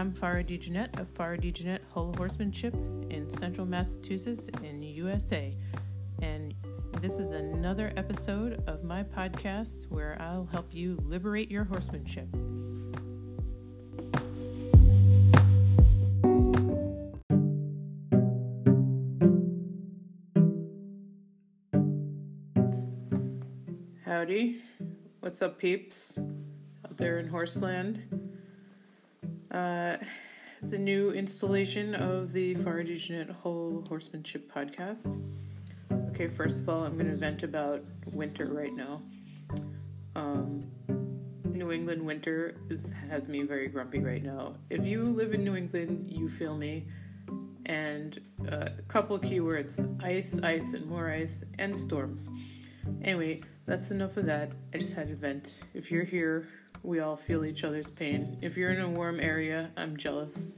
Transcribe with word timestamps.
I'm 0.00 0.14
Farah 0.14 0.42
DeJohnette 0.42 0.98
of 0.98 1.12
Farah 1.12 1.38
DeJohnette 1.38 1.84
Whole 1.90 2.14
Horsemanship 2.16 2.72
in 3.10 3.28
central 3.38 3.66
Massachusetts 3.66 4.48
in 4.62 4.82
USA. 4.82 5.54
And 6.22 6.54
this 7.02 7.18
is 7.18 7.32
another 7.32 7.92
episode 7.98 8.64
of 8.66 8.82
my 8.82 9.02
podcast 9.02 9.90
where 9.90 10.16
I'll 10.18 10.48
help 10.52 10.72
you 10.72 10.96
liberate 11.04 11.50
your 11.50 11.64
horsemanship. 11.64 12.28
Howdy. 24.06 24.62
What's 25.20 25.42
up, 25.42 25.58
peeps? 25.58 26.18
Out 26.86 26.96
there 26.96 27.18
in 27.18 27.28
Horseland. 27.28 28.19
Uh, 29.50 29.96
it's 30.62 30.72
a 30.72 30.78
new 30.78 31.10
installation 31.10 31.94
of 31.94 32.32
the 32.32 32.54
Farah 32.56 32.86
DeJohnette 32.86 33.30
Whole 33.30 33.84
Horsemanship 33.88 34.52
podcast. 34.52 35.20
Okay, 36.10 36.28
first 36.28 36.60
of 36.60 36.68
all, 36.68 36.84
I'm 36.84 36.94
going 36.94 37.10
to 37.10 37.16
vent 37.16 37.42
about 37.42 37.82
winter 38.12 38.46
right 38.46 38.72
now. 38.72 39.02
Um, 40.14 40.60
New 41.44 41.72
England 41.72 42.04
winter 42.06 42.54
is, 42.68 42.94
has 43.08 43.28
me 43.28 43.42
very 43.42 43.66
grumpy 43.66 43.98
right 43.98 44.22
now. 44.22 44.54
If 44.68 44.84
you 44.84 45.02
live 45.02 45.32
in 45.32 45.42
New 45.42 45.56
England, 45.56 46.08
you 46.08 46.28
feel 46.28 46.56
me. 46.56 46.86
And 47.66 48.20
uh, 48.50 48.68
a 48.78 48.82
couple 48.86 49.18
keywords 49.18 50.02
ice, 50.04 50.40
ice, 50.42 50.74
and 50.74 50.86
more 50.86 51.10
ice, 51.10 51.44
and 51.58 51.76
storms. 51.76 52.30
Anyway, 53.02 53.42
that's 53.66 53.90
enough 53.90 54.16
of 54.16 54.26
that. 54.26 54.52
I 54.72 54.78
just 54.78 54.94
had 54.94 55.08
to 55.08 55.16
vent. 55.16 55.62
If 55.74 55.90
you're 55.90 56.04
here, 56.04 56.48
we 56.82 57.00
all 57.00 57.16
feel 57.16 57.44
each 57.44 57.64
other's 57.64 57.90
pain. 57.90 58.38
If 58.42 58.56
you're 58.56 58.70
in 58.70 58.80
a 58.80 58.88
warm 58.88 59.20
area, 59.20 59.70
I'm 59.76 59.96
jealous. 59.96 60.54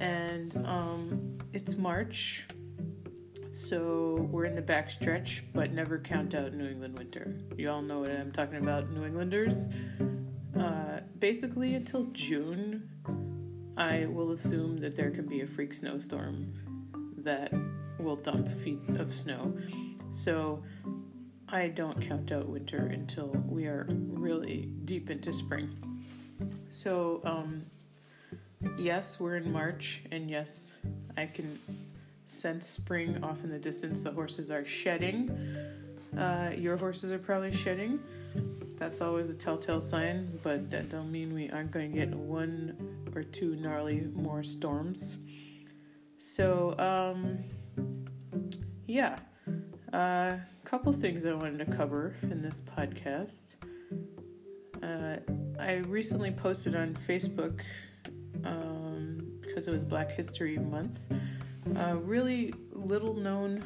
And 0.00 0.56
um, 0.66 1.38
it's 1.52 1.76
March, 1.76 2.46
so 3.50 4.28
we're 4.30 4.46
in 4.46 4.54
the 4.54 4.62
backstretch, 4.62 5.42
but 5.52 5.72
never 5.72 5.98
count 5.98 6.34
out 6.34 6.54
New 6.54 6.66
England 6.66 6.96
winter. 6.96 7.36
You 7.56 7.70
all 7.70 7.82
know 7.82 7.98
what 7.98 8.10
I'm 8.10 8.32
talking 8.32 8.56
about, 8.56 8.90
New 8.90 9.04
Englanders. 9.04 9.68
Uh, 10.58 11.00
basically, 11.18 11.74
until 11.74 12.04
June, 12.12 12.88
I 13.76 14.06
will 14.06 14.32
assume 14.32 14.78
that 14.78 14.96
there 14.96 15.10
can 15.10 15.26
be 15.26 15.42
a 15.42 15.46
freak 15.46 15.74
snowstorm 15.74 16.54
that 17.18 17.52
will 17.98 18.16
dump 18.16 18.50
feet 18.62 18.80
of 18.96 19.14
snow. 19.14 19.56
So 20.10 20.62
I 21.52 21.68
don't 21.68 22.00
count 22.00 22.30
out 22.30 22.48
winter 22.48 22.86
until 22.86 23.28
we 23.48 23.66
are 23.66 23.86
really 23.90 24.68
deep 24.84 25.10
into 25.10 25.32
spring. 25.32 25.68
So, 26.70 27.20
um, 27.24 27.66
yes, 28.78 29.18
we're 29.18 29.36
in 29.36 29.50
March, 29.50 30.02
and 30.12 30.30
yes, 30.30 30.74
I 31.16 31.26
can 31.26 31.58
sense 32.26 32.68
spring 32.68 33.22
off 33.24 33.42
in 33.42 33.50
the 33.50 33.58
distance. 33.58 34.02
The 34.02 34.12
horses 34.12 34.52
are 34.52 34.64
shedding. 34.64 35.56
Uh, 36.16 36.52
your 36.56 36.76
horses 36.76 37.10
are 37.10 37.18
probably 37.18 37.52
shedding. 37.52 37.98
That's 38.76 39.00
always 39.00 39.28
a 39.28 39.34
telltale 39.34 39.80
sign, 39.80 40.38
but 40.44 40.70
that 40.70 40.88
don't 40.88 41.10
mean 41.10 41.34
we 41.34 41.50
aren't 41.50 41.72
going 41.72 41.92
to 41.92 41.98
get 41.98 42.14
one 42.14 42.76
or 43.14 43.24
two 43.24 43.56
gnarly 43.56 44.08
more 44.14 44.44
storms. 44.44 45.16
So, 46.18 46.76
um, 46.78 47.44
yeah. 48.86 49.18
A 49.92 49.96
uh, 49.96 50.38
couple 50.64 50.92
things 50.92 51.26
I 51.26 51.32
wanted 51.32 51.66
to 51.66 51.76
cover 51.76 52.14
in 52.22 52.42
this 52.42 52.60
podcast. 52.60 53.54
Uh, 54.80 55.16
I 55.58 55.78
recently 55.88 56.30
posted 56.30 56.76
on 56.76 56.96
Facebook 57.08 57.60
um, 58.44 59.18
because 59.40 59.66
it 59.66 59.72
was 59.72 59.82
Black 59.82 60.12
History 60.12 60.58
Month. 60.58 61.00
A 61.74 61.96
really 61.96 62.54
little 62.70 63.14
known 63.14 63.64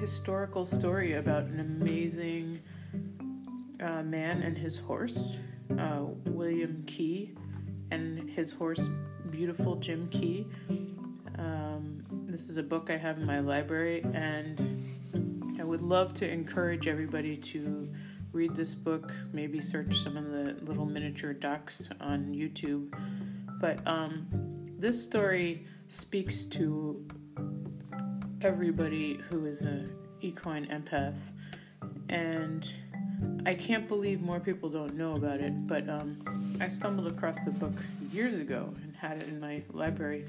historical 0.00 0.64
story 0.64 1.14
about 1.14 1.44
an 1.44 1.60
amazing 1.60 2.60
uh, 3.80 4.02
man 4.02 4.40
and 4.40 4.56
his 4.56 4.78
horse, 4.78 5.36
uh, 5.78 6.04
William 6.24 6.82
Key, 6.86 7.34
and 7.90 8.30
his 8.30 8.50
horse, 8.50 8.88
beautiful 9.30 9.76
Jim 9.76 10.08
Key. 10.08 10.46
Um, 11.38 12.02
this 12.26 12.48
is 12.48 12.56
a 12.56 12.62
book 12.62 12.88
I 12.88 12.96
have 12.96 13.18
in 13.18 13.26
my 13.26 13.40
library, 13.40 14.02
and 14.14 14.80
I 15.60 15.62
would 15.62 15.82
love 15.82 16.14
to 16.14 16.28
encourage 16.28 16.88
everybody 16.88 17.36
to 17.36 17.92
read 18.32 18.56
this 18.56 18.74
book, 18.74 19.12
maybe 19.30 19.60
search 19.60 19.94
some 19.94 20.16
of 20.16 20.30
the 20.30 20.56
little 20.64 20.86
miniature 20.86 21.34
ducks 21.34 21.90
on 22.00 22.34
YouTube. 22.34 22.88
But 23.60 23.86
um, 23.86 24.26
this 24.78 25.02
story 25.02 25.66
speaks 25.88 26.44
to 26.44 27.06
everybody 28.40 29.20
who 29.28 29.44
is 29.44 29.62
an 29.62 29.94
equine 30.22 30.64
empath, 30.68 31.18
and 32.08 32.72
I 33.44 33.52
can't 33.52 33.86
believe 33.86 34.22
more 34.22 34.40
people 34.40 34.70
don't 34.70 34.94
know 34.94 35.12
about 35.12 35.40
it. 35.40 35.66
But 35.66 35.90
um, 35.90 36.56
I 36.58 36.68
stumbled 36.68 37.06
across 37.06 37.44
the 37.44 37.50
book 37.50 37.74
years 38.10 38.36
ago 38.36 38.72
and 38.82 38.96
had 38.96 39.22
it 39.22 39.28
in 39.28 39.38
my 39.38 39.62
library, 39.74 40.24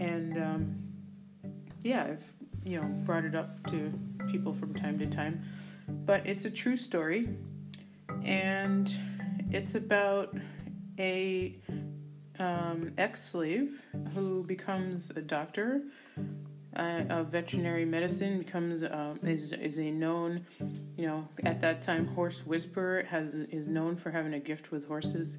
and 0.00 0.36
um, 0.36 0.82
yeah, 1.84 2.08
I've 2.10 2.39
you 2.64 2.80
know 2.80 2.86
brought 3.04 3.24
it 3.24 3.34
up 3.34 3.66
to 3.68 3.92
people 4.30 4.52
from 4.52 4.74
time 4.74 4.98
to 4.98 5.06
time. 5.06 5.42
But 5.88 6.26
it's 6.26 6.44
a 6.44 6.50
true 6.50 6.76
story 6.76 7.28
and 8.24 8.92
it's 9.50 9.74
about 9.74 10.36
a 10.98 11.56
um, 12.38 12.92
ex-slave 12.98 13.84
who 14.14 14.44
becomes 14.44 15.10
a 15.10 15.20
doctor 15.20 15.82
uh, 16.76 17.02
of 17.10 17.28
veterinary 17.28 17.84
medicine 17.84 18.38
becomes 18.38 18.82
uh, 18.82 19.14
is 19.22 19.52
is 19.52 19.78
a 19.78 19.90
known 19.90 20.46
you 20.96 21.06
know 21.06 21.26
at 21.44 21.60
that 21.60 21.82
time 21.82 22.06
horse 22.06 22.46
whisperer 22.46 23.02
has 23.04 23.34
is 23.34 23.66
known 23.66 23.96
for 23.96 24.10
having 24.10 24.34
a 24.34 24.40
gift 24.40 24.70
with 24.70 24.86
horses. 24.86 25.38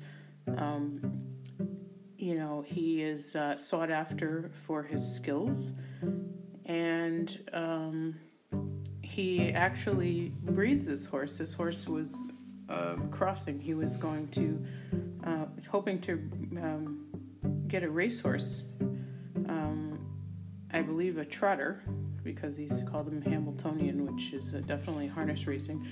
Um, 0.58 1.22
you 2.18 2.36
know 2.36 2.64
he 2.68 3.02
is 3.02 3.36
uh, 3.36 3.58
sought 3.58 3.90
after 3.90 4.52
for 4.66 4.84
his 4.84 5.16
skills 5.16 5.72
and 6.72 7.38
um, 7.52 8.16
he 9.02 9.52
actually 9.52 10.32
breeds 10.44 10.86
this 10.86 11.06
horse. 11.06 11.38
This 11.38 11.54
horse 11.54 11.86
was 11.86 12.18
uh, 12.70 12.96
crossing. 13.12 13.60
He 13.60 13.74
was 13.74 13.98
going 13.98 14.30
to, 14.30 14.66
uh, 15.26 15.46
hoping 15.70 16.00
to 16.02 16.14
um, 16.62 17.08
get 17.68 17.84
a 17.84 17.90
racehorse. 17.90 18.64
Um, 19.50 20.00
I 20.72 20.82
believe 20.82 21.18
a 21.18 21.26
trotter, 21.26 21.84
because 22.24 22.56
he's 22.56 22.84
called 22.90 23.10
him 23.10 23.22
Hambletonian, 23.22 24.06
which 24.10 24.32
is 24.32 24.56
uh, 24.56 24.62
definitely 24.66 25.08
harness 25.08 25.48
racing. 25.48 25.86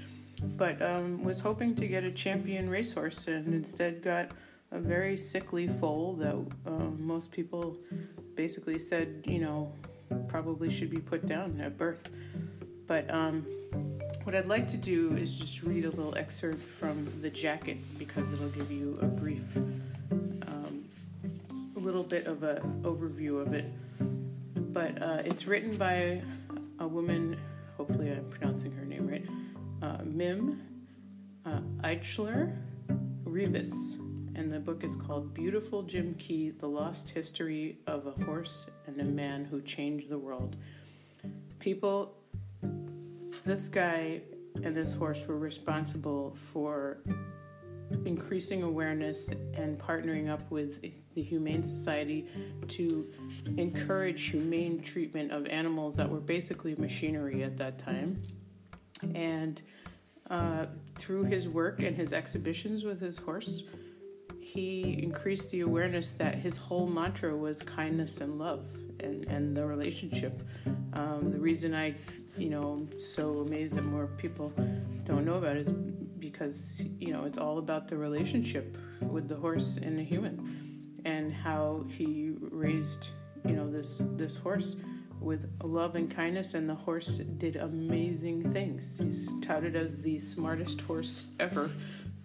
But 0.56 0.82
um, 0.82 1.22
was 1.26 1.42
hoping 1.42 1.76
to 1.76 1.88
get 1.88 2.06
a 2.06 2.12
champion 2.12 2.70
racehorse, 2.70 3.28
and 3.28 3.54
instead 3.54 4.02
got 4.02 4.32
a 4.72 4.80
very 4.80 5.18
sickly 5.18 5.68
foal 5.68 6.14
that 6.14 6.36
uh, 6.66 6.72
most 6.98 7.34
people 7.34 7.78
basically 8.36 8.80
said, 8.80 9.24
you 9.26 9.40
know, 9.40 9.74
probably 10.28 10.70
should 10.70 10.90
be 10.90 11.00
put 11.00 11.26
down 11.26 11.60
at 11.62 11.78
birth. 11.78 12.10
But 12.88 13.10
um, 13.14 13.46
what 14.24 14.36
I'd 14.36 14.48
like 14.48 14.68
to 14.70 14.78
do 14.78 15.16
is 15.16 15.36
just 15.36 15.64
read 15.64 15.86
a 15.86 15.90
little 15.90 16.16
excerpt 16.16 16.62
from 16.62 17.08
the 17.22 17.30
jacket 17.30 17.78
because 17.98 18.34
it'll 18.34 18.50
give 18.50 18.72
you 18.72 18.98
a 19.02 19.06
brief, 19.06 19.44
um, 20.12 20.86
a 21.76 21.80
little 21.80 22.04
bit 22.04 22.26
of 22.28 22.44
an 22.44 22.82
overview 22.84 23.42
of 23.42 23.54
it. 23.54 23.66
But 24.74 25.02
uh, 25.02 25.22
it's 25.26 25.46
written 25.46 25.78
by 25.78 26.22
a 26.80 26.88
woman, 26.88 27.38
hopefully 27.78 28.12
I'm 28.12 28.30
pronouncing 28.30 28.72
her 28.74 28.86
name 28.86 29.08
right, 29.08 29.26
uh, 29.82 30.04
Mim 30.04 30.62
uh, 31.46 31.60
Eichler 31.84 32.56
Rivas 33.24 33.98
and 34.40 34.54
the 34.54 34.60
book 34.60 34.86
is 34.86 34.96
called 34.96 35.34
Beautiful 35.34 35.84
Jim 35.84 36.16
Key 36.16 36.52
The 36.52 36.66
Lost 36.66 37.10
History 37.10 37.78
of 37.88 38.08
a 38.08 38.24
Horse 38.24 38.68
and 38.88 38.98
a 39.02 39.04
Man 39.04 39.44
Who 39.44 39.62
Changed 39.62 40.08
the 40.08 40.18
World. 40.18 40.56
People, 41.60 42.16
this 43.44 43.68
guy 43.68 44.22
and 44.64 44.74
this 44.74 44.94
horse 44.94 45.28
were 45.28 45.38
responsible 45.38 46.38
for 46.54 47.00
increasing 48.06 48.64
awareness 48.64 49.28
and 49.56 49.78
partnering 49.78 50.30
up 50.30 50.50
with 50.50 50.82
the 51.16 51.22
Humane 51.22 51.62
Society 51.62 52.26
to 52.70 53.12
encourage 53.58 54.30
humane 54.30 54.82
treatment 54.82 55.34
of 55.34 55.48
animals 55.48 55.98
that 55.98 56.10
were 56.10 56.22
basically 56.22 56.76
machinery 56.76 57.44
at 57.44 57.58
that 57.58 57.78
time. 57.78 58.24
And 59.14 59.62
uh, 60.30 60.68
through 60.96 61.24
his 61.26 61.50
work 61.50 61.84
and 61.84 61.94
his 61.94 62.14
exhibitions 62.14 62.86
with 62.86 63.02
his 63.02 63.18
horse, 63.18 63.64
he 64.54 64.70
increased 65.08 65.48
the 65.52 65.62
awareness 65.62 66.08
that 66.24 66.36
his 66.36 66.56
whole 66.58 66.88
mantra 66.88 67.36
was 67.36 67.62
kindness 67.62 68.22
and 68.22 68.32
love 68.40 68.66
and, 69.00 69.26
and 69.26 69.56
the 69.58 69.66
relationship. 69.76 70.36
Um, 70.94 71.32
the 71.32 71.40
reason 71.40 71.74
I, 71.86 71.88
you 72.38 72.50
know, 72.50 72.64
I'm 72.74 73.00
so 73.00 73.24
amazed 73.46 73.76
that 73.78 73.86
more 73.86 74.08
people 74.24 74.52
don't 75.10 75.26
know 75.26 75.36
about 75.36 75.56
it 75.56 75.68
is 75.68 75.72
because, 75.72 76.84
you 77.00 77.12
know, 77.14 77.26
it's 77.26 77.38
all 77.38 77.58
about 77.60 77.88
the 77.88 77.98
relationship 77.98 78.66
with 79.02 79.28
the 79.28 79.36
horse 79.36 79.78
and 79.86 79.98
the 80.00 80.04
human. 80.04 80.36
and 81.06 81.34
how 81.34 81.86
he 81.90 82.34
raised, 82.52 83.10
you 83.48 83.56
know, 83.56 83.70
this 83.70 84.02
this 84.18 84.36
horse 84.38 84.76
with 85.20 85.50
love 85.64 85.96
and 85.96 86.10
kindness, 86.10 86.54
and 86.54 86.70
the 86.70 86.76
horse 86.76 87.18
did 87.18 87.56
amazing 87.58 88.52
things. 88.52 89.00
He's 89.00 89.34
touted 89.42 89.76
as 89.76 89.98
the 89.98 90.18
smartest 90.20 90.82
horse 90.82 91.26
ever, 91.40 91.70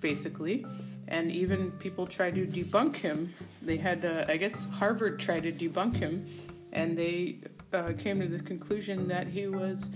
basically. 0.00 0.64
And 1.08 1.30
even 1.30 1.70
people 1.72 2.06
tried 2.06 2.34
to 2.36 2.46
debunk 2.46 2.96
him. 2.96 3.32
They 3.62 3.76
had, 3.76 4.04
uh, 4.04 4.24
I 4.28 4.36
guess, 4.36 4.64
Harvard 4.64 5.18
tried 5.18 5.42
to 5.44 5.52
debunk 5.52 5.96
him, 5.96 6.26
and 6.72 6.96
they 6.96 7.40
uh, 7.72 7.92
came 7.98 8.20
to 8.20 8.28
the 8.28 8.40
conclusion 8.42 9.08
that 9.08 9.26
he 9.26 9.46
was 9.46 9.90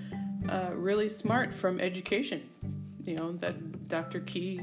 uh, 0.48 0.70
really 0.74 1.08
smart 1.08 1.52
from 1.52 1.80
education. 1.80 2.42
You 3.04 3.16
know, 3.16 3.32
that 3.38 3.88
Dr. 3.88 4.20
Key 4.20 4.60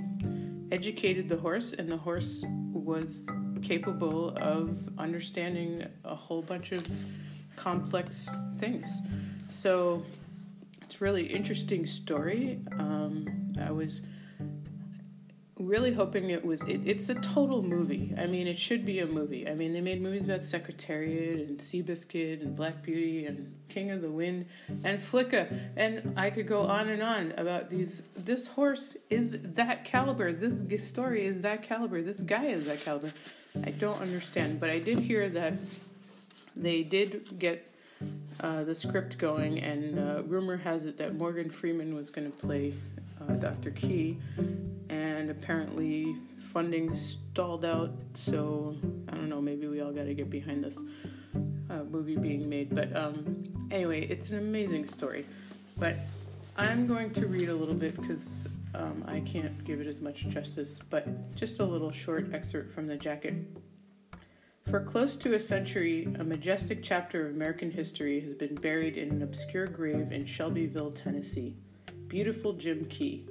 educated 0.72 1.28
the 1.30 1.38
horse, 1.38 1.74
and 1.74 1.90
the 1.90 1.98
horse 1.98 2.46
was 2.74 3.28
capable 3.62 4.36
of 4.38 4.78
understanding 5.00 5.86
a 6.04 6.16
whole 6.16 6.42
bunch 6.42 6.72
of 6.72 6.88
complex 7.56 8.30
things. 8.58 9.02
So 9.50 10.06
it's 10.82 11.02
really 11.02 11.26
interesting 11.26 11.86
story. 11.86 12.60
Um, 12.74 13.54
I 13.60 13.72
was 13.72 14.02
really 15.58 15.94
hoping 15.94 16.30
it 16.30 16.44
was 16.44 16.62
it, 16.64 16.82
it's 16.86 17.10
a 17.10 17.16
total 17.16 17.62
movie. 17.62 18.14
I 18.18 18.26
mean 18.26 18.48
it 18.48 18.60
should 18.60 18.86
be 18.86 19.00
a 19.00 19.06
movie. 19.08 19.48
I 19.48 19.54
mean 19.54 19.74
they 19.74 19.82
made 19.82 20.02
movies 20.02 20.26
about 20.26 20.44
secretariat 20.44 21.48
and 21.48 21.58
seabiscuit 21.60 22.42
and 22.42 22.56
black 22.56 22.84
beauty 22.84 23.26
and 23.26 23.54
king 23.70 23.92
of 23.92 24.02
the 24.02 24.12
wind 24.12 24.48
and 24.84 25.00
flicka. 25.00 25.58
And 25.78 26.14
i 26.18 26.30
could 26.30 26.48
go 26.48 26.64
on 26.64 26.90
and 26.90 27.02
on 27.02 27.34
about 27.38 27.70
these 27.70 28.04
this 28.16 28.48
horse 28.48 28.98
is 29.10 29.38
that 29.42 29.86
caliber. 29.86 30.34
This 30.34 30.86
story 30.86 31.26
is 31.26 31.42
that 31.42 31.64
caliber. 31.64 32.02
This 32.02 32.22
guy 32.22 32.46
is 32.46 32.66
that 32.66 32.84
caliber. 32.84 33.14
I 33.64 33.72
don't 33.72 34.02
understand 34.02 34.60
but 34.60 34.70
i 34.70 34.80
did 34.80 35.00
hear 35.00 35.30
that 35.30 35.54
they 36.56 36.84
did 36.84 37.40
get 37.40 37.72
uh, 38.42 38.64
the 38.64 38.76
script 38.76 39.18
going 39.18 39.60
and 39.60 39.98
uh, 39.98 40.24
rumor 40.24 40.58
has 40.58 40.86
it 40.86 40.98
that 40.98 41.16
morgan 41.16 41.50
freeman 41.50 41.96
was 41.96 42.10
going 42.10 42.30
to 42.30 42.38
play 42.38 42.74
uh, 43.30 43.34
dr 43.34 43.72
key 43.72 44.18
and 44.90 45.30
apparently 45.30 46.16
funding 46.56 46.96
stalled 46.96 47.66
out. 47.66 47.92
So 48.14 48.78
I 49.10 49.16
don't 49.16 49.28
know. 49.28 49.42
Maybe 49.42 49.68
we 49.68 49.82
all 49.82 49.92
got 49.92 50.06
to 50.06 50.14
get 50.14 50.30
behind 50.30 50.64
this 50.64 50.82
uh, 51.70 51.84
movie 51.84 52.16
being 52.16 52.48
made. 52.48 52.74
But 52.74 52.96
um, 52.96 53.44
anyway, 53.72 54.08
it's 54.08 54.30
an 54.30 54.38
amazing 54.38 54.86
story. 54.86 55.26
But 55.78 55.98
I'm 56.56 56.88
going 56.88 57.12
to 57.12 57.28
read 57.28 57.50
a 57.50 57.54
little 57.54 57.76
bit 57.76 58.00
because 58.00 58.48
um, 58.74 59.04
I 59.06 59.20
can't 59.20 59.66
give 59.66 59.82
it 59.82 59.88
as 59.88 60.00
much 60.00 60.30
justice. 60.30 60.80
But 60.90 61.36
just 61.36 61.60
a 61.60 61.66
little 61.66 61.92
short 61.92 62.34
excerpt 62.34 62.72
from 62.74 62.88
the 62.88 62.96
jacket. 62.96 63.34
For 64.70 64.80
close 64.80 65.18
to 65.18 65.36
a 65.36 65.40
century, 65.40 66.08
a 66.20 66.24
majestic 66.24 66.82
chapter 66.82 67.28
of 67.28 67.36
American 67.36 67.70
history 67.70 68.22
has 68.22 68.34
been 68.34 68.56
buried 68.56 68.98
in 68.98 69.10
an 69.12 69.22
obscure 69.24 69.68
grave 69.68 70.14
in 70.14 70.26
Shelbyville, 70.26 70.92
Tennessee. 70.92 71.58
Beautiful 72.16 72.54
Jim 72.54 72.86
Key 72.86 73.28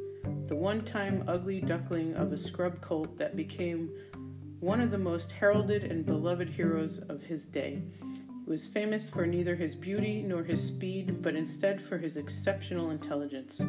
the 0.47 0.55
one 0.55 0.79
time 0.79 1.25
ugly 1.27 1.59
duckling 1.59 2.13
of 2.17 2.35
a 2.35 2.37
scrub 2.37 2.83
colt 2.83 3.17
that 3.17 3.35
became 3.35 3.89
one 4.61 4.79
of 4.79 4.91
the 4.91 4.99
most 4.99 5.33
heralded 5.33 5.85
and 5.85 6.05
beloved 6.05 6.51
heroes 6.51 6.99
of 7.09 7.23
his 7.23 7.47
day. 7.47 7.83
He 8.03 8.51
was 8.51 8.67
famous 8.67 9.09
for 9.09 9.25
neither 9.25 9.57
his 9.57 9.75
beauty 9.75 10.21
nor 10.21 10.45
his 10.45 10.63
speed, 10.63 11.23
but 11.23 11.35
instead 11.35 11.81
for 11.81 11.97
his 11.97 12.19
exceptional 12.19 12.91
intelligence. 12.91 13.63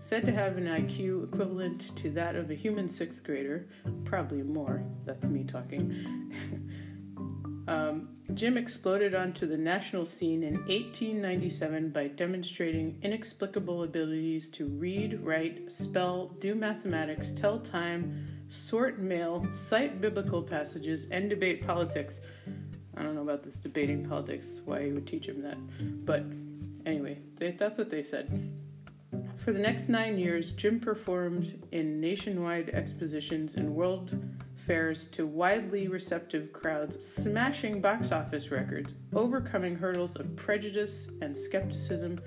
Said 0.00 0.26
to 0.26 0.32
have 0.32 0.56
an 0.56 0.66
IQ 0.66 1.32
equivalent 1.32 1.96
to 1.98 2.10
that 2.10 2.34
of 2.34 2.50
a 2.50 2.54
human 2.54 2.88
sixth 2.88 3.22
grader, 3.22 3.68
probably 4.04 4.42
more, 4.42 4.82
that's 5.04 5.28
me 5.28 5.44
talking. 5.44 6.34
Um, 7.68 8.10
Jim 8.34 8.56
exploded 8.56 9.14
onto 9.14 9.46
the 9.46 9.56
national 9.56 10.06
scene 10.06 10.42
in 10.42 10.54
1897 10.66 11.90
by 11.90 12.08
demonstrating 12.08 12.98
inexplicable 13.02 13.82
abilities 13.82 14.48
to 14.50 14.66
read, 14.66 15.20
write, 15.20 15.70
spell, 15.70 16.28
do 16.38 16.54
mathematics, 16.54 17.32
tell 17.32 17.58
time, 17.58 18.24
sort 18.48 19.00
mail, 19.00 19.46
cite 19.50 20.00
biblical 20.00 20.42
passages, 20.42 21.08
and 21.10 21.28
debate 21.28 21.66
politics. 21.66 22.20
I 22.96 23.02
don't 23.02 23.14
know 23.14 23.22
about 23.22 23.42
this 23.42 23.58
debating 23.58 24.04
politics, 24.04 24.62
why 24.64 24.84
he 24.84 24.92
would 24.92 25.06
teach 25.06 25.26
him 25.26 25.42
that. 25.42 25.58
But 26.04 26.24
anyway, 26.84 27.18
they, 27.36 27.50
that's 27.52 27.78
what 27.78 27.90
they 27.90 28.02
said. 28.02 28.52
For 29.36 29.52
the 29.52 29.58
next 29.58 29.88
nine 29.88 30.18
years, 30.18 30.52
Jim 30.52 30.80
performed 30.80 31.64
in 31.72 32.00
nationwide 32.00 32.70
expositions 32.70 33.54
and 33.54 33.74
world 33.74 34.10
fairs 34.66 35.06
to 35.08 35.26
widely 35.26 35.86
receptive 35.88 36.52
crowds, 36.52 37.06
smashing 37.06 37.80
box 37.80 38.10
office 38.10 38.50
records, 38.50 38.94
overcoming 39.14 39.76
hurdles 39.76 40.16
of 40.16 40.34
prejudice 40.34 41.08
and 41.22 41.36
skepticism, 41.36 42.18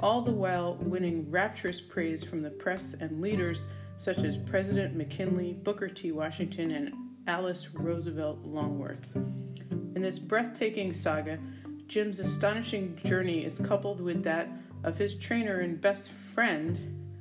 all 0.00 0.22
the 0.22 0.32
while 0.32 0.76
winning 0.76 1.30
rapturous 1.30 1.80
praise 1.80 2.24
from 2.24 2.42
the 2.42 2.50
press 2.50 2.94
and 2.94 3.20
leaders 3.20 3.68
such 3.96 4.18
as 4.18 4.38
President 4.38 4.96
McKinley, 4.96 5.52
Booker 5.52 5.88
T. 5.88 6.12
Washington, 6.12 6.70
and 6.70 6.92
Alice 7.26 7.68
Roosevelt 7.74 8.38
Longworth. 8.42 9.14
In 9.14 10.02
this 10.02 10.18
breathtaking 10.18 10.92
saga, 10.92 11.38
Jim's 11.86 12.18
astonishing 12.18 12.98
journey 13.04 13.44
is 13.44 13.58
coupled 13.58 14.00
with 14.00 14.22
that 14.24 14.48
of 14.82 14.96
his 14.96 15.14
trainer 15.14 15.60
and 15.60 15.80
best 15.80 16.10
friend. 16.10 16.78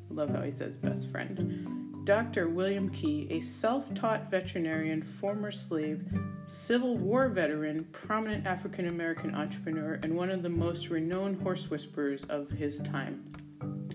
love 0.09 0.29
how 0.29 0.41
he 0.41 0.51
says 0.51 0.77
best 0.77 1.09
friend, 1.11 1.80
Dr. 2.03 2.49
William 2.49 2.89
Key, 2.89 3.27
a 3.29 3.41
self 3.41 3.93
taught 3.93 4.31
veterinarian, 4.31 5.03
former 5.03 5.51
slave, 5.51 6.03
Civil 6.47 6.97
War 6.97 7.29
veteran, 7.29 7.83
prominent 7.91 8.47
African 8.47 8.87
American 8.87 9.35
entrepreneur, 9.35 9.99
and 10.01 10.15
one 10.15 10.31
of 10.31 10.41
the 10.41 10.49
most 10.49 10.89
renowned 10.89 11.39
horse 11.43 11.69
whisperers 11.69 12.23
of 12.23 12.49
his 12.49 12.79
time. 12.79 13.31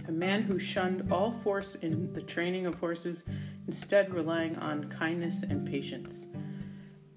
A 0.07 0.13
man 0.13 0.43
who 0.43 0.57
shunned 0.57 1.11
all 1.11 1.33
force 1.33 1.75
in 1.75 2.13
the 2.13 2.23
training 2.23 2.65
of 2.65 2.77
horses, 2.77 3.25
instead, 3.67 4.15
relying 4.15 4.55
on 4.57 4.85
kindness 4.85 5.43
and 5.43 5.67
patience. 5.67 6.27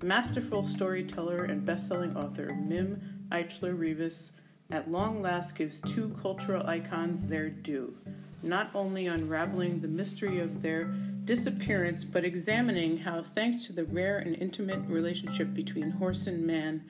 Masterful 0.02 0.66
storyteller 0.66 1.44
and 1.44 1.64
best 1.64 1.88
selling 1.88 2.18
author 2.18 2.56
Mim 2.56 3.28
Eichler 3.32 3.78
Rivas 3.78 4.32
at 4.72 4.90
long 4.90 5.22
last 5.22 5.56
gives 5.56 5.82
two 5.82 6.18
cultural 6.20 6.66
icons 6.66 7.22
their 7.22 7.50
due 7.50 7.96
not 8.44 8.72
only 8.74 9.08
unraveling 9.08 9.82
the 9.82 9.88
mystery 9.88 10.40
of 10.40 10.62
their 10.62 10.86
disappearance, 11.26 12.04
but 12.04 12.26
examining 12.26 12.98
how, 12.98 13.22
thanks 13.22 13.66
to 13.66 13.74
the 13.74 13.86
rare 13.86 14.20
and 14.20 14.36
intimate 14.36 14.80
relationship 14.88 15.54
between 15.54 15.92
horse 15.92 16.28
and 16.28 16.46
man 16.46 16.84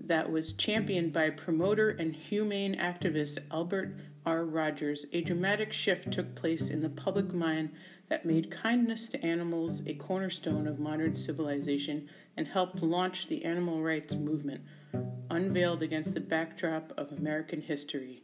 that 0.00 0.30
was 0.30 0.52
championed 0.52 1.12
by 1.12 1.30
promoter 1.30 1.90
and 1.90 2.14
humane 2.14 2.76
activist 2.76 3.38
Albert 3.50 3.96
R. 4.26 4.44
Rogers, 4.44 5.06
a 5.12 5.22
dramatic 5.22 5.72
shift 5.72 6.10
took 6.10 6.34
place 6.34 6.68
in 6.68 6.82
the 6.82 6.88
public 6.88 7.32
mind 7.32 7.70
that 8.08 8.26
made 8.26 8.50
kindness 8.50 9.08
to 9.08 9.24
animals 9.24 9.82
a 9.86 9.94
cornerstone 9.94 10.66
of 10.66 10.78
modern 10.78 11.14
civilization 11.14 12.08
and 12.36 12.46
helped 12.46 12.82
launch 12.82 13.26
the 13.26 13.44
animal 13.44 13.82
rights 13.82 14.14
movement, 14.14 14.62
unveiled 15.30 15.82
against 15.82 16.14
the 16.14 16.20
backdrop 16.20 16.92
of 16.96 17.12
American 17.12 17.60
history. 17.60 18.23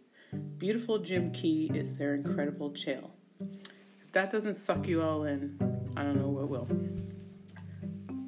Beautiful 0.58 0.98
Jim 0.98 1.32
Key 1.32 1.70
is 1.74 1.94
their 1.94 2.14
incredible 2.14 2.70
tale. 2.70 3.10
If 3.40 4.12
that 4.12 4.30
doesn't 4.30 4.54
suck 4.54 4.86
you 4.86 5.02
all 5.02 5.24
in, 5.24 5.56
I 5.96 6.02
don't 6.02 6.16
know 6.16 6.28
what 6.28 6.48
will. 6.48 6.68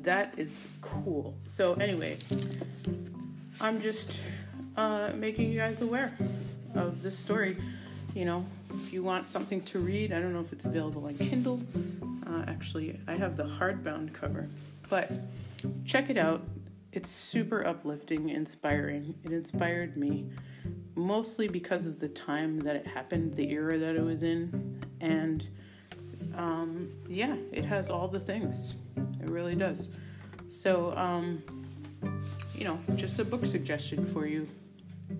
That 0.01 0.35
is 0.37 0.67
cool. 0.81 1.37
So, 1.47 1.75
anyway, 1.75 2.17
I'm 3.61 3.81
just 3.81 4.19
uh, 4.77 5.11
making 5.15 5.53
you 5.53 5.59
guys 5.59 5.83
aware 5.83 6.17
of 6.75 7.03
this 7.03 7.19
story. 7.19 7.57
You 8.15 8.25
know, 8.25 8.47
if 8.75 8.93
you 8.93 9.03
want 9.03 9.29
something 9.29 9.63
to 9.63 9.79
read, 9.79 10.13
I 10.13 10.21
don't 10.21 10.33
know 10.33 10.41
if 10.41 10.53
it's 10.53 10.65
available 10.65 11.07
on 11.07 11.17
Kindle. 11.19 11.63
Uh, 12.27 12.45
actually, 12.49 12.99
I 13.07 13.15
have 13.15 13.37
the 13.37 13.45
hardbound 13.45 14.13
cover, 14.13 14.49
but 14.89 15.11
check 15.85 16.11
it 16.11 16.17
out. 16.17 16.43
It's 16.93 17.11
super 17.11 17.67
uplifting, 17.67 18.31
inspiring. 18.31 19.15
It 19.25 19.33
inspired 19.33 19.97
me 19.97 20.27
mostly 20.95 21.49
because 21.49 21.87
of 21.87 21.99
the 21.99 22.09
time 22.09 22.61
that 22.61 22.77
it 22.77 22.87
happened, 22.87 23.35
the 23.35 23.51
era 23.51 23.79
that 23.79 23.97
it 23.97 24.03
was 24.03 24.23
in, 24.23 24.81
and 25.01 25.47
um, 26.35 26.91
yeah, 27.09 27.37
it 27.51 27.65
has 27.65 27.91
all 27.91 28.09
the 28.09 28.21
things. 28.21 28.75
It 28.97 29.31
really 29.31 29.55
does. 29.55 29.91
So, 30.49 30.97
um, 30.97 31.43
you 32.55 32.65
know, 32.65 32.79
just 32.97 33.19
a 33.19 33.25
book 33.25 33.47
suggestion 33.47 34.07
for 34.13 34.27
you 34.27 34.49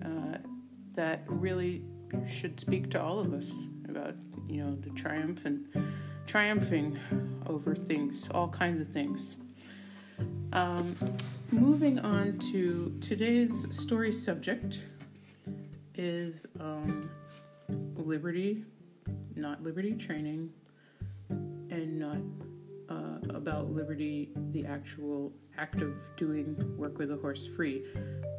uh, 0.03 0.37
that 0.93 1.23
really 1.27 1.83
should 2.29 2.59
speak 2.59 2.89
to 2.91 3.01
all 3.01 3.19
of 3.19 3.33
us 3.33 3.51
about, 3.89 4.15
you 4.47 4.63
know, 4.63 4.75
the 4.75 4.89
triumph 4.91 5.45
and 5.45 5.65
triumphing 6.27 6.99
over 7.47 7.75
things, 7.75 8.29
all 8.31 8.47
kinds 8.47 8.79
of 8.79 8.87
things. 8.89 9.37
Um, 10.51 10.95
moving 11.51 11.99
on 11.99 12.37
to 12.51 12.95
today's 13.01 13.65
story 13.75 14.11
subject, 14.11 14.79
is 15.95 16.45
um, 16.59 17.09
Liberty, 17.95 18.63
not 19.35 19.63
Liberty 19.63 19.93
Training, 19.93 20.49
and 21.29 21.99
not 21.99 22.17
uh, 22.89 23.35
about 23.35 23.71
Liberty, 23.71 24.29
the 24.51 24.65
actual 24.65 25.31
act 25.57 25.81
of 25.81 25.93
doing 26.17 26.55
work 26.77 26.97
with 26.97 27.11
a 27.11 27.17
horse 27.17 27.47
free. 27.55 27.83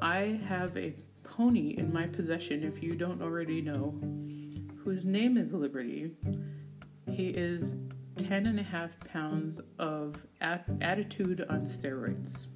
I 0.02 0.40
have 0.46 0.76
a 0.76 0.94
pony 1.22 1.76
in 1.78 1.92
my 1.92 2.06
possession, 2.06 2.62
if 2.62 2.82
you 2.82 2.94
don't 2.94 3.22
already 3.22 3.60
know, 3.60 3.94
whose 4.76 5.04
name 5.04 5.36
is 5.36 5.52
Liberty. 5.52 6.12
He 7.10 7.28
is 7.28 7.72
10 8.16 8.46
and 8.46 8.60
a 8.60 8.62
half 8.62 8.98
pounds 9.00 9.60
of 9.78 10.16
at- 10.40 10.68
attitude 10.80 11.44
on 11.48 11.62
steroids. 11.66 12.46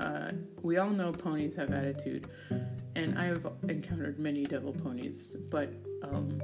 Uh, 0.00 0.32
we 0.62 0.78
all 0.78 0.88
know 0.88 1.12
ponies 1.12 1.54
have 1.54 1.72
attitude, 1.72 2.26
and 2.96 3.18
I 3.18 3.26
have 3.26 3.46
encountered 3.68 4.18
many 4.18 4.44
devil 4.44 4.72
ponies, 4.72 5.36
but 5.50 5.70
um, 6.02 6.40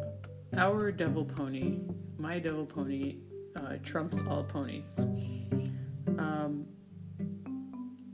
our 0.59 0.93
devil 0.93 1.25
pony, 1.25 1.81
my 2.19 2.39
devil 2.39 2.67
pony, 2.67 3.17
uh, 3.57 3.77
trumps 3.83 4.21
all 4.29 4.45
ponies. 4.45 5.01
Um, 6.19 6.67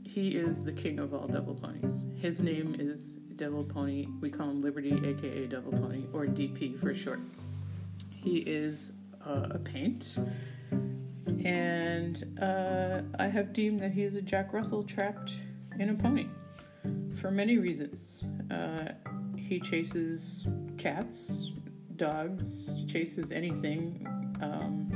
he 0.03 0.29
is 0.29 0.63
the 0.63 0.71
king 0.71 0.99
of 0.99 1.13
all 1.13 1.27
devil 1.27 1.55
ponies. 1.55 2.05
His 2.15 2.39
name 2.39 2.75
is 2.79 3.17
Devil 3.35 3.63
Pony. 3.63 4.07
We 4.21 4.29
call 4.29 4.49
him 4.49 4.61
Liberty, 4.61 4.91
aka 4.91 5.47
Devil 5.47 5.71
Pony, 5.73 6.05
or 6.13 6.25
DP 6.25 6.79
for 6.79 6.93
short. 6.93 7.19
He 8.15 8.37
is 8.37 8.93
uh, 9.25 9.47
a 9.51 9.57
paint, 9.57 10.15
and 11.27 12.39
uh, 12.41 13.01
I 13.19 13.27
have 13.27 13.53
deemed 13.53 13.81
that 13.81 13.91
he 13.91 14.03
is 14.03 14.15
a 14.15 14.21
Jack 14.21 14.53
Russell 14.53 14.83
trapped 14.83 15.33
in 15.79 15.89
a 15.89 15.93
pony 15.93 16.27
for 17.19 17.31
many 17.31 17.57
reasons. 17.57 18.25
Uh, 18.51 18.89
he 19.37 19.59
chases 19.59 20.47
cats, 20.77 21.51
dogs, 21.95 22.73
chases 22.87 23.31
anything. 23.31 24.07
Um, 24.41 24.89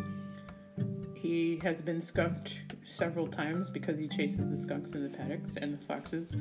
he 1.15 1.60
has 1.63 1.81
been 1.81 2.01
skunked 2.01 2.62
several 2.84 3.27
times 3.27 3.69
because 3.69 3.98
he 3.98 4.07
chases 4.07 4.50
the 4.50 4.57
skunks 4.57 4.91
in 4.91 5.03
the 5.03 5.10
paddocks 5.10 5.57
and 5.57 5.74
the 5.74 5.86
foxes. 5.86 6.36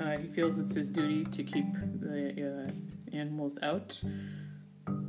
Uh, 0.00 0.18
he 0.18 0.28
feels 0.28 0.58
it's 0.58 0.74
his 0.74 0.90
duty 0.90 1.24
to 1.24 1.42
keep 1.42 1.66
the 2.00 2.68
uh, 2.68 3.16
animals 3.16 3.58
out. 3.62 4.00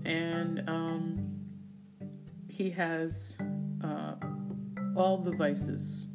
And 0.06 0.64
um, 0.68 1.40
he 2.48 2.70
has 2.72 3.38
uh, 3.84 4.16
all 4.96 5.18
the 5.18 5.32
vices. 5.32 6.06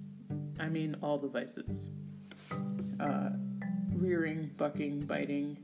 I 0.60 0.68
mean, 0.68 0.96
all 1.02 1.18
the 1.18 1.28
vices 1.28 1.88
uh, 3.02 3.30
rearing, 3.94 4.50
bucking, 4.56 5.00
biting, 5.00 5.56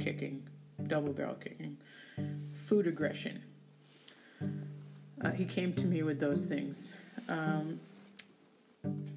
kicking, 0.00 0.46
double 0.86 1.12
barrel 1.12 1.34
kicking, 1.34 1.78
food 2.66 2.86
aggression. 2.86 3.42
Uh, 5.20 5.30
he 5.30 5.44
came 5.44 5.72
to 5.72 5.84
me 5.84 6.02
with 6.02 6.20
those 6.20 6.44
things. 6.44 6.94
Um, 7.28 7.80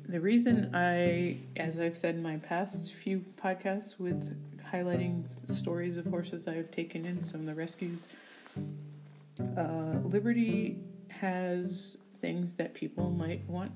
the 0.08 0.22
reason 0.22 0.72
I, 0.74 1.38
as 1.58 1.80
I've 1.80 1.98
said 1.98 2.16
in 2.16 2.24
my 2.24 2.38
past 2.38 2.94
few 2.94 3.26
podcasts 3.42 4.00
with 4.00 4.38
highlighting 4.72 5.24
stories 5.50 5.98
of 5.98 6.06
horses 6.06 6.48
I 6.48 6.54
have 6.54 6.72
taken 6.72 7.06
in, 7.06 7.22
some 7.22 7.42
of 7.42 7.46
the 7.46 7.56
rescues, 7.56 8.08
uh, 9.58 10.00
Liberty 10.04 10.78
has 11.10 11.98
things 12.22 12.56
that 12.56 12.74
people 12.74 13.10
might 13.10 13.48
want 13.48 13.72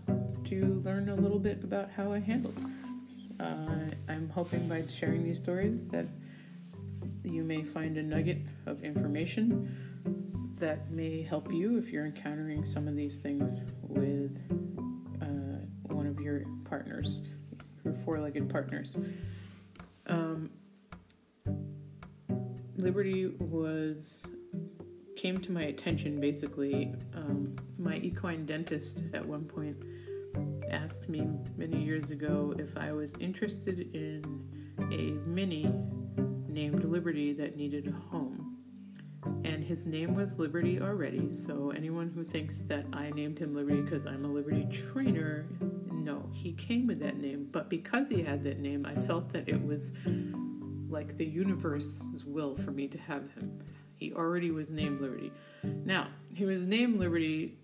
to 0.46 0.82
learn 0.86 1.10
a 1.10 1.16
little 1.16 1.40
bit 1.40 1.64
about 1.64 1.90
how 1.92 2.12
I 2.12 2.20
handled. 2.20 2.60
Uh, 3.40 3.90
I'm 4.08 4.30
hoping 4.30 4.68
by 4.68 4.84
sharing 4.88 5.24
these 5.24 5.38
stories 5.38 5.80
that 5.92 6.06
you 7.24 7.44
may 7.44 7.64
find 7.64 7.98
a 7.98 8.04
nugget 8.04 8.40
of 8.66 8.84
information 8.84 10.56
that 10.58 10.92
may 10.92 11.22
help 11.22 11.52
you 11.52 11.78
if 11.78 11.90
you're 11.90 12.06
encountering 12.06 12.66
some 12.66 12.88
of 12.88 12.96
these 12.96 13.18
things 13.18 13.62
with 13.82 14.38
uh, 15.22 15.94
one 15.94 16.06
of 16.06 16.20
your 16.20 16.46
partners, 16.66 17.22
your 17.84 17.96
four 18.06 18.20
legged 18.20 18.50
partners. 18.50 18.96
Um, 20.08 20.50
Liberty 22.78 23.28
was 23.40 24.26
came 25.22 25.38
to 25.38 25.52
my 25.52 25.66
attention 25.66 26.20
basically. 26.20 26.96
Um, 27.14 27.56
my 27.78 27.98
equine 27.98 28.44
dentist 28.44 29.04
at 29.14 29.24
one 29.24 29.46
point 29.46 29.78
asked 30.72 31.10
me 31.10 31.30
many 31.56 31.80
years 31.80 32.10
ago 32.10 32.56
if 32.58 32.76
I 32.76 32.92
was 32.92 33.14
interested 33.20 33.94
in 33.94 34.24
a 34.92 35.12
mini 35.30 35.72
named 36.48 36.84
Liberty 36.86 37.34
that 37.34 37.56
needed 37.56 37.88
a 37.88 37.92
home. 38.10 38.58
And 39.46 39.64
his 39.64 39.86
name 39.86 40.16
was 40.16 40.40
Liberty 40.40 40.82
already, 40.82 41.30
so 41.30 41.72
anyone 41.78 42.10
who 42.10 42.24
thinks 42.24 42.62
that 42.62 42.86
I 42.92 43.12
named 43.12 43.38
him 43.38 43.54
Liberty 43.54 43.82
because 43.82 44.08
I'm 44.08 44.26
a 44.26 44.28
Liberty 44.28 44.68
trainer, 44.72 45.46
no, 45.92 46.28
he 46.34 46.54
came 46.54 46.88
with 46.88 47.00
that 47.02 47.18
name. 47.18 47.48
But 47.52 47.70
because 47.70 48.10
he 48.10 48.24
had 48.24 48.44
that 48.46 48.58
name, 48.58 48.88
I 48.88 48.96
felt 48.96 49.30
that 49.34 49.48
it 49.48 49.64
was 49.64 49.94
like 50.90 51.16
the 51.16 51.26
universe's 51.26 52.26
will 52.26 52.58
for 52.58 52.72
me 52.72 52.88
to 52.88 52.98
have 52.98 53.32
him. 53.36 53.60
He 54.02 54.12
already 54.14 54.50
was 54.50 54.72
named 54.72 55.00
Liberty. 55.00 55.32
Now, 55.86 56.08
he 56.34 56.46
was 56.46 56.66
named 56.66 56.98
Liberty 56.98 57.60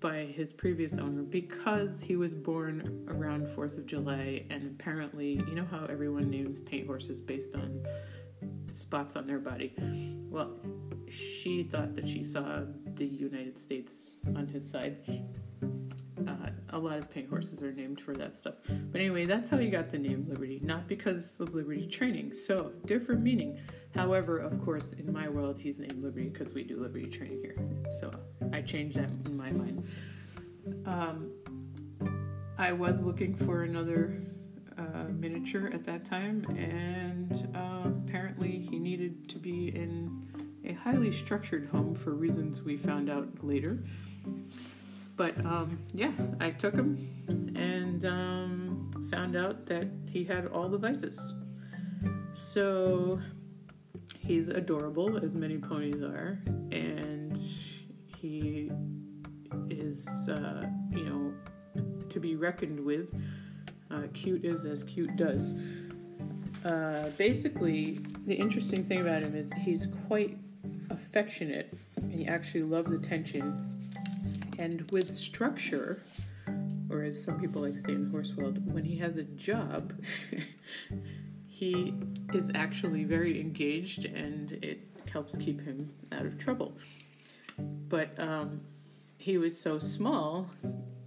by 0.00 0.20
his 0.24 0.50
previous 0.50 0.96
owner 0.96 1.20
because 1.20 2.00
he 2.00 2.16
was 2.16 2.32
born 2.32 3.04
around 3.06 3.46
4th 3.48 3.76
of 3.76 3.84
July, 3.84 4.46
and 4.48 4.64
apparently, 4.64 5.32
you 5.46 5.54
know 5.54 5.66
how 5.70 5.84
everyone 5.84 6.30
names 6.30 6.58
paint 6.58 6.86
horses 6.86 7.20
based 7.20 7.54
on 7.54 7.82
spots 8.70 9.14
on 9.14 9.26
their 9.26 9.40
body? 9.40 9.74
Well, 10.30 10.58
she 11.10 11.64
thought 11.64 11.94
that 11.96 12.08
she 12.08 12.24
saw 12.24 12.62
the 12.94 13.04
United 13.04 13.58
States 13.58 14.08
on 14.36 14.46
his 14.46 14.66
side. 14.66 14.96
Uh, 16.28 16.50
a 16.70 16.78
lot 16.78 16.98
of 16.98 17.10
paint 17.10 17.28
horses 17.28 17.62
are 17.62 17.72
named 17.72 18.00
for 18.00 18.14
that 18.14 18.36
stuff. 18.36 18.54
But 18.66 19.00
anyway, 19.00 19.24
that's 19.24 19.48
how 19.48 19.56
he 19.56 19.70
got 19.70 19.88
the 19.88 19.98
name 19.98 20.26
Liberty, 20.28 20.60
not 20.62 20.86
because 20.86 21.40
of 21.40 21.54
Liberty 21.54 21.86
training. 21.86 22.34
So, 22.34 22.72
different 22.84 23.22
meaning. 23.22 23.58
However, 23.94 24.38
of 24.38 24.60
course, 24.62 24.92
in 24.92 25.10
my 25.10 25.28
world, 25.28 25.58
he's 25.58 25.78
named 25.78 26.02
Liberty 26.02 26.28
because 26.28 26.52
we 26.52 26.64
do 26.64 26.80
Liberty 26.80 27.06
training 27.06 27.40
here. 27.40 27.56
So, 27.98 28.10
I 28.52 28.60
changed 28.60 28.98
that 28.98 29.10
in 29.26 29.36
my 29.36 29.50
mind. 29.50 29.86
Um, 30.84 31.30
I 32.58 32.72
was 32.72 33.02
looking 33.02 33.34
for 33.34 33.62
another 33.62 34.20
uh, 34.76 35.04
miniature 35.10 35.70
at 35.72 35.84
that 35.86 36.04
time, 36.04 36.44
and 36.58 37.48
uh, 37.56 37.88
apparently, 38.06 38.66
he 38.70 38.78
needed 38.78 39.28
to 39.30 39.38
be 39.38 39.68
in 39.68 40.28
a 40.64 40.74
highly 40.74 41.10
structured 41.10 41.68
home 41.68 41.94
for 41.94 42.10
reasons 42.10 42.62
we 42.62 42.76
found 42.76 43.08
out 43.08 43.28
later. 43.42 43.82
But 45.18 45.44
um, 45.44 45.80
yeah, 45.92 46.12
I 46.40 46.50
took 46.50 46.74
him 46.74 46.96
and 47.56 48.04
um, 48.04 49.08
found 49.10 49.34
out 49.34 49.66
that 49.66 49.88
he 50.08 50.22
had 50.24 50.46
all 50.46 50.68
the 50.68 50.78
vices. 50.78 51.34
So 52.34 53.20
he's 54.20 54.48
adorable, 54.48 55.18
as 55.22 55.34
many 55.34 55.58
ponies 55.58 56.02
are, 56.02 56.38
and 56.70 57.36
he 58.16 58.70
is, 59.68 60.06
uh, 60.28 60.66
you 60.92 61.04
know, 61.04 61.34
to 62.08 62.20
be 62.20 62.36
reckoned 62.36 62.78
with. 62.78 63.12
Uh, 63.90 64.02
cute 64.14 64.44
is 64.44 64.66
as 64.66 64.84
cute 64.84 65.16
does. 65.16 65.52
Uh, 66.64 67.10
basically, 67.18 67.98
the 68.24 68.34
interesting 68.34 68.84
thing 68.84 69.00
about 69.00 69.22
him 69.22 69.34
is 69.34 69.50
he's 69.62 69.88
quite 70.06 70.38
affectionate. 70.90 71.76
And 71.96 72.12
he 72.12 72.26
actually 72.26 72.62
loves 72.62 72.92
attention 72.92 73.77
and 74.58 74.90
with 74.90 75.14
structure, 75.14 76.02
or 76.90 77.02
as 77.02 77.22
some 77.22 77.40
people 77.40 77.62
like 77.62 77.74
to 77.74 77.80
say 77.80 77.92
in 77.92 78.04
the 78.04 78.10
horse 78.10 78.34
world, 78.34 78.72
when 78.72 78.84
he 78.84 78.96
has 78.98 79.16
a 79.16 79.22
job, 79.22 79.92
he 81.46 81.94
is 82.34 82.50
actually 82.54 83.04
very 83.04 83.40
engaged 83.40 84.04
and 84.04 84.52
it 84.62 84.80
helps 85.10 85.36
keep 85.36 85.64
him 85.64 85.90
out 86.12 86.26
of 86.26 86.36
trouble. 86.38 86.76
But 87.88 88.18
um, 88.18 88.60
he 89.16 89.38
was 89.38 89.58
so 89.58 89.78
small, 89.78 90.50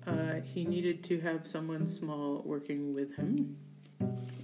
uh, 0.08 0.42
he 0.44 0.66
needed 0.66 1.04
to 1.06 1.20
have 1.22 1.46
someone 1.46 1.86
small 1.86 2.42
working 2.46 2.94
with 2.94 3.16
him. 3.16 3.58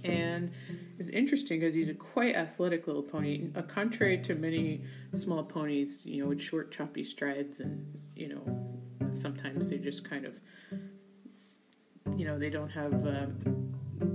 And 0.04 0.52
it's 0.98 1.08
interesting 1.08 1.60
because 1.60 1.74
he's 1.74 1.88
a 1.88 1.94
quite 1.94 2.36
athletic 2.36 2.86
little 2.86 3.02
pony, 3.02 3.48
uh, 3.56 3.62
contrary 3.62 4.18
to 4.18 4.34
many 4.34 4.82
small 5.12 5.42
ponies, 5.42 6.06
you 6.06 6.22
know, 6.22 6.28
with 6.28 6.40
short, 6.40 6.70
choppy 6.70 7.02
strides 7.02 7.60
and, 7.60 7.84
you 8.14 8.28
know, 8.28 8.77
sometimes 9.10 9.68
they 9.68 9.78
just 9.78 10.08
kind 10.08 10.24
of 10.24 10.34
you 12.16 12.24
know 12.24 12.38
they 12.38 12.50
don't 12.50 12.70
have 12.70 12.94
um, 13.06 13.72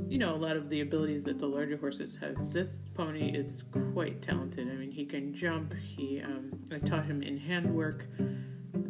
you 0.08 0.18
know 0.18 0.36
a 0.36 0.38
lot 0.38 0.56
of 0.56 0.70
the 0.70 0.82
abilities 0.82 1.24
that 1.24 1.40
the 1.40 1.48
larger 1.48 1.78
horses 1.78 2.18
have. 2.18 2.52
This 2.52 2.80
pony 2.94 3.36
is 3.36 3.64
quite 3.94 4.22
talented. 4.22 4.70
I 4.70 4.76
mean 4.76 4.92
he 4.92 5.06
can 5.06 5.34
jump. 5.34 5.74
He 5.74 6.22
um, 6.22 6.52
i 6.72 6.80
taught 6.80 7.06
him 7.06 7.22
in 7.24 7.38
handwork 7.38 8.06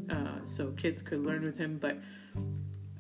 uh, 0.10 0.44
so 0.44 0.72
kids 0.72 1.02
could 1.02 1.26
learn 1.26 1.44
with 1.44 1.58
him. 1.58 1.78
But 1.78 1.98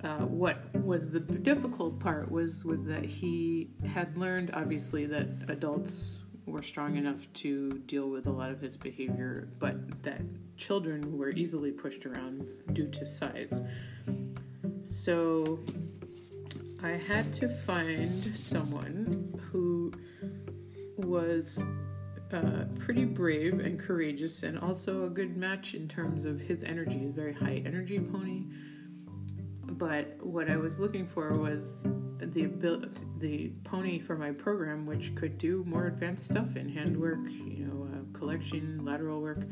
uh, 0.03 0.25
what 0.25 0.75
was 0.75 1.11
the 1.11 1.19
difficult 1.19 1.99
part 1.99 2.29
was 2.29 2.65
was 2.65 2.83
that 2.85 3.05
he 3.05 3.69
had 3.85 4.17
learned 4.17 4.51
obviously 4.53 5.05
that 5.05 5.27
adults 5.49 6.19
were 6.45 6.61
strong 6.61 6.97
enough 6.97 7.31
to 7.33 7.69
deal 7.87 8.09
with 8.09 8.27
a 8.27 8.31
lot 8.31 8.51
of 8.51 8.59
his 8.61 8.77
behavior, 8.77 9.47
but 9.59 10.03
that 10.03 10.21
children 10.57 11.17
were 11.17 11.29
easily 11.29 11.71
pushed 11.71 12.05
around 12.05 12.53
due 12.73 12.87
to 12.89 13.05
size. 13.05 13.61
So 14.83 15.59
I 16.83 16.91
had 16.91 17.33
to 17.35 17.47
find 17.47 18.23
someone 18.35 19.39
who 19.51 19.91
was 20.97 21.63
uh, 22.33 22.65
pretty 22.79 23.05
brave 23.05 23.59
and 23.59 23.79
courageous, 23.79 24.43
and 24.43 24.59
also 24.59 25.05
a 25.05 25.09
good 25.09 25.37
match 25.37 25.75
in 25.75 25.87
terms 25.87 26.25
of 26.25 26.39
his 26.39 26.63
energy. 26.63 27.05
A 27.05 27.09
very 27.11 27.33
high 27.33 27.61
energy 27.65 27.99
pony. 27.99 28.43
But 29.65 30.17
what 30.21 30.49
I 30.49 30.57
was 30.57 30.79
looking 30.79 31.07
for 31.07 31.31
was 31.31 31.77
the 32.19 32.45
ability, 32.45 33.05
the 33.19 33.51
pony 33.63 33.99
for 33.99 34.15
my 34.15 34.31
program, 34.31 34.85
which 34.85 35.15
could 35.15 35.37
do 35.37 35.63
more 35.65 35.87
advanced 35.87 36.25
stuff 36.25 36.55
in 36.55 36.69
handwork, 36.69 37.19
you 37.29 37.65
know, 37.65 37.87
uh, 37.91 38.17
collection, 38.17 38.83
lateral 38.85 39.21
work, 39.21 39.43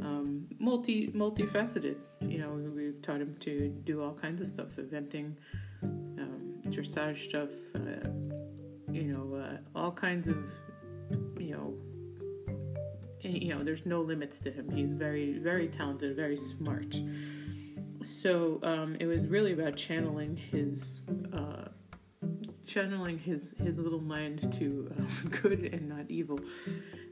um, 0.00 0.46
multi 0.58 1.08
multifaceted. 1.08 1.96
You 2.20 2.38
know, 2.38 2.50
we've 2.74 3.00
taught 3.02 3.20
him 3.20 3.36
to 3.40 3.68
do 3.84 4.02
all 4.02 4.14
kinds 4.14 4.42
of 4.42 4.48
stuff, 4.48 4.76
eventing, 4.76 5.34
um, 5.82 6.60
dressage 6.66 7.28
stuff, 7.28 7.50
uh, 7.74 8.08
you 8.92 9.12
know, 9.12 9.34
uh, 9.36 9.78
all 9.78 9.92
kinds 9.92 10.28
of, 10.28 10.36
you 11.38 11.52
know, 11.52 11.74
and, 13.24 13.40
you 13.40 13.54
know, 13.54 13.58
there's 13.58 13.86
no 13.86 14.00
limits 14.00 14.40
to 14.40 14.50
him. 14.50 14.70
He's 14.70 14.92
very, 14.92 15.38
very 15.38 15.68
talented, 15.68 16.16
very 16.16 16.36
smart. 16.36 16.96
So 18.02 18.58
um, 18.62 18.96
it 19.00 19.06
was 19.06 19.26
really 19.26 19.52
about 19.52 19.76
channeling 19.76 20.36
his, 20.36 21.02
uh, 21.32 21.68
channeling 22.66 23.18
his 23.18 23.54
his 23.62 23.78
little 23.78 24.00
mind 24.00 24.52
to 24.58 24.92
uh, 24.98 25.28
good 25.42 25.72
and 25.72 25.88
not 25.88 26.10
evil. 26.10 26.38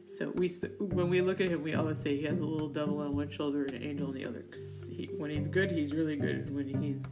So 0.09 0.33
we, 0.35 0.49
when 0.81 1.09
we 1.09 1.21
look 1.21 1.41
at 1.41 1.49
him, 1.49 1.63
we 1.63 1.75
always 1.75 2.01
say 2.01 2.17
he 2.17 2.25
has 2.25 2.41
a 2.41 2.45
little 2.45 2.69
devil 2.69 2.99
on 2.99 3.15
one 3.15 3.31
shoulder 3.31 3.63
and 3.63 3.75
an 3.75 3.83
angel 3.85 4.09
on 4.09 4.15
the 4.15 4.25
other. 4.25 4.45
He, 4.91 5.09
when 5.17 5.31
he's 5.31 5.47
good, 5.47 5.71
he's 5.71 5.93
really 5.93 6.17
good. 6.17 6.53
When 6.53 6.67
he's 6.67 7.03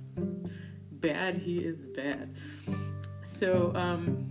bad, 0.91 1.37
he 1.37 1.59
is 1.59 1.77
bad. 1.95 2.35
So, 3.23 3.73
um, 3.77 4.29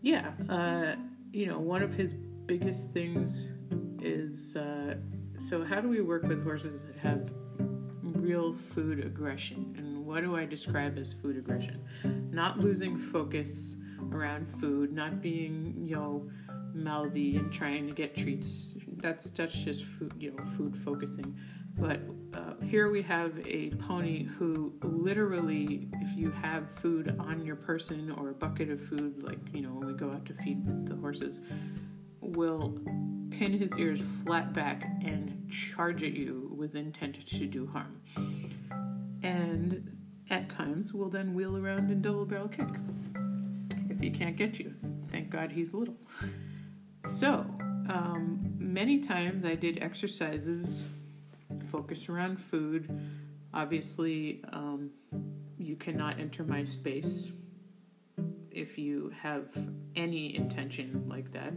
yeah, 0.00 0.32
uh, 0.48 0.96
you 1.32 1.46
know, 1.46 1.60
one 1.60 1.82
of 1.82 1.92
his 1.92 2.14
biggest 2.46 2.90
things 2.92 3.52
is 4.02 4.56
uh, 4.56 4.96
so 5.38 5.64
how 5.64 5.80
do 5.80 5.88
we 5.88 6.00
work 6.00 6.24
with 6.24 6.42
horses 6.42 6.84
that 6.84 6.96
have 6.96 7.30
real 8.22 8.54
food 8.54 9.04
aggression? 9.04 9.74
And 9.76 10.06
what 10.06 10.22
do 10.22 10.36
I 10.36 10.46
describe 10.46 10.98
as 10.98 11.12
food 11.12 11.36
aggression? 11.36 11.82
Not 12.30 12.60
losing 12.60 12.96
focus 12.96 13.74
around 14.12 14.48
food, 14.60 14.92
not 14.92 15.20
being, 15.20 15.74
you 15.84 15.96
know, 15.96 16.30
mouthy 16.74 17.36
and 17.36 17.52
trying 17.52 17.86
to 17.88 17.94
get 17.94 18.16
treats. 18.16 18.74
That's 18.96 19.30
that's 19.30 19.54
just 19.54 19.84
food, 19.84 20.14
you 20.18 20.30
know, 20.30 20.44
food 20.56 20.76
focusing. 20.84 21.36
But 21.76 22.00
uh, 22.34 22.54
here 22.62 22.90
we 22.90 23.02
have 23.02 23.32
a 23.46 23.70
pony 23.70 24.24
who 24.24 24.72
literally, 24.82 25.88
if 26.00 26.16
you 26.16 26.30
have 26.30 26.70
food 26.70 27.16
on 27.18 27.44
your 27.44 27.56
person 27.56 28.10
or 28.12 28.30
a 28.30 28.34
bucket 28.34 28.70
of 28.70 28.80
food, 28.80 29.22
like 29.22 29.38
you 29.52 29.62
know 29.62 29.70
when 29.70 29.88
we 29.88 29.94
go 29.94 30.10
out 30.10 30.24
to 30.26 30.34
feed 30.34 30.86
the 30.86 30.96
horses, 30.96 31.40
will 32.22 32.78
pin 33.30 33.52
his 33.52 33.76
ears 33.78 34.00
flat 34.24 34.52
back 34.52 34.84
and 35.04 35.50
charge 35.50 36.02
at 36.02 36.12
you 36.12 36.52
with 36.56 36.76
intent 36.76 37.26
to 37.26 37.46
do 37.46 37.66
harm. 37.66 38.00
And 39.22 39.98
at 40.30 40.48
times 40.48 40.94
will 40.94 41.08
then 41.08 41.34
wheel 41.34 41.56
around 41.56 41.90
and 41.90 42.02
double 42.02 42.24
barrel 42.24 42.48
kick 42.48 42.68
if 43.90 43.98
he 44.00 44.10
can't 44.10 44.36
get 44.36 44.58
you. 44.58 44.74
Thank 45.08 45.30
God 45.30 45.52
he's 45.52 45.74
little. 45.74 45.96
So, 47.04 47.44
um, 47.88 48.54
many 48.58 49.00
times 49.00 49.44
I 49.44 49.54
did 49.54 49.82
exercises 49.82 50.84
focused 51.70 52.08
around 52.08 52.40
food. 52.40 52.88
Obviously, 53.52 54.42
um, 54.52 54.90
you 55.58 55.76
cannot 55.76 56.18
enter 56.18 56.44
my 56.44 56.64
space 56.64 57.30
if 58.50 58.78
you 58.78 59.12
have 59.20 59.46
any 59.96 60.36
intention 60.36 61.04
like 61.08 61.32
that, 61.32 61.54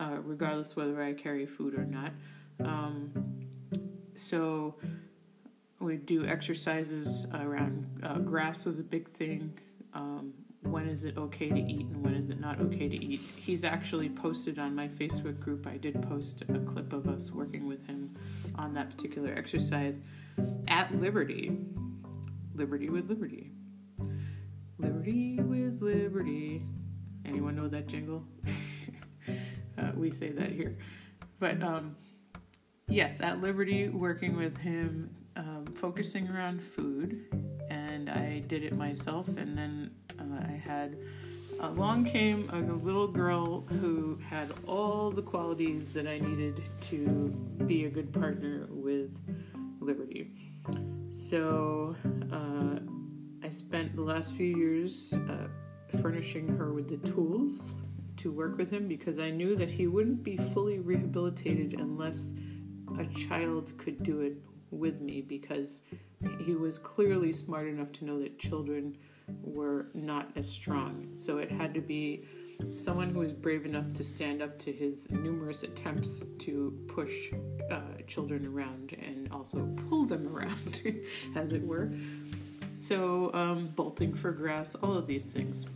uh, 0.00 0.16
regardless 0.24 0.74
whether 0.74 1.00
I 1.02 1.12
carry 1.12 1.46
food 1.46 1.74
or 1.74 1.84
not. 1.84 2.12
Um, 2.64 3.12
so, 4.14 4.74
we 5.78 5.96
do 5.96 6.26
exercises 6.26 7.26
around 7.32 7.86
uh, 8.02 8.18
grass 8.18 8.66
was 8.66 8.78
a 8.78 8.84
big 8.84 9.08
thing. 9.08 9.58
Um, 9.94 10.34
when 10.62 10.88
is 10.88 11.04
it 11.04 11.16
okay 11.16 11.48
to 11.48 11.58
eat 11.58 11.86
and 11.86 12.04
when 12.04 12.14
is 12.14 12.30
it 12.30 12.38
not 12.38 12.60
okay 12.60 12.88
to 12.88 12.96
eat. 12.96 13.20
He's 13.36 13.64
actually 13.64 14.10
posted 14.10 14.58
on 14.58 14.74
my 14.74 14.88
Facebook 14.88 15.40
group. 15.40 15.66
I 15.66 15.78
did 15.78 16.02
post 16.02 16.42
a 16.42 16.58
clip 16.58 16.92
of 16.92 17.08
us 17.08 17.30
working 17.30 17.66
with 17.66 17.86
him 17.86 18.16
on 18.56 18.74
that 18.74 18.90
particular 18.90 19.32
exercise 19.32 20.02
at 20.68 20.94
Liberty. 21.00 21.56
Liberty 22.54 22.90
with 22.90 23.08
Liberty. 23.08 23.52
Liberty 24.78 25.40
with 25.40 25.80
Liberty. 25.80 26.62
Anyone 27.24 27.56
know 27.56 27.68
that 27.68 27.86
jingle? 27.86 28.24
uh, 29.80 29.92
we 29.94 30.10
say 30.10 30.30
that 30.30 30.52
here. 30.52 30.76
But 31.38 31.62
um, 31.62 31.96
yes, 32.88 33.20
at 33.20 33.40
Liberty, 33.40 33.88
working 33.88 34.36
with 34.36 34.56
him, 34.58 35.14
um, 35.36 35.64
focusing 35.74 36.28
around 36.28 36.62
food, 36.62 37.24
and 37.70 38.10
I 38.10 38.40
did 38.46 38.62
it 38.64 38.76
myself, 38.76 39.28
and 39.28 39.56
then 39.56 39.90
uh, 40.18 40.46
I 40.46 40.52
had 40.52 40.96
along 41.60 42.04
came 42.04 42.48
a 42.50 42.60
little 42.84 43.06
girl 43.06 43.60
who 43.62 44.18
had 44.26 44.50
all 44.66 45.10
the 45.10 45.22
qualities 45.22 45.90
that 45.90 46.06
I 46.06 46.18
needed 46.18 46.62
to 46.82 47.28
be 47.66 47.84
a 47.84 47.90
good 47.90 48.12
partner 48.12 48.66
with 48.70 49.16
Liberty. 49.80 50.30
So 51.12 51.96
uh, 52.32 52.80
I 53.44 53.50
spent 53.50 53.94
the 53.94 54.02
last 54.02 54.34
few 54.34 54.56
years 54.56 55.12
uh, 55.12 55.48
furnishing 56.00 56.48
her 56.48 56.72
with 56.72 56.88
the 56.88 57.10
tools 57.10 57.74
to 58.20 58.30
work 58.30 58.58
with 58.58 58.70
him 58.70 58.86
because 58.86 59.18
I 59.18 59.30
knew 59.30 59.56
that 59.56 59.70
he 59.70 59.86
wouldn't 59.86 60.22
be 60.22 60.36
fully 60.36 60.78
rehabilitated 60.78 61.74
unless 61.78 62.34
a 62.98 63.06
child 63.06 63.72
could 63.78 64.02
do 64.02 64.20
it 64.20 64.36
with 64.70 65.00
me 65.00 65.22
because 65.22 65.82
he 66.44 66.54
was 66.54 66.78
clearly 66.78 67.32
smart 67.32 67.66
enough 67.66 67.92
to 67.92 68.04
know 68.04 68.20
that 68.20 68.38
children 68.38 68.96
were 69.42 69.86
not 69.94 70.30
as 70.36 70.48
strong. 70.48 71.08
So 71.16 71.38
it 71.38 71.50
had 71.50 71.72
to 71.74 71.80
be 71.80 72.26
someone 72.76 73.10
who 73.10 73.20
was 73.20 73.32
brave 73.32 73.64
enough 73.64 73.92
to 73.94 74.04
stand 74.04 74.42
up 74.42 74.58
to 74.58 74.72
his 74.72 75.08
numerous 75.10 75.62
attempts 75.62 76.24
to 76.40 76.78
push 76.88 77.32
uh, 77.70 77.80
children 78.06 78.46
around 78.46 78.94
and 79.00 79.32
also 79.32 79.66
pull 79.88 80.04
them 80.04 80.28
around, 80.28 80.82
as 81.34 81.52
it 81.52 81.62
were. 81.62 81.92
So, 82.74 83.30
um, 83.34 83.72
bolting 83.76 84.14
for 84.14 84.30
grass, 84.30 84.74
all 84.74 84.94
of 84.94 85.06
these 85.06 85.26
things. 85.26 85.66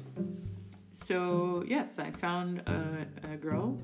So, 0.94 1.64
yes, 1.66 1.98
I 1.98 2.12
found 2.12 2.61
a, 2.68 3.04
a 3.33 3.37
girl 3.37 3.76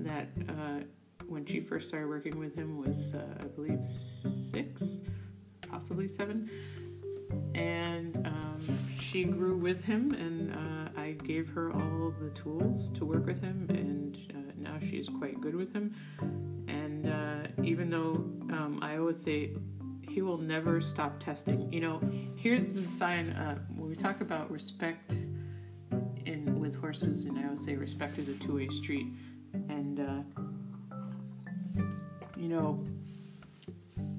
that 0.00 0.28
uh, 0.50 0.80
when 1.26 1.46
she 1.46 1.60
first 1.60 1.88
started 1.88 2.08
working 2.08 2.38
with 2.38 2.54
him 2.54 2.76
was, 2.76 3.14
uh, 3.14 3.22
I 3.40 3.46
believe, 3.46 3.82
six, 3.82 5.00
possibly 5.66 6.06
seven. 6.06 6.50
And 7.54 8.18
um, 8.26 8.78
she 9.00 9.24
grew 9.24 9.56
with 9.56 9.82
him, 9.82 10.12
and 10.12 10.52
uh, 10.52 11.00
I 11.00 11.12
gave 11.12 11.48
her 11.48 11.72
all 11.72 12.14
the 12.20 12.28
tools 12.30 12.90
to 12.90 13.06
work 13.06 13.24
with 13.24 13.40
him, 13.40 13.66
and 13.70 14.18
uh, 14.34 14.52
now 14.58 14.78
she's 14.78 15.08
quite 15.08 15.40
good 15.40 15.54
with 15.54 15.72
him. 15.72 15.94
And 16.68 17.08
uh, 17.08 17.48
even 17.64 17.88
though 17.88 18.12
um, 18.54 18.78
I 18.82 18.98
always 18.98 19.18
say 19.18 19.52
he 20.02 20.20
will 20.20 20.38
never 20.38 20.82
stop 20.82 21.18
testing, 21.18 21.72
you 21.72 21.80
know, 21.80 21.98
here's 22.36 22.74
the 22.74 22.86
sign 22.86 23.30
uh, 23.30 23.58
when 23.74 23.88
we 23.88 23.96
talk 23.96 24.20
about 24.20 24.50
respect 24.50 25.14
and 26.90 27.38
I 27.38 27.44
always 27.44 27.62
say 27.64 27.76
respect 27.76 28.18
is 28.18 28.28
a 28.28 28.34
two 28.34 28.56
way 28.56 28.68
street, 28.68 29.08
and 29.68 30.00
uh, 30.00 31.82
you 32.36 32.48
know 32.48 32.82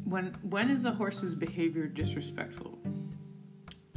when 0.06 0.34
when 0.44 0.70
is 0.70 0.86
a 0.86 0.92
horse's 0.92 1.34
behavior 1.34 1.88
disrespectful? 1.88 2.80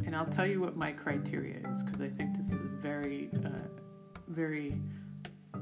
And 0.04 0.16
I'll 0.16 0.26
tell 0.26 0.46
you 0.46 0.60
what 0.60 0.76
my 0.76 0.92
criteria 0.92 1.66
is 1.68 1.82
because 1.82 2.00
I 2.00 2.08
think 2.08 2.36
this 2.36 2.46
is 2.46 2.64
a 2.64 2.68
very, 2.82 3.30
uh, 3.44 3.50
very 4.28 4.78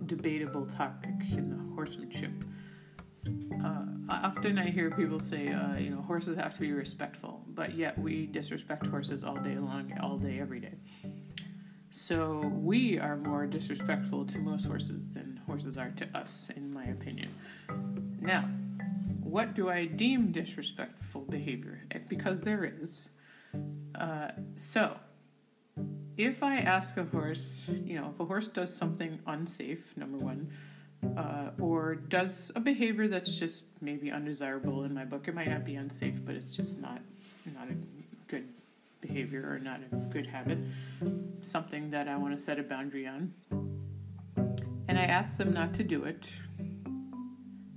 debatable 0.07 0.67
topic 0.67 1.15
in 1.31 1.71
horsemanship. 1.75 2.33
Uh, 3.63 3.85
often 4.09 4.59
I 4.59 4.71
hear 4.71 4.91
people 4.91 5.21
say, 5.21 5.53
uh, 5.53 5.77
you 5.77 5.91
know, 5.91 6.03
horses 6.03 6.37
have 6.37 6.55
to 6.55 6.61
be 6.61 6.73
respectful, 6.73 7.45
but 7.49 7.75
yet 7.75 7.99
we 7.99 8.27
disrespect 8.27 8.87
horses 8.87 9.23
all 9.23 9.37
day 9.37 9.57
long, 9.57 9.93
all 10.01 10.17
day, 10.17 10.41
every 10.41 10.59
day. 10.61 10.75
So 11.91 12.39
we 12.55 12.99
are 12.99 13.17
more 13.17 13.47
disrespectful 13.47 14.25
to 14.27 14.39
most 14.39 14.65
horses 14.65 15.13
than 15.13 15.41
horses 15.47 15.77
are 15.77 15.91
to 15.91 16.07
us, 16.17 16.49
in 16.55 16.73
my 16.73 16.85
opinion. 16.85 17.35
Now, 18.21 18.49
what 19.23 19.55
do 19.55 19.71
I 19.71 19.87
deem 19.87 20.31
disrespectful 20.31 21.23
behavior? 21.23 21.81
Because 22.09 22.43
there 22.43 22.65
is. 22.81 23.09
Uh, 23.97 24.29
so, 24.57 24.97
if 26.17 26.43
I 26.43 26.59
ask 26.59 26.97
a 26.97 27.05
horse, 27.05 27.69
you 27.85 28.01
know, 28.01 28.11
if 28.15 28.21
a 28.21 28.25
horse 28.25 28.47
does 28.47 28.75
something 28.75 29.19
unsafe, 29.27 29.97
number 29.97 30.19
one, 30.19 30.49
uh, 31.17 31.51
or 31.59 31.97
does 31.97 32.53
a 32.55 32.61
behavior 32.61 33.09
that's 33.09 33.35
just 33.37 33.65
maybe 33.81 34.13
undesirable 34.13 34.85
in 34.85 34.95
my 34.95 35.05
book, 35.05 35.27
it 35.27 35.35
might 35.35 35.49
not 35.49 35.65
be 35.65 35.75
unsafe, 35.75 36.25
but 36.25 36.35
it's 36.35 36.55
just 36.55 36.79
not 36.81 37.01
not 37.47 37.69
a 37.69 37.75
good 38.29 38.47
behavior 39.01 39.49
or 39.49 39.59
not 39.59 39.81
a 39.93 39.97
good 39.97 40.27
habit, 40.27 40.59
something 41.43 41.91
that 41.91 42.09
I 42.09 42.17
want 42.17 42.37
to 42.37 42.43
set 42.43 42.59
a 42.59 42.63
boundary 42.63 43.07
on. 43.07 43.33
And 44.89 44.99
I 44.99 45.05
ask 45.05 45.37
them 45.37 45.53
not 45.53 45.73
to 45.75 45.85
do 45.85 46.05
it. 46.05 46.27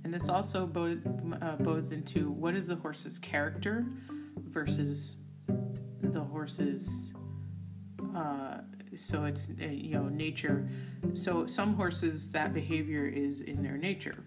And 0.04 0.12
this 0.12 0.28
also 0.28 0.66
bo- 0.66 1.00
uh, 1.40 1.56
bodes 1.56 1.92
into 1.92 2.30
what 2.30 2.54
is 2.54 2.68
the 2.68 2.76
horse's 2.76 3.18
character 3.18 3.86
versus 4.36 5.16
the 6.02 6.20
horse's 6.20 7.12
uh, 8.14 8.58
so 8.96 9.24
it's 9.24 9.48
uh, 9.60 9.66
you 9.66 9.90
know 9.94 10.08
nature 10.08 10.68
so 11.14 11.46
some 11.46 11.74
horses 11.74 12.30
that 12.30 12.54
behavior 12.54 13.06
is 13.06 13.42
in 13.42 13.62
their 13.62 13.76
nature 13.76 14.24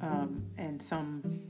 um, 0.00 0.44
and 0.58 0.82
some 0.82 1.40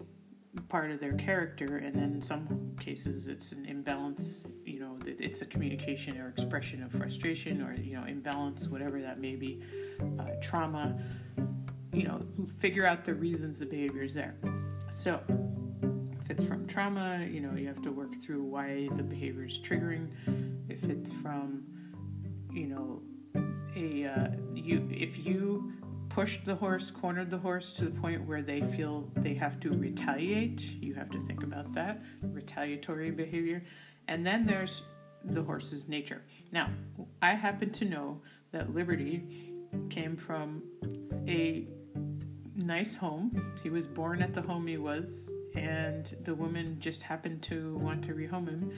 part 0.69 0.91
of 0.91 1.01
their 1.01 1.15
character 1.15 1.79
and 1.79 1.95
then 1.95 2.13
in 2.15 2.21
some 2.21 2.73
cases 2.81 3.29
it's 3.29 3.53
an 3.53 3.65
imbalance 3.67 4.41
you 4.65 4.81
know 4.81 4.99
that 5.05 5.21
it's 5.21 5.41
a 5.43 5.47
communication 5.47 6.19
or 6.19 6.29
expression 6.29 6.83
of 6.83 6.91
frustration 6.91 7.63
or 7.63 7.75
you 7.75 7.95
know 7.95 8.05
imbalance 8.05 8.67
whatever 8.67 9.01
that 9.01 9.21
may 9.21 9.37
be 9.37 9.63
uh, 10.19 10.25
trauma 10.43 10.99
you 11.97 12.05
know 12.05 12.21
figure 12.59 12.87
out 12.87 13.05
the 13.05 13.15
reasons 13.15 13.59
the 13.59 13.67
behavior 13.67 14.03
is 14.03 14.15
there. 14.15 14.35
So 14.91 15.21
if 16.21 16.31
it's 16.31 16.45
from 16.45 16.67
trauma 16.67 17.27
you 17.29 17.41
know 17.41 17.57
you 17.57 17.67
have 17.69 17.83
to 17.83 17.91
work 17.91 18.15
through 18.17 18.43
why 18.43 18.89
the 18.97 19.03
behavior 19.03 19.45
is 19.45 19.59
triggering. 19.59 20.09
If 20.69 20.85
it's 20.85 21.11
from 21.11 21.65
you 22.53 22.67
know 22.67 23.03
a 23.75 24.07
uh, 24.07 24.29
you 24.55 24.87
if 24.91 25.25
you 25.25 25.73
pushed 26.17 26.47
the 26.47 26.55
horse 26.55 26.91
cornered 26.91 27.31
the 27.31 27.37
horse 27.37 27.75
to 27.75 27.85
the 27.85 27.91
point 27.91 28.27
where 28.27 28.41
they 28.41 28.63
feel 28.63 29.07
they 29.17 29.35
have 29.35 29.61
to 29.61 29.69
retaliate. 29.73 30.63
You 30.81 30.95
have 30.95 31.11
to 31.11 31.23
think 31.27 31.43
about 31.43 31.75
that 31.75 32.03
retaliatory 32.23 33.11
behavior. 33.11 33.63
And 34.09 34.27
then 34.27 34.47
there's 34.47 34.81
the 35.23 35.43
horse's 35.43 35.89
nature. 35.89 36.23
Now 36.53 36.71
i 37.21 37.35
happen 37.35 37.71
to 37.73 37.85
know 37.85 38.23
that 38.51 38.75
liberty 38.75 39.53
came 39.91 40.17
from 40.17 40.63
a 41.29 41.69
nice 42.55 42.97
home. 42.97 43.53
He 43.63 43.69
was 43.69 43.87
born 43.87 44.23
at 44.23 44.33
the 44.33 44.41
home 44.41 44.67
he 44.67 44.79
was 44.79 45.31
and 45.55 46.17
the 46.25 46.35
woman 46.35 46.79
just 46.81 47.03
happened 47.03 47.43
to 47.43 47.77
want 47.77 48.03
to 48.05 48.15
rehome 48.15 48.49
him 48.49 48.73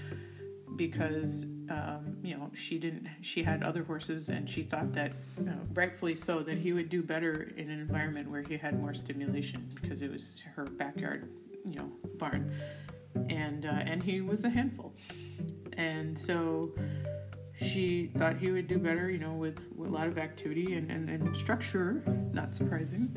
because 0.74 1.46
um, 1.70 2.16
you 2.22 2.36
know 2.36 2.50
she 2.54 2.78
didn't 2.78 3.06
she 3.20 3.42
had 3.42 3.62
other 3.62 3.82
horses 3.82 4.28
and 4.28 4.48
she 4.48 4.62
thought 4.62 4.92
that 4.92 5.12
uh, 5.40 5.52
rightfully 5.74 6.14
so 6.14 6.40
that 6.42 6.58
he 6.58 6.72
would 6.72 6.88
do 6.88 7.02
better 7.02 7.52
in 7.56 7.70
an 7.70 7.80
environment 7.80 8.30
where 8.30 8.42
he 8.42 8.56
had 8.56 8.78
more 8.80 8.94
stimulation 8.94 9.68
because 9.80 10.02
it 10.02 10.10
was 10.10 10.42
her 10.54 10.64
backyard 10.64 11.28
you 11.64 11.76
know 11.76 11.90
barn. 12.18 12.52
And 13.28 13.66
uh, 13.66 13.82
and 13.84 14.02
he 14.02 14.20
was 14.20 14.44
a 14.44 14.50
handful. 14.50 14.94
And 15.76 16.18
so 16.18 16.72
she 17.60 18.10
thought 18.16 18.36
he 18.36 18.50
would 18.50 18.68
do 18.68 18.78
better 18.78 19.10
you 19.10 19.18
know 19.18 19.32
with, 19.32 19.68
with 19.74 19.90
a 19.90 19.92
lot 19.92 20.06
of 20.06 20.18
activity 20.18 20.74
and, 20.74 20.90
and, 20.90 21.08
and 21.08 21.36
structure 21.36 22.02
not 22.32 22.54
surprising. 22.54 23.10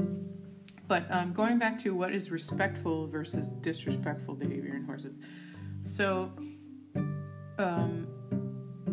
But 0.87 1.05
um, 1.09 1.31
going 1.31 1.57
back 1.57 1.79
to 1.83 1.95
what 1.95 2.13
is 2.13 2.31
respectful 2.31 3.07
versus 3.07 3.47
disrespectful 3.61 4.35
behavior 4.35 4.75
in 4.75 4.83
horses. 4.83 5.19
So 5.85 6.31
um, 7.57 8.07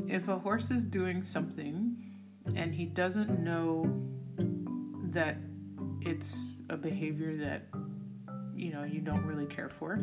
if 0.09 0.29
a 0.29 0.38
horse 0.38 0.71
is 0.71 0.83
doing 0.83 1.23
something 1.23 1.97
and 2.57 2.75
he 2.75 2.87
doesn't 2.87 3.38
know 3.40 3.85
that 5.11 5.37
it's 6.01 6.57
a 6.71 6.77
behavior 6.77 7.37
that 7.37 7.66
you 8.55 8.73
know 8.73 8.85
you 8.85 9.01
don't 9.01 9.25
really 9.25 9.47
care 9.47 9.68
for 9.68 10.01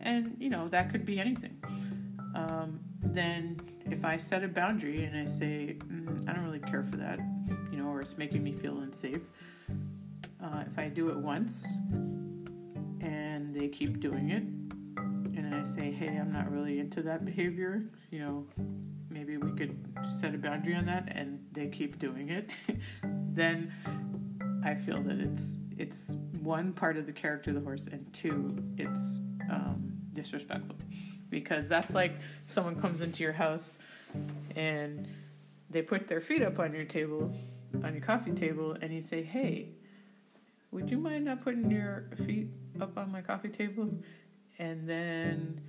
and 0.00 0.36
you 0.38 0.50
know 0.50 0.66
that 0.68 0.90
could 0.90 1.06
be 1.06 1.20
anything 1.20 1.56
um, 2.34 2.80
then 3.02 3.56
if 3.86 4.04
i 4.04 4.16
set 4.16 4.42
a 4.42 4.48
boundary 4.48 5.04
and 5.04 5.16
i 5.16 5.26
say 5.26 5.76
mm, 5.78 6.28
i 6.28 6.32
don't 6.32 6.44
really 6.44 6.58
care 6.58 6.82
for 6.82 6.96
that 6.96 7.18
you 7.70 7.78
know 7.78 7.86
or 7.86 8.00
it's 8.00 8.18
making 8.18 8.42
me 8.42 8.52
feel 8.52 8.78
unsafe 8.80 9.22
uh, 10.42 10.64
if 10.66 10.78
i 10.78 10.88
do 10.88 11.08
it 11.10 11.16
once 11.16 11.64
and 13.02 13.54
they 13.54 13.68
keep 13.68 14.00
doing 14.00 14.30
it 14.30 14.42
and 15.36 15.54
I 15.54 15.64
say, 15.64 15.90
hey, 15.90 16.16
I'm 16.16 16.32
not 16.32 16.50
really 16.50 16.78
into 16.78 17.02
that 17.02 17.24
behavior, 17.24 17.84
you 18.10 18.20
know, 18.20 18.46
maybe 19.14 19.36
we 19.36 19.52
could 19.52 19.78
set 20.06 20.34
a 20.34 20.38
boundary 20.38 20.74
on 20.74 20.84
that, 20.86 21.08
and 21.10 21.42
they 21.52 21.68
keep 21.68 21.98
doing 21.98 22.28
it, 22.28 22.50
then 23.32 23.72
I 24.64 24.74
feel 24.74 25.00
that 25.04 25.18
it's 25.18 25.56
it's 25.78 26.16
one 26.40 26.72
part 26.72 26.96
of 26.96 27.06
the 27.06 27.12
character 27.12 27.50
of 27.50 27.56
the 27.56 27.62
horse, 27.62 27.86
and 27.90 28.12
two, 28.12 28.56
it's 28.76 29.20
um, 29.50 29.92
disrespectful, 30.12 30.76
because 31.30 31.68
that's 31.68 31.94
like 31.94 32.12
someone 32.46 32.76
comes 32.76 33.00
into 33.00 33.22
your 33.22 33.32
house 33.32 33.78
and 34.54 35.08
they 35.70 35.82
put 35.82 36.06
their 36.06 36.20
feet 36.20 36.42
up 36.42 36.58
on 36.58 36.72
your 36.72 36.84
table, 36.84 37.32
on 37.82 37.94
your 37.94 38.02
coffee 38.02 38.30
table, 38.30 38.76
and 38.80 38.92
you 38.92 39.00
say, 39.00 39.22
hey, 39.22 39.70
would 40.70 40.88
you 40.90 40.98
mind 40.98 41.24
not 41.24 41.42
putting 41.42 41.70
your 41.70 42.04
feet 42.24 42.48
up 42.80 42.96
on 42.98 43.10
my 43.10 43.20
coffee 43.20 43.48
table? 43.48 43.90
and 44.58 44.88
then 44.88 45.60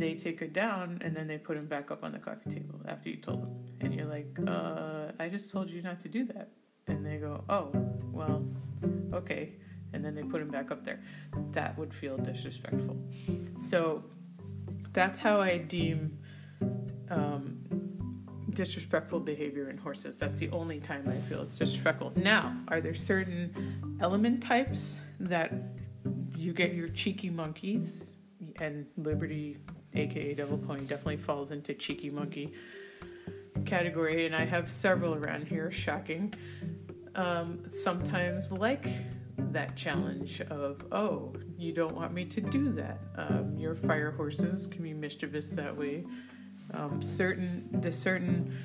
they 0.00 0.14
take 0.14 0.42
it 0.42 0.52
down 0.52 1.00
and 1.04 1.14
then 1.14 1.26
they 1.26 1.38
put 1.38 1.56
him 1.56 1.66
back 1.66 1.90
up 1.90 2.02
on 2.02 2.12
the 2.12 2.18
coffee 2.18 2.50
table 2.50 2.80
after 2.86 3.08
you 3.08 3.16
told 3.16 3.42
them. 3.42 3.54
And 3.80 3.94
you're 3.94 4.06
like 4.06 4.38
uh, 4.46 5.12
i 5.18 5.28
just 5.28 5.50
told 5.50 5.70
you 5.70 5.82
not 5.82 6.00
to 6.00 6.08
do 6.08 6.24
that. 6.26 6.50
And 6.86 7.04
they 7.04 7.16
go 7.16 7.44
oh 7.48 7.70
well 8.12 8.44
okay. 9.12 9.52
And 9.92 10.04
then 10.04 10.14
they 10.14 10.22
put 10.22 10.40
him 10.40 10.48
back 10.48 10.70
up 10.70 10.84
there. 10.84 11.00
That 11.52 11.76
would 11.76 11.92
feel 11.92 12.16
disrespectful. 12.16 12.96
So 13.58 14.04
that's 14.92 15.20
how 15.20 15.40
i 15.40 15.56
deem 15.56 16.18
um, 17.10 17.58
disrespectful 18.50 19.20
behavior 19.20 19.70
in 19.70 19.78
horses. 19.78 20.18
That's 20.18 20.40
the 20.40 20.50
only 20.50 20.80
time 20.80 21.08
i 21.08 21.16
feel 21.28 21.42
it's 21.42 21.58
disrespectful. 21.58 22.12
Now 22.16 22.56
are 22.68 22.80
there 22.80 22.94
certain 22.94 23.98
element 24.00 24.42
types 24.42 25.00
that 25.20 25.52
you 26.36 26.52
get 26.54 26.74
your 26.74 26.88
cheeky 26.88 27.28
monkeys, 27.28 28.16
and 28.60 28.86
Liberty, 28.96 29.58
aka 29.94 30.34
Devil 30.34 30.58
Pony, 30.58 30.82
definitely 30.82 31.16
falls 31.16 31.50
into 31.50 31.74
cheeky 31.74 32.10
monkey 32.10 32.52
category, 33.64 34.26
and 34.26 34.34
I 34.34 34.44
have 34.44 34.70
several 34.70 35.14
around 35.14 35.46
here. 35.46 35.70
Shocking. 35.70 36.32
Um, 37.14 37.64
sometimes 37.68 38.52
like 38.52 38.86
that 39.36 39.76
challenge 39.76 40.40
of, 40.42 40.84
oh, 40.92 41.34
you 41.58 41.72
don't 41.72 41.94
want 41.94 42.12
me 42.12 42.24
to 42.24 42.40
do 42.40 42.72
that. 42.72 43.00
Um, 43.16 43.56
your 43.58 43.74
fire 43.74 44.10
horses 44.10 44.66
can 44.66 44.82
be 44.82 44.94
mischievous 44.94 45.50
that 45.50 45.76
way. 45.76 46.04
Um, 46.72 47.02
certain 47.02 47.68
the 47.80 47.92
certain 47.92 48.56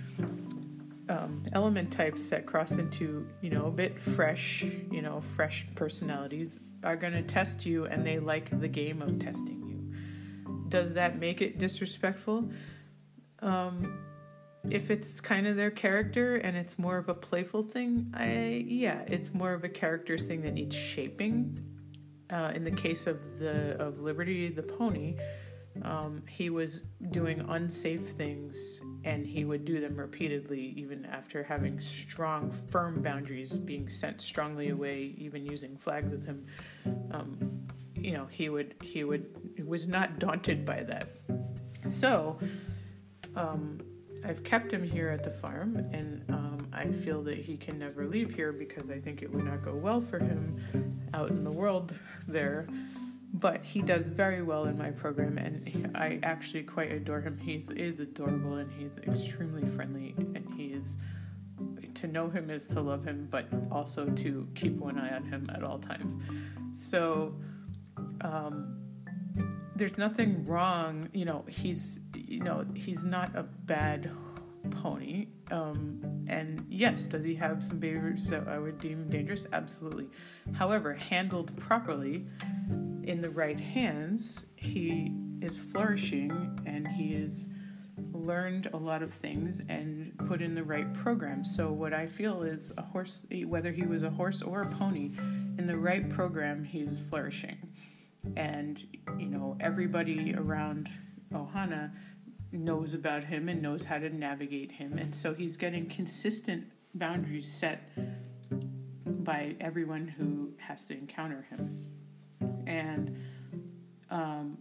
um, 1.09 1.43
element 1.53 1.91
types 1.91 2.29
that 2.29 2.45
cross 2.45 2.73
into 2.73 3.27
you 3.41 3.49
know 3.49 3.65
a 3.67 3.71
bit 3.71 3.99
fresh, 3.99 4.63
you 4.91 5.01
know, 5.01 5.21
fresh 5.35 5.65
personalities 5.75 6.59
are 6.83 6.95
going 6.95 7.13
to 7.13 7.23
test 7.23 7.65
you 7.65 7.85
and 7.85 8.05
they 8.05 8.19
like 8.19 8.59
the 8.59 8.67
game 8.67 9.01
of 9.01 9.17
testing 9.17 9.63
you. 9.67 9.74
Does 10.69 10.93
that 10.93 11.19
make 11.19 11.41
it 11.41 11.57
disrespectful? 11.57 12.49
Um, 13.39 13.99
if 14.69 14.89
it's 14.89 15.21
kind 15.21 15.47
of 15.47 15.55
their 15.55 15.71
character 15.71 16.37
and 16.37 16.57
it's 16.57 16.79
more 16.79 16.97
of 16.97 17.09
a 17.09 17.13
playful 17.13 17.63
thing, 17.63 18.11
I 18.15 18.63
yeah, 18.67 19.03
it's 19.07 19.33
more 19.33 19.53
of 19.53 19.63
a 19.63 19.69
character 19.69 20.17
thing 20.17 20.41
that 20.41 20.53
needs 20.53 20.75
shaping. 20.75 21.59
Uh, 22.31 22.51
in 22.55 22.63
the 22.63 22.71
case 22.71 23.05
of 23.05 23.37
the 23.37 23.79
of 23.79 23.99
Liberty 23.99 24.49
the 24.49 24.63
pony, 24.63 25.15
um, 25.83 26.23
he 26.27 26.49
was 26.49 26.83
doing 27.11 27.45
unsafe 27.49 28.09
things 28.09 28.81
and 29.03 29.25
he 29.25 29.45
would 29.45 29.65
do 29.65 29.79
them 29.79 29.95
repeatedly, 29.95 30.73
even 30.77 31.05
after 31.05 31.43
having 31.43 31.79
strong, 31.79 32.51
firm 32.71 33.01
boundaries, 33.01 33.57
being 33.57 33.87
sent 33.87 34.21
strongly 34.21 34.69
away, 34.69 35.13
even 35.17 35.45
using 35.45 35.77
flags 35.77 36.11
with 36.11 36.25
him. 36.25 36.45
Um, 37.11 37.64
you 38.05 38.11
know, 38.11 38.27
he 38.29 38.49
would 38.49 38.75
he 38.83 39.03
would 39.03 39.25
was 39.65 39.87
not 39.87 40.19
daunted 40.19 40.63
by 40.63 40.83
that. 40.83 41.09
So, 41.87 42.37
um, 43.35 43.79
I've 44.23 44.43
kept 44.43 44.71
him 44.71 44.83
here 44.83 45.09
at 45.09 45.23
the 45.23 45.31
farm, 45.31 45.77
and 45.91 46.23
um, 46.29 46.67
I 46.71 46.85
feel 46.85 47.23
that 47.23 47.39
he 47.39 47.57
can 47.57 47.79
never 47.79 48.05
leave 48.05 48.35
here 48.35 48.51
because 48.51 48.91
I 48.91 48.99
think 48.99 49.23
it 49.23 49.33
would 49.33 49.45
not 49.45 49.63
go 49.63 49.73
well 49.73 50.01
for 50.01 50.19
him 50.19 50.99
out 51.15 51.31
in 51.31 51.43
the 51.43 51.51
world 51.51 51.95
there. 52.27 52.67
But 53.33 53.65
he 53.65 53.81
does 53.81 54.07
very 54.07 54.43
well 54.43 54.65
in 54.65 54.77
my 54.77 54.91
program 54.91 55.37
and 55.37 55.91
i 55.93 56.19
actually 56.23 56.63
quite 56.63 56.91
adore 56.91 57.19
him. 57.19 57.37
He 57.37 57.55
is 57.75 57.99
adorable 57.99 58.55
and 58.55 58.71
he's 58.71 58.97
extremely 58.99 59.67
friendly 59.75 60.15
and 60.17 60.47
he 60.55 60.67
is 60.67 60.95
to 61.95 62.07
know 62.07 62.29
him 62.29 62.49
is 62.49 62.67
to 62.69 62.81
love 62.81 63.03
him 63.03 63.27
but 63.29 63.49
also 63.71 64.05
to 64.05 64.47
keep 64.55 64.77
one 64.77 64.97
eye 64.97 65.13
on 65.13 65.25
him 65.25 65.49
at 65.53 65.63
all 65.63 65.79
times. 65.79 66.17
So 66.73 67.35
um, 68.21 68.77
there's 69.75 69.97
nothing 69.97 70.43
wrong 70.45 71.09
you 71.13 71.25
know 71.25 71.43
he's 71.47 71.99
you 72.15 72.39
know 72.39 72.65
he's 72.73 73.03
not 73.03 73.35
a 73.35 73.43
bad 73.43 74.11
pony 74.71 75.27
um, 75.51 76.01
and 76.27 76.65
yes 76.69 77.05
does 77.05 77.23
he 77.23 77.35
have 77.35 77.63
some 77.63 77.77
behaviors 77.77 78.25
that 78.27 78.47
i 78.47 78.57
would 78.57 78.77
deem 78.79 79.07
dangerous 79.09 79.45
absolutely 79.53 80.07
however 80.53 80.93
handled 80.93 81.55
properly 81.57 82.25
in 83.05 83.21
the 83.21 83.29
right 83.29 83.59
hands, 83.59 84.45
he 84.55 85.13
is 85.41 85.59
flourishing 85.59 86.59
and 86.65 86.87
he 86.87 87.13
is 87.13 87.49
learned 88.13 88.67
a 88.73 88.77
lot 88.77 89.03
of 89.03 89.13
things 89.13 89.61
and 89.69 90.11
put 90.27 90.41
in 90.41 90.55
the 90.55 90.63
right 90.63 90.91
program. 90.93 91.43
So 91.43 91.71
what 91.71 91.93
I 91.93 92.07
feel 92.07 92.43
is 92.43 92.73
a 92.77 92.81
horse, 92.81 93.25
whether 93.45 93.71
he 93.71 93.85
was 93.85 94.03
a 94.03 94.09
horse 94.09 94.41
or 94.41 94.63
a 94.63 94.69
pony, 94.69 95.11
in 95.57 95.67
the 95.67 95.77
right 95.77 96.09
program, 96.09 96.63
he's 96.63 96.99
flourishing. 96.99 97.57
And 98.35 98.83
you 99.17 99.27
know, 99.27 99.57
everybody 99.59 100.35
around 100.35 100.89
Ohana 101.33 101.91
knows 102.51 102.93
about 102.93 103.23
him 103.23 103.49
and 103.49 103.61
knows 103.61 103.85
how 103.85 103.97
to 103.97 104.09
navigate 104.09 104.71
him, 104.71 104.97
and 104.97 105.13
so 105.13 105.33
he's 105.33 105.57
getting 105.57 105.87
consistent 105.87 106.65
boundaries 106.93 107.51
set 107.51 107.91
by 109.05 109.55
everyone 109.59 110.07
who 110.07 110.51
has 110.57 110.85
to 110.85 110.93
encounter 110.93 111.45
him. 111.49 111.85
And 112.67 113.17
um, 114.09 114.57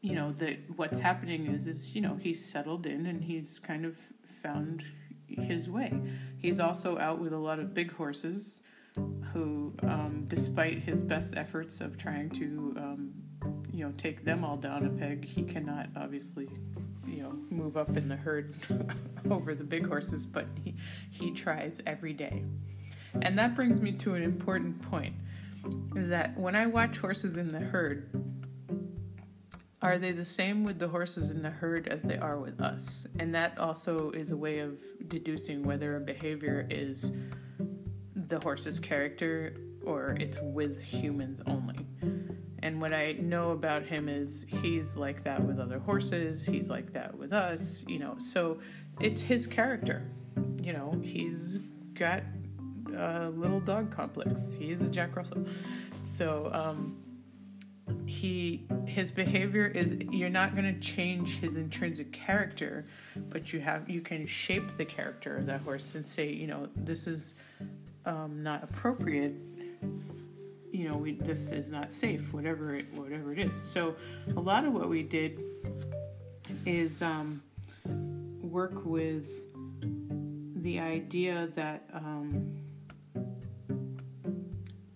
you 0.00 0.14
know 0.14 0.32
that 0.32 0.58
what's 0.76 0.98
happening 0.98 1.46
is 1.46 1.66
is 1.66 1.94
you 1.94 2.00
know 2.00 2.18
he's 2.20 2.44
settled 2.44 2.86
in 2.86 3.06
and 3.06 3.22
he's 3.22 3.58
kind 3.58 3.84
of 3.84 3.96
found 4.42 4.84
his 5.26 5.70
way. 5.70 5.92
He's 6.38 6.60
also 6.60 6.98
out 6.98 7.20
with 7.20 7.32
a 7.32 7.38
lot 7.38 7.58
of 7.58 7.72
big 7.72 7.92
horses 7.92 8.60
who, 9.32 9.72
um, 9.82 10.24
despite 10.28 10.78
his 10.78 11.02
best 11.02 11.34
efforts 11.36 11.80
of 11.80 11.96
trying 11.96 12.30
to, 12.30 12.74
um, 12.76 13.12
you 13.72 13.84
know, 13.84 13.92
take 13.96 14.24
them 14.24 14.44
all 14.44 14.56
down 14.56 14.86
a 14.86 14.90
peg, 14.90 15.24
he 15.24 15.42
cannot 15.42 15.88
obviously, 15.96 16.48
you 17.06 17.22
know, 17.22 17.32
move 17.50 17.76
up 17.76 17.96
in 17.96 18.08
the 18.08 18.16
herd 18.16 18.54
over 19.30 19.54
the 19.54 19.64
big 19.64 19.86
horses, 19.86 20.26
but 20.26 20.46
he, 20.62 20.74
he 21.10 21.30
tries 21.30 21.80
every 21.86 22.12
day. 22.12 22.44
And 23.22 23.38
that 23.38 23.54
brings 23.54 23.80
me 23.80 23.92
to 23.92 24.14
an 24.14 24.22
important 24.22 24.80
point 24.82 25.14
is 25.96 26.08
that 26.08 26.36
when 26.36 26.56
I 26.56 26.66
watch 26.66 26.98
horses 26.98 27.36
in 27.36 27.52
the 27.52 27.60
herd, 27.60 28.10
are 29.80 29.98
they 29.98 30.12
the 30.12 30.24
same 30.24 30.64
with 30.64 30.78
the 30.78 30.88
horses 30.88 31.30
in 31.30 31.42
the 31.42 31.50
herd 31.50 31.88
as 31.88 32.04
they 32.04 32.16
are 32.16 32.38
with 32.38 32.60
us? 32.60 33.06
And 33.18 33.34
that 33.34 33.58
also 33.58 34.10
is 34.12 34.30
a 34.30 34.36
way 34.36 34.60
of 34.60 34.78
deducing 35.08 35.62
whether 35.62 35.96
a 35.96 36.00
behavior 36.00 36.66
is 36.70 37.10
the 38.32 38.40
horse's 38.40 38.80
character 38.80 39.54
or 39.84 40.16
it's 40.18 40.38
with 40.40 40.80
humans 40.80 41.42
only. 41.46 41.86
And 42.62 42.80
what 42.80 42.94
I 42.94 43.12
know 43.12 43.50
about 43.50 43.84
him 43.84 44.08
is 44.08 44.46
he's 44.48 44.96
like 44.96 45.22
that 45.24 45.44
with 45.44 45.58
other 45.58 45.78
horses, 45.78 46.46
he's 46.46 46.70
like 46.70 46.94
that 46.94 47.14
with 47.14 47.34
us, 47.34 47.84
you 47.86 47.98
know. 47.98 48.14
So 48.18 48.58
it's 49.00 49.20
his 49.20 49.46
character. 49.46 50.10
You 50.62 50.72
know, 50.72 50.98
he's 51.02 51.58
got 51.92 52.22
a 52.96 53.28
little 53.28 53.60
dog 53.60 53.90
complex. 53.90 54.54
He 54.54 54.70
is 54.70 54.80
a 54.80 54.88
Jack 54.88 55.14
Russell. 55.14 55.44
So 56.06 56.48
um, 56.54 56.96
he 58.06 58.66
his 58.86 59.10
behavior 59.10 59.66
is 59.66 59.96
you're 60.10 60.30
not 60.30 60.54
going 60.54 60.72
to 60.72 60.80
change 60.80 61.38
his 61.38 61.56
intrinsic 61.56 62.12
character 62.12 62.84
but 63.28 63.52
you 63.52 63.60
have 63.60 63.88
you 63.88 64.00
can 64.00 64.26
shape 64.26 64.76
the 64.76 64.84
character 64.84 65.36
of 65.36 65.46
that 65.46 65.60
horse 65.62 65.94
and 65.94 66.06
say 66.06 66.28
you 66.30 66.46
know 66.46 66.68
this 66.76 67.06
is 67.06 67.34
um, 68.06 68.42
not 68.42 68.64
appropriate 68.64 69.34
you 70.72 70.88
know 70.88 70.96
we 70.96 71.12
this 71.12 71.52
is 71.52 71.70
not 71.70 71.92
safe 71.92 72.32
whatever 72.32 72.74
it 72.74 72.86
whatever 72.94 73.32
it 73.32 73.38
is. 73.38 73.54
So 73.54 73.94
a 74.36 74.40
lot 74.40 74.64
of 74.64 74.72
what 74.72 74.88
we 74.88 75.02
did 75.02 75.40
is 76.64 77.02
um, 77.02 77.42
work 78.40 78.84
with 78.84 79.30
the 80.62 80.80
idea 80.80 81.50
that 81.54 81.84
um, 81.92 82.56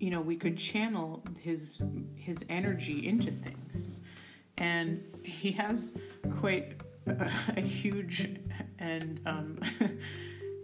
you 0.00 0.10
know 0.10 0.20
we 0.20 0.36
could 0.36 0.56
channel 0.56 1.22
his 1.38 1.82
his 2.14 2.44
energy 2.48 3.06
into 3.06 3.30
things. 3.30 4.00
And 4.58 5.04
he 5.22 5.52
has 5.52 5.94
quite 6.40 6.80
a, 7.06 7.30
a 7.56 7.60
huge 7.60 8.30
and 8.78 9.20
um, 9.26 9.60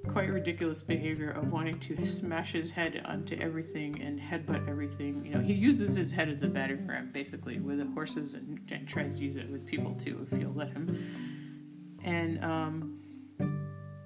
quite 0.09 0.31
ridiculous 0.31 0.83
behavior 0.83 1.31
of 1.31 1.53
wanting 1.53 1.79
to 1.81 2.05
smash 2.05 2.53
his 2.53 2.71
head 2.71 3.03
onto 3.05 3.37
everything 3.37 4.01
and 4.03 4.21
headbutt 4.21 4.69
everything. 4.69 5.25
You 5.25 5.35
know, 5.35 5.41
he 5.41 5.53
uses 5.53 5.95
his 5.95 6.11
head 6.11 6.29
as 6.29 6.43
a 6.43 6.49
battering 6.49 6.87
ram 6.87 7.11
basically 7.13 7.59
with 7.59 7.79
the 7.79 7.87
horses 7.87 8.35
and, 8.35 8.61
and 8.71 8.87
tries 8.87 9.19
to 9.19 9.25
use 9.25 9.37
it 9.37 9.51
with 9.51 9.67
people 9.67 9.95
too 9.95 10.27
if 10.31 10.39
you'll 10.39 10.55
let 10.55 10.73
him. 10.73 11.99
And 12.05 12.45
um, 12.45 13.03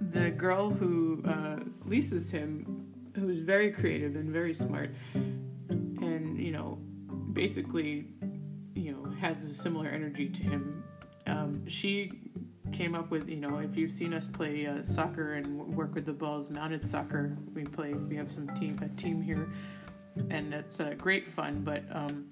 the 0.01 0.31
girl 0.31 0.71
who 0.71 1.23
uh, 1.27 1.61
leases 1.87 2.31
him 2.31 2.87
who's 3.17 3.41
very 3.41 3.71
creative 3.73 4.15
and 4.17 4.31
very 4.31 4.55
smart, 4.55 4.91
and 5.15 6.39
you 6.39 6.53
know, 6.53 6.79
basically, 7.33 8.09
you 8.75 8.93
know, 8.93 9.11
has 9.19 9.45
a 9.45 9.55
similar 9.55 9.89
energy 9.89 10.29
to 10.29 10.43
him. 10.43 10.85
Um, 11.27 11.67
she 11.67 12.13
came 12.73 12.95
up 12.95 13.11
with, 13.11 13.29
you 13.29 13.37
know, 13.37 13.59
if 13.59 13.77
you've 13.77 13.93
seen 13.93 14.13
us 14.13 14.27
play 14.27 14.67
uh, 14.67 14.83
soccer 14.83 15.35
and 15.35 15.59
work 15.75 15.95
with 15.95 16.07
the 16.07 16.13
balls, 16.13 16.51
mounted 16.51 16.87
soccer, 16.87 17.37
we 17.55 17.65
play. 17.65 17.95
We 17.95 18.17
have 18.17 18.31
some 18.31 18.49
team 18.57 18.79
a 18.83 18.89
team 19.01 19.23
here, 19.23 19.49
and 20.31 20.53
it's 20.53 20.81
uh, 20.81 20.95
great 20.99 21.29
fun. 21.29 21.63
But 21.63 21.85
um, 21.91 22.27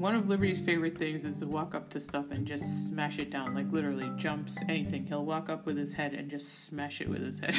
one 0.00 0.14
of 0.14 0.28
Liberty's 0.28 0.60
favorite 0.60 0.96
things 0.96 1.26
is 1.26 1.36
to 1.38 1.46
walk 1.46 1.74
up 1.74 1.90
to 1.90 2.00
stuff 2.00 2.30
and 2.30 2.46
just 2.46 2.88
smash 2.88 3.18
it 3.18 3.30
down, 3.30 3.54
like 3.54 3.70
literally 3.70 4.10
jumps 4.16 4.56
anything. 4.66 5.04
He'll 5.04 5.26
walk 5.26 5.50
up 5.50 5.66
with 5.66 5.76
his 5.76 5.92
head 5.92 6.14
and 6.14 6.30
just 6.30 6.66
smash 6.66 7.02
it 7.02 7.08
with 7.08 7.22
his 7.22 7.38
head. 7.38 7.54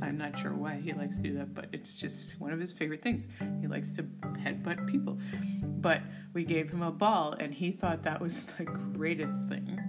I'm 0.02 0.18
not 0.18 0.38
sure 0.38 0.52
why 0.52 0.74
he 0.76 0.92
likes 0.92 1.16
to 1.16 1.22
do 1.22 1.34
that, 1.38 1.54
but 1.54 1.66
it's 1.72 1.96
just 1.96 2.38
one 2.38 2.52
of 2.52 2.60
his 2.60 2.72
favorite 2.72 3.00
things. 3.00 3.26
He 3.62 3.66
likes 3.66 3.94
to 3.94 4.02
headbutt 4.02 4.86
people. 4.86 5.18
But 5.62 6.02
we 6.34 6.44
gave 6.44 6.70
him 6.70 6.82
a 6.82 6.90
ball, 6.90 7.34
and 7.40 7.54
he 7.54 7.72
thought 7.72 8.02
that 8.02 8.20
was 8.20 8.42
the 8.58 8.64
greatest 8.64 9.34
thing. 9.48 9.80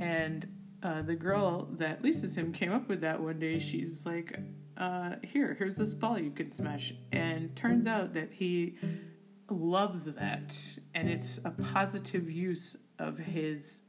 And 0.00 0.48
uh, 0.82 1.02
the 1.02 1.14
girl 1.14 1.68
that 1.72 2.02
leases 2.02 2.36
him 2.36 2.52
came 2.52 2.72
up 2.72 2.88
with 2.88 3.02
that 3.02 3.20
one 3.20 3.38
day. 3.38 3.58
She's 3.58 4.04
like, 4.06 4.38
uh, 4.76 5.16
"Here, 5.22 5.54
here's 5.58 5.76
this 5.76 5.94
ball 5.94 6.18
you 6.18 6.30
can 6.30 6.50
smash." 6.50 6.94
And 7.12 7.54
turns 7.54 7.86
out 7.86 8.14
that 8.14 8.32
he 8.32 8.76
loves 9.50 10.04
that 10.04 10.56
and 10.94 11.08
it's 11.08 11.38
a 11.44 11.50
positive 11.50 12.30
use 12.30 12.76
of 12.98 13.18
his 13.18 13.82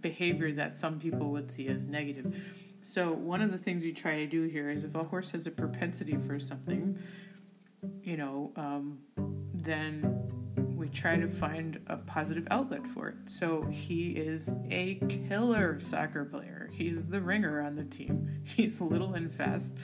behavior 0.00 0.52
that 0.52 0.74
some 0.74 0.98
people 0.98 1.30
would 1.30 1.50
see 1.50 1.68
as 1.68 1.86
negative. 1.86 2.36
So, 2.82 3.12
one 3.12 3.40
of 3.40 3.50
the 3.50 3.58
things 3.58 3.82
we 3.82 3.92
try 3.92 4.16
to 4.16 4.26
do 4.26 4.44
here 4.44 4.70
is 4.70 4.84
if 4.84 4.94
a 4.94 5.02
horse 5.02 5.30
has 5.30 5.46
a 5.46 5.50
propensity 5.50 6.16
for 6.26 6.38
something, 6.38 6.98
you 8.02 8.16
know, 8.16 8.52
um, 8.56 8.98
then 9.54 10.28
we 10.86 10.92
try 10.92 11.16
to 11.16 11.28
find 11.28 11.80
a 11.88 11.96
positive 11.96 12.46
outlet 12.50 12.86
for 12.94 13.08
it. 13.08 13.16
So, 13.26 13.62
he 13.64 14.10
is 14.10 14.54
a 14.70 14.94
killer 15.28 15.80
soccer 15.80 16.24
player 16.24 16.56
He's 16.76 17.06
the 17.06 17.22
ringer 17.22 17.62
on 17.62 17.74
the 17.74 17.84
team. 17.84 18.28
He's 18.44 18.80
little 18.82 19.14
and 19.14 19.32
fast. 19.32 19.76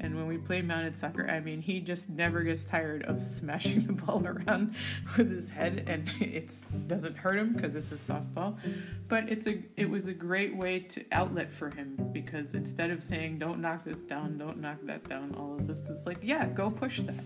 And 0.00 0.16
when 0.16 0.26
we 0.26 0.36
play 0.36 0.62
mounted 0.62 0.96
soccer, 0.96 1.28
I 1.30 1.38
mean, 1.38 1.62
he 1.62 1.78
just 1.78 2.10
never 2.10 2.42
gets 2.42 2.64
tired 2.64 3.04
of 3.04 3.22
smashing 3.22 3.82
the 3.86 3.92
ball 3.92 4.26
around 4.26 4.74
with 5.16 5.30
his 5.30 5.48
head, 5.48 5.84
and 5.86 6.12
it 6.20 6.52
doesn't 6.88 7.16
hurt 7.16 7.38
him 7.38 7.52
because 7.52 7.76
it's 7.76 7.92
a 7.92 7.94
softball. 7.94 8.58
But 9.06 9.28
it's 9.28 9.46
a 9.46 9.62
it 9.76 9.88
was 9.88 10.08
a 10.08 10.14
great 10.14 10.56
way 10.56 10.80
to 10.80 11.04
outlet 11.12 11.52
for 11.52 11.70
him 11.70 11.96
because 12.12 12.54
instead 12.54 12.90
of 12.90 13.04
saying 13.04 13.38
"Don't 13.38 13.60
knock 13.60 13.84
this 13.84 14.02
down, 14.02 14.36
don't 14.36 14.60
knock 14.60 14.78
that 14.84 15.08
down," 15.08 15.34
all 15.38 15.54
of 15.54 15.68
this 15.68 15.88
is 15.88 16.04
like, 16.04 16.18
yeah, 16.20 16.46
go 16.46 16.68
push 16.68 17.00
that. 17.00 17.24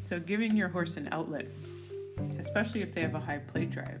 So 0.00 0.18
giving 0.18 0.56
your 0.56 0.68
horse 0.68 0.96
an 0.96 1.08
outlet, 1.12 1.48
especially 2.38 2.82
if 2.82 2.94
they 2.94 3.00
have 3.00 3.14
a 3.14 3.20
high 3.20 3.38
play 3.38 3.64
drive. 3.64 4.00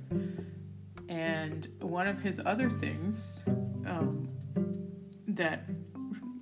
And 1.08 1.68
one 1.80 2.06
of 2.06 2.20
his 2.20 2.40
other 2.44 2.70
things 2.70 3.42
um, 3.86 4.28
that 5.28 5.64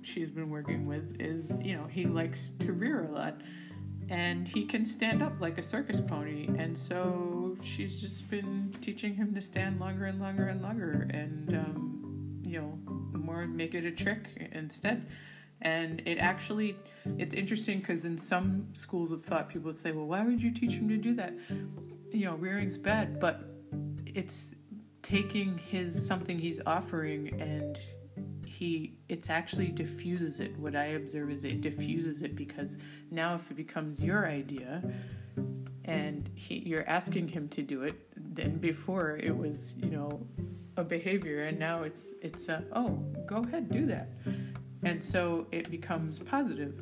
she's 0.01 0.29
been 0.29 0.49
working 0.49 0.85
with 0.85 1.19
is, 1.19 1.51
you 1.61 1.75
know, 1.75 1.85
he 1.85 2.05
likes 2.05 2.51
to 2.59 2.73
rear 2.73 3.05
a 3.05 3.11
lot 3.11 3.41
and 4.09 4.47
he 4.47 4.65
can 4.65 4.85
stand 4.85 5.21
up 5.21 5.33
like 5.39 5.57
a 5.57 5.63
circus 5.63 6.01
pony. 6.01 6.49
And 6.57 6.77
so 6.77 7.57
she's 7.61 7.99
just 7.99 8.29
been 8.29 8.75
teaching 8.81 9.15
him 9.15 9.33
to 9.33 9.41
stand 9.41 9.79
longer 9.79 10.05
and 10.05 10.19
longer 10.19 10.47
and 10.47 10.61
longer 10.61 11.07
and, 11.11 11.55
um, 11.55 12.41
you 12.45 12.59
know, 12.59 12.77
more 13.17 13.45
make 13.47 13.73
it 13.73 13.85
a 13.85 13.91
trick 13.91 14.49
instead. 14.51 15.13
And 15.63 16.01
it 16.05 16.17
actually, 16.17 16.77
it's 17.17 17.33
interesting 17.33 17.79
because 17.79 18.05
in 18.05 18.17
some 18.17 18.67
schools 18.73 19.11
of 19.11 19.23
thought, 19.23 19.47
people 19.47 19.67
would 19.67 19.79
say, 19.79 19.91
well, 19.91 20.05
why 20.05 20.21
would 20.21 20.41
you 20.41 20.51
teach 20.51 20.73
him 20.73 20.87
to 20.89 20.97
do 20.97 21.15
that? 21.15 21.33
You 22.11 22.25
know, 22.25 22.35
rearing's 22.35 22.77
bad, 22.77 23.19
but 23.19 23.49
it's 24.05 24.55
taking 25.01 25.57
his 25.57 26.05
something 26.05 26.37
he's 26.37 26.59
offering 26.65 27.41
and 27.41 27.79
he 28.45 28.93
it's 29.09 29.29
actually 29.29 29.67
diffuses 29.67 30.39
it. 30.39 30.57
What 30.57 30.75
i 30.75 30.85
observe 30.85 31.31
is 31.31 31.43
it 31.43 31.61
diffuses 31.61 32.21
it 32.21 32.35
because 32.35 32.77
now 33.09 33.35
if 33.35 33.49
it 33.49 33.55
becomes 33.55 33.99
your 33.99 34.27
idea 34.27 34.83
and 35.85 36.29
he, 36.35 36.59
you're 36.59 36.87
asking 36.87 37.27
him 37.27 37.47
to 37.49 37.61
do 37.61 37.83
it 37.83 37.95
then 38.15 38.57
before 38.57 39.17
it 39.17 39.35
was 39.35 39.75
you 39.77 39.89
know 39.89 40.25
a 40.77 40.83
behavior 40.83 41.43
and 41.43 41.59
now 41.59 41.83
it's 41.83 42.09
it's 42.21 42.47
a, 42.49 42.63
oh 42.73 42.89
go 43.27 43.37
ahead 43.37 43.69
do 43.69 43.85
that 43.85 44.09
and 44.85 45.03
so 45.03 45.47
it 45.51 45.69
becomes 45.69 46.19
positive 46.19 46.81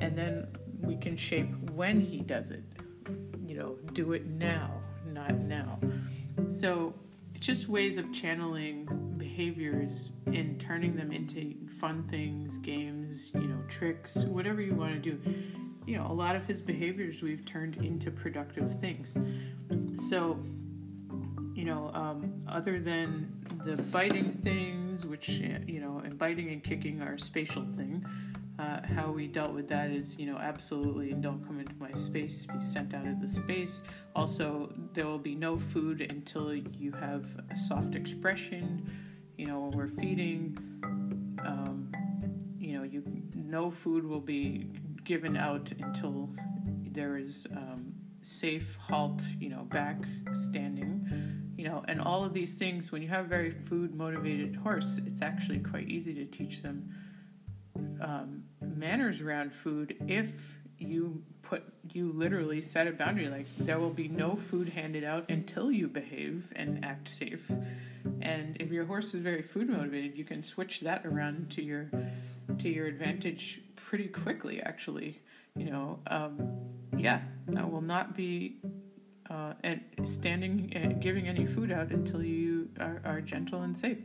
and 0.00 0.16
then 0.16 0.46
we 0.80 0.96
can 0.96 1.16
shape 1.16 1.48
when 1.72 2.00
he 2.00 2.20
does 2.20 2.50
it 2.50 2.62
you 3.50 3.56
know, 3.56 3.76
do 3.94 4.12
it 4.12 4.26
now, 4.26 4.70
not 5.12 5.34
now. 5.34 5.80
So 6.48 6.94
it's 7.34 7.44
just 7.44 7.68
ways 7.68 7.98
of 7.98 8.12
channeling 8.12 8.86
behaviors 9.16 10.12
and 10.26 10.60
turning 10.60 10.94
them 10.94 11.10
into 11.10 11.56
fun 11.80 12.04
things, 12.08 12.58
games, 12.58 13.32
you 13.34 13.48
know, 13.48 13.58
tricks, 13.66 14.18
whatever 14.18 14.60
you 14.60 14.74
want 14.76 14.92
to 14.92 15.00
do. 15.00 15.34
You 15.84 15.96
know, 15.96 16.06
a 16.06 16.12
lot 16.12 16.36
of 16.36 16.46
his 16.46 16.62
behaviors 16.62 17.22
we've 17.22 17.44
turned 17.44 17.82
into 17.82 18.12
productive 18.12 18.78
things. 18.78 19.18
So, 19.96 20.38
you 21.60 21.66
know, 21.66 21.90
um, 21.92 22.42
other 22.48 22.80
than 22.80 23.30
the 23.66 23.76
biting 23.92 24.32
things, 24.32 25.04
which, 25.04 25.28
you 25.28 25.78
know, 25.78 26.00
and 26.02 26.18
biting 26.18 26.48
and 26.48 26.64
kicking 26.64 27.02
are 27.02 27.12
a 27.12 27.20
spatial 27.20 27.66
thing, 27.66 28.02
uh, 28.58 28.80
how 28.94 29.10
we 29.10 29.26
dealt 29.26 29.52
with 29.52 29.68
that 29.68 29.90
is, 29.90 30.18
you 30.18 30.24
know, 30.24 30.38
absolutely 30.38 31.12
don't 31.12 31.46
come 31.46 31.60
into 31.60 31.74
my 31.78 31.92
space, 31.92 32.46
be 32.46 32.62
sent 32.62 32.94
out 32.94 33.06
of 33.06 33.20
the 33.20 33.28
space. 33.28 33.82
Also, 34.16 34.72
there 34.94 35.04
will 35.04 35.18
be 35.18 35.34
no 35.34 35.58
food 35.58 36.00
until 36.10 36.54
you 36.54 36.92
have 36.92 37.26
a 37.50 37.56
soft 37.56 37.94
expression. 37.94 38.82
You 39.36 39.44
know, 39.44 39.60
when 39.60 39.72
we're 39.72 40.00
feeding, 40.00 40.56
um, 41.44 41.92
you 42.58 42.78
know, 42.78 42.84
you 42.84 43.02
no 43.34 43.70
food 43.70 44.06
will 44.06 44.20
be 44.20 44.66
given 45.04 45.36
out 45.36 45.70
until 45.72 46.30
there 46.90 47.18
is 47.18 47.46
um, 47.54 47.92
safe 48.22 48.76
halt. 48.76 49.22
You 49.38 49.50
know, 49.50 49.62
back 49.64 49.96
standing. 50.34 51.52
You 51.56 51.68
know, 51.68 51.84
and 51.88 52.00
all 52.00 52.24
of 52.24 52.32
these 52.32 52.54
things. 52.54 52.90
When 52.90 53.02
you 53.02 53.08
have 53.08 53.26
a 53.26 53.28
very 53.28 53.50
food 53.50 53.94
motivated 53.94 54.56
horse, 54.56 54.98
it's 55.06 55.22
actually 55.22 55.58
quite 55.58 55.88
easy 55.88 56.14
to 56.14 56.24
teach 56.24 56.62
them 56.62 56.94
um, 58.00 58.44
manners 58.60 59.20
around 59.20 59.52
food 59.52 59.96
if 60.08 60.54
you 60.78 61.22
put 61.42 61.62
you 61.92 62.12
literally 62.12 62.62
set 62.62 62.86
a 62.86 62.92
boundary 62.92 63.28
like 63.28 63.46
there 63.58 63.78
will 63.78 63.92
be 63.92 64.08
no 64.08 64.36
food 64.36 64.68
handed 64.70 65.04
out 65.04 65.28
until 65.28 65.70
you 65.70 65.86
behave 65.86 66.52
and 66.56 66.82
act 66.84 67.08
safe 67.08 67.50
and 68.22 68.56
if 68.60 68.70
your 68.70 68.86
horse 68.86 69.12
is 69.12 69.22
very 69.22 69.42
food 69.42 69.68
motivated 69.68 70.16
you 70.16 70.24
can 70.24 70.42
switch 70.42 70.80
that 70.80 71.04
around 71.04 71.50
to 71.50 71.62
your 71.62 71.90
to 72.58 72.68
your 72.68 72.86
advantage 72.86 73.60
pretty 73.76 74.08
quickly 74.08 74.60
actually 74.62 75.20
you 75.56 75.70
know 75.70 75.98
um, 76.08 76.58
yeah 76.96 77.20
I 77.56 77.64
will 77.64 77.80
not 77.80 78.16
be 78.16 78.60
uh, 79.30 79.54
and 79.62 79.80
standing 80.04 80.72
and 80.74 81.00
giving 81.00 81.28
any 81.28 81.46
food 81.46 81.70
out 81.70 81.92
until 81.92 82.22
you 82.22 82.68
are, 82.80 83.00
are 83.04 83.20
gentle 83.20 83.62
and 83.62 83.76
safe. 83.76 83.98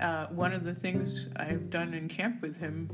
Uh, 0.00 0.26
one 0.26 0.52
of 0.52 0.64
the 0.64 0.74
things 0.74 1.28
I've 1.36 1.70
done 1.70 1.94
in 1.94 2.08
camp 2.08 2.42
with 2.42 2.58
him 2.58 2.90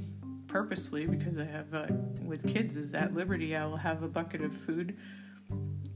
purposely 0.47 1.07
because 1.07 1.39
I 1.39 1.45
have 1.45 1.73
uh, 1.75 1.87
with 2.23 2.47
kids 2.47 2.77
is 2.77 2.95
at 2.95 3.15
Liberty 3.15 3.57
I 3.57 3.65
will 3.67 3.77
have 3.77 4.03
a 4.03 4.09
bucket 4.09 4.43
of 4.43 4.53
food 4.53 4.97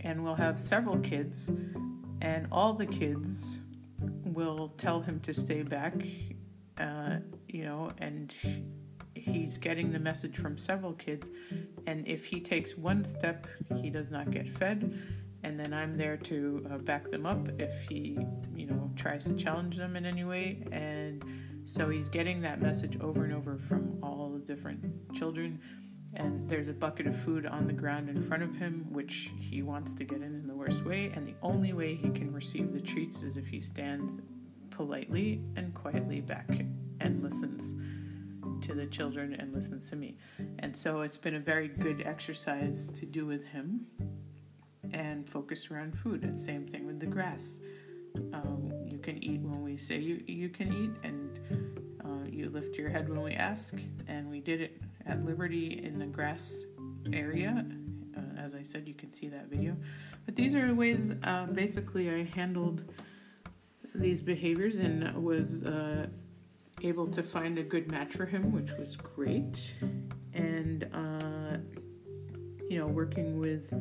and 0.01 0.23
we'll 0.23 0.35
have 0.35 0.61
several 0.61 0.99
kids 0.99 1.51
and 2.21 2.47
all 2.53 2.73
the 2.73 2.87
kids 2.87 3.59
will 4.25 4.69
tell 4.79 5.01
him 5.01 5.21
to 5.21 5.35
stay 5.35 5.63
back 5.63 5.95
uh, 6.79 7.17
you 7.49 7.65
know 7.65 7.91
and 7.99 8.35
he's 9.23 9.57
getting 9.59 9.93
the 9.93 9.99
message 9.99 10.37
from 10.37 10.59
several 10.59 10.93
kids 10.95 11.31
and 11.87 12.07
if 12.07 12.25
he 12.25 12.41
takes 12.41 12.77
one 12.77 13.05
step 13.05 13.47
he 13.81 13.91
does 13.91 14.11
not 14.11 14.31
get 14.31 14.49
fed 14.49 14.93
and 15.45 15.59
then 15.59 15.73
I'm 15.73 15.97
there 15.97 16.17
to 16.17 16.67
uh, 16.71 16.79
back 16.79 17.11
them 17.11 17.27
up 17.27 17.49
if 17.61 17.89
he, 17.89 18.19
you 18.55 18.67
know, 18.67 18.91
tries 18.97 19.25
to 19.25 19.35
challenge 19.35 19.77
them 19.77 19.97
in 19.97 20.07
any 20.07 20.25
way. 20.25 20.65
And 20.71 21.25
so 21.65 21.89
he's 21.89 22.09
getting 22.09 22.41
that 22.43 22.61
message 22.61 22.99
over 23.01 23.25
and 23.25 23.35
over 23.35 23.59
from 23.59 23.99
all 24.03 24.31
the 24.31 24.39
different 24.39 24.85
children. 25.15 25.61
And 26.15 26.49
there's 26.49 26.69
a 26.69 26.73
bucket 26.73 27.07
of 27.07 27.19
food 27.19 27.47
on 27.47 27.67
the 27.67 27.73
ground 27.73 28.09
in 28.09 28.23
front 28.23 28.43
of 28.43 28.55
him, 28.55 28.87
which 28.91 29.33
he 29.39 29.63
wants 29.63 29.95
to 29.95 30.05
get 30.05 30.19
in 30.19 30.35
in 30.35 30.47
the 30.47 30.55
worst 30.55 30.85
way. 30.85 31.11
And 31.15 31.27
the 31.27 31.35
only 31.43 31.73
way 31.73 31.95
he 31.95 32.11
can 32.11 32.33
receive 32.33 32.73
the 32.73 32.81
treats 32.81 33.23
is 33.23 33.37
if 33.37 33.47
he 33.47 33.61
stands 33.61 34.21
politely 34.71 35.43
and 35.57 35.75
quietly 35.75 36.21
back 36.21 36.49
and 37.01 37.23
listens 37.23 37.75
to 38.63 38.75
the 38.75 38.87
children 38.87 39.35
and 39.35 39.53
listens 39.53 39.89
to 39.91 39.97
me. 39.97 40.17
And 40.61 40.77
so 40.77 41.03
it's 41.03 41.17
been 41.17 41.37
a 41.37 41.41
very 41.41 41.69
good 41.69 42.03
exercise 42.07 42.89
to 42.91 43.07
do 43.07 43.27
with 43.27 43.45
him 43.45 43.87
and 44.93 45.29
focus 45.29 45.71
around 45.71 45.99
food. 45.99 46.23
And 46.23 46.39
same 46.39 46.67
thing 46.67 46.87
with 46.87 47.01
the 47.01 47.07
grass. 47.07 47.61
Um, 48.33 48.73
you 48.87 48.99
can 48.99 49.23
eat 49.23 49.41
when 49.41 49.63
we 49.63 49.77
say 49.77 49.99
you, 49.99 50.23
you 50.27 50.49
can 50.49 50.69
eat, 50.73 50.91
and 51.03 51.41
uh, 52.05 52.29
you 52.31 52.51
lift 52.51 52.77
your 52.77 52.91
head 52.91 53.09
when 53.09 53.23
we 53.23 53.33
ask. 53.33 53.75
And 54.07 54.31
we 54.31 54.41
did 54.41 54.61
it 54.61 54.83
at 55.07 55.25
Liberty 55.25 55.83
in 55.85 55.99
the 55.99 56.07
grass 56.07 56.55
area. 57.13 57.65
Uh, 58.17 58.41
as 58.41 58.55
I 58.55 58.63
said, 58.63 58.87
you 58.87 58.95
can 58.95 59.11
see 59.11 59.29
that 59.29 59.47
video. 59.47 59.77
But 60.27 60.37
these 60.37 60.55
are 60.55 60.75
ways 60.75 61.15
uh, 61.25 61.47
basically 61.47 62.11
I 62.11 62.25
handled 62.25 62.85
these 63.95 64.21
behaviors 64.21 64.79
and 64.79 65.13
was 65.23 65.65
uh, 65.65 66.07
able 66.83 67.07
to 67.09 67.23
find 67.23 67.59
a 67.59 67.63
good 67.63 67.91
match 67.91 68.13
for 68.13 68.27
him, 68.27 68.53
which 68.53 68.73
was 68.73 68.97
great. 68.97 69.75
And, 70.35 70.85
uh, 70.93 71.59
you 72.69 72.79
know, 72.79 72.87
working 72.87 73.39
with 73.39 73.73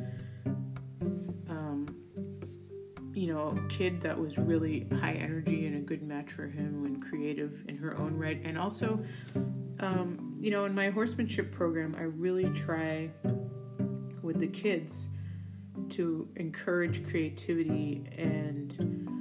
you 3.14 3.32
know, 3.32 3.54
a 3.56 3.68
kid 3.68 4.00
that 4.00 4.18
was 4.18 4.38
really 4.38 4.86
high 5.00 5.12
energy 5.12 5.66
and 5.66 5.76
a 5.76 5.80
good 5.80 6.02
match 6.02 6.32
for 6.32 6.46
him 6.46 6.84
and 6.86 7.02
creative 7.02 7.62
in 7.68 7.76
her 7.76 7.96
own 7.98 8.16
right. 8.16 8.40
And 8.42 8.58
also, 8.58 9.04
um, 9.80 10.36
you 10.40 10.50
know, 10.50 10.64
in 10.64 10.74
my 10.74 10.90
horsemanship 10.90 11.52
program, 11.52 11.94
I 11.96 12.02
really 12.02 12.48
try 12.50 13.10
with 14.22 14.40
the 14.40 14.46
kids 14.46 15.08
to 15.90 16.28
encourage 16.36 17.06
creativity 17.06 18.04
and 18.16 19.11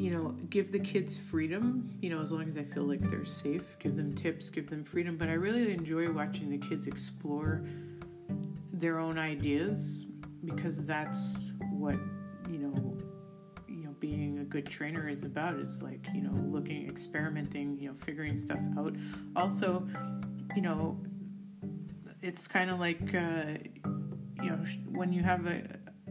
you 0.00 0.10
know 0.10 0.30
give 0.48 0.72
the 0.72 0.78
kids 0.78 1.18
freedom 1.30 1.94
you 2.00 2.08
know 2.08 2.22
as 2.22 2.32
long 2.32 2.48
as 2.48 2.56
i 2.56 2.64
feel 2.64 2.84
like 2.84 3.02
they're 3.10 3.26
safe 3.26 3.64
give 3.78 3.96
them 3.96 4.10
tips 4.10 4.48
give 4.48 4.70
them 4.70 4.82
freedom. 4.82 5.18
But 5.18 5.28
i 5.28 5.34
really 5.34 5.72
enjoy 5.72 6.10
watching 6.10 6.48
the 6.48 6.56
kids 6.56 6.86
explore 6.86 7.62
their 8.72 8.98
own 8.98 9.18
ideas 9.18 10.06
because 10.44 10.86
that's 10.86 11.50
what 11.70 11.96
you 12.48 12.58
know 12.58 12.96
you 13.68 13.84
know 13.84 13.94
being 14.00 14.38
a 14.38 14.44
good 14.44 14.66
trainer 14.66 15.06
is 15.06 15.22
about 15.22 15.54
is 15.54 15.82
like 15.82 16.06
you 16.14 16.22
know 16.22 16.32
looking 16.50 16.88
experimenting 16.88 17.78
you 17.78 17.88
know 17.88 17.94
figuring 17.94 18.38
stuff 18.38 18.58
out. 18.78 18.94
Also 19.36 19.86
you 20.56 20.62
know 20.62 20.98
it's 22.22 22.48
kind 22.48 22.70
of 22.70 22.80
like 22.80 23.14
uh, 23.14 23.58
you 24.42 24.50
know 24.50 24.64
when 24.92 25.12
you 25.12 25.22
have 25.22 25.46
a, 25.46 25.62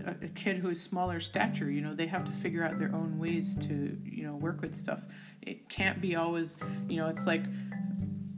a 0.08 0.28
kid 0.30 0.58
who's 0.58 0.82
smaller 0.82 1.20
stature 1.20 1.70
you 1.70 1.82
know 1.82 1.94
they 1.94 2.08
have 2.08 2.26
to 2.26 2.32
figure 2.32 2.64
out 2.64 2.78
their 2.80 2.94
own 2.94 3.18
ways 3.20 3.56
to 3.56 3.98
you 4.04 4.24
know 4.24 4.36
work 4.36 4.62
with 4.62 4.76
stuff 4.76 5.00
it 5.42 5.70
can't 5.70 6.02
be 6.02 6.16
always 6.16 6.58
you 6.88 6.98
know 6.98 7.08
it's 7.08 7.26
like 7.26 7.44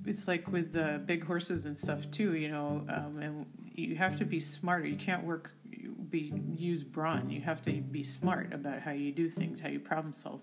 it's 0.05 0.27
like 0.27 0.47
with 0.51 0.75
uh, 0.75 0.97
big 0.99 1.23
horses 1.23 1.65
and 1.65 1.77
stuff 1.77 2.09
too 2.11 2.35
you 2.35 2.49
know 2.49 2.85
um, 2.89 3.19
and 3.21 3.45
you 3.73 3.95
have 3.95 4.17
to 4.17 4.25
be 4.25 4.39
smarter 4.39 4.85
you 4.85 4.97
can't 4.97 5.23
work 5.23 5.53
be 6.11 6.33
use 6.55 6.83
brawn. 6.83 7.29
You 7.29 7.41
have 7.41 7.61
to 7.63 7.71
be 7.71 8.03
smart 8.03 8.53
about 8.53 8.81
how 8.81 8.91
you 8.91 9.11
do 9.11 9.29
things, 9.29 9.59
how 9.59 9.69
you 9.69 9.79
problem 9.79 10.13
solve. 10.13 10.41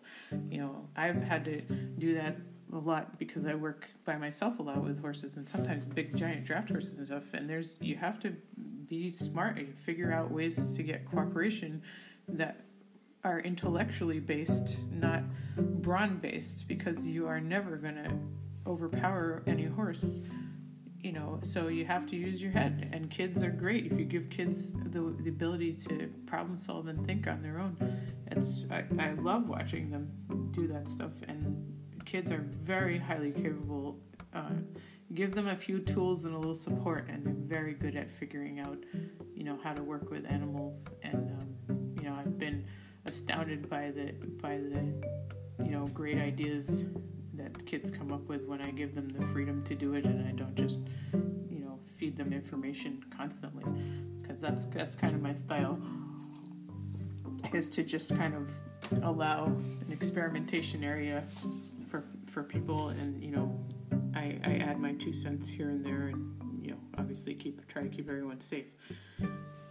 You 0.51 0.59
know, 0.59 0.89
I've 0.97 1.23
had 1.23 1.45
to 1.45 1.61
do 1.61 2.15
that 2.15 2.37
a 2.73 2.79
lot 2.79 3.19
because 3.19 3.47
I 3.47 3.55
work 3.55 3.87
by 4.05 4.17
myself 4.17 4.59
a 4.59 4.63
lot 4.63 4.83
with 4.83 5.01
horses 5.01 5.37
and 5.37 5.49
sometimes 5.49 5.85
big 5.85 6.17
giant 6.17 6.45
draft 6.45 6.71
horses 6.71 6.99
and 6.99 7.07
stuff. 7.07 7.23
And 7.35 7.49
there's 7.49 7.77
you 7.81 7.97
have 7.97 8.19
to 8.21 8.35
be 8.89 9.13
smart 9.13 9.59
and 9.59 9.79
figure 9.79 10.13
out 10.13 10.31
ways 10.31 10.77
to 10.77 10.83
get 10.83 11.05
cooperation 11.05 11.83
that 12.29 12.61
are 13.25 13.41
intellectually 13.41 14.21
based, 14.21 14.79
not 14.91 15.23
brawn 15.57 16.19
based, 16.19 16.69
because 16.69 17.07
you 17.07 17.27
are 17.27 17.41
never 17.41 17.77
gonna 17.77 18.19
overpower 18.67 19.43
any 19.47 19.65
horse 19.65 20.21
you 21.01 21.13
know? 21.13 21.39
So 21.43 21.69
you 21.69 21.85
have 21.87 22.07
to 22.07 22.17
use 22.17 22.43
your 22.43 22.51
head 22.51 22.91
and 22.93 23.11
kids 23.11 23.43
are 23.43 23.51
great. 23.51 23.87
If 23.87 23.99
you 23.99 24.05
give 24.05 24.29
kids 24.31 24.73
the, 24.73 25.15
the 25.21 25.29
ability 25.29 25.75
to 25.89 26.11
problem 26.27 26.57
solve 26.57 26.89
and 26.89 27.05
think 27.07 27.27
on 27.27 27.43
their 27.43 27.61
own 27.61 27.77
it's 28.31 28.65
I, 28.71 28.85
I 28.99 29.13
love 29.13 29.49
watching 29.49 29.91
them 29.91 30.11
do 30.53 30.67
that 30.69 30.89
stuff 30.89 31.13
and 31.27 31.75
kids 32.05 32.31
are 32.31 32.45
very 32.63 32.99
highly 32.99 33.33
capable 33.33 33.99
uh, 34.35 34.51
give 35.15 35.35
them 35.35 35.49
a 35.49 35.57
few 35.57 35.79
tools 35.81 36.25
and 36.25 36.35
a 36.35 36.39
little 36.39 36.55
support 36.55 37.09
and 37.09 37.25
they're 37.25 37.35
very 37.35 37.73
good 37.73 37.97
at 37.97 38.11
figuring 38.11 38.61
out 38.61 38.79
you 39.35 39.45
know 39.45 39.59
how 39.63 39.73
to 39.73 39.83
work 39.83 40.11
with 40.11 40.25
animals. 40.27 40.95
And 41.03 41.31
um, 41.71 41.95
you 41.97 42.09
know 42.09 42.15
i've 42.15 42.39
been 42.39 42.65
astounded 43.07 43.69
by 43.69 43.91
the 43.91 44.13
by 44.43 44.59
the 44.59 44.83
you 45.65 45.71
know 45.71 45.85
great 45.87 46.19
ideas 46.19 46.85
that 47.39 47.67
kids 47.67 47.91
come 47.91 48.13
up 48.13 48.29
with 48.29 48.45
when 48.47 48.61
I 48.61 48.71
give 48.71 48.95
them 48.95 49.09
the 49.09 49.25
freedom 49.29 49.63
to 49.65 49.75
do 49.75 49.95
it 49.95 50.05
and 50.05 50.27
I 50.27 50.33
don't 50.33 50.57
just, 50.57 50.79
you 51.49 51.61
know, 51.61 51.79
feed 51.97 52.17
them 52.17 52.33
information 52.33 53.03
constantly 53.17 53.65
because 54.21 54.41
that's 54.41 54.65
that's 54.67 54.95
kind 54.95 55.15
of 55.15 55.23
my 55.23 55.35
style 55.35 55.81
is 57.55 57.69
to 57.71 57.83
just 57.83 58.15
kind 58.17 58.35
of 58.35 59.05
allow 59.05 59.47
an 59.47 59.89
experimentation 59.91 60.85
area 60.85 61.25
for 62.39 62.45
people 62.45 62.91
and 62.91 63.21
you 63.21 63.33
know 63.33 63.53
I, 64.15 64.39
I 64.45 64.55
add 64.59 64.79
my 64.79 64.93
two 64.93 65.13
cents 65.13 65.49
here 65.49 65.71
and 65.71 65.85
there 65.85 66.07
and 66.07 66.65
you 66.65 66.71
know 66.71 66.77
obviously 66.97 67.35
keep 67.35 67.67
try 67.67 67.83
to 67.83 67.89
keep 67.89 68.09
everyone 68.09 68.41
safe 68.41 68.67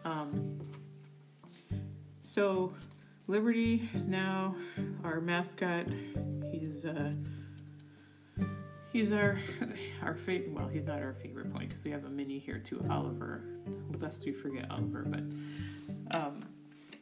um, 0.04 0.60
so 2.24 2.74
Liberty 3.28 3.90
now 4.06 4.54
our 5.06 5.22
mascot. 5.22 5.86
He's 6.52 6.84
uh, 6.86 7.12
he's 8.92 9.14
our 9.14 9.40
our 10.02 10.16
favorite. 10.16 10.52
Well, 10.52 10.68
he's 10.68 10.88
not 10.88 11.02
our 11.02 11.14
favorite 11.14 11.54
point 11.54 11.70
because 11.70 11.86
we 11.86 11.92
have 11.92 12.04
a 12.04 12.10
mini 12.10 12.38
here 12.38 12.60
too, 12.60 12.86
Oliver. 12.90 13.44
Lest 14.02 14.26
we 14.26 14.34
forget 14.34 14.70
Oliver, 14.70 15.06
but 15.08 16.18
um, 16.18 16.42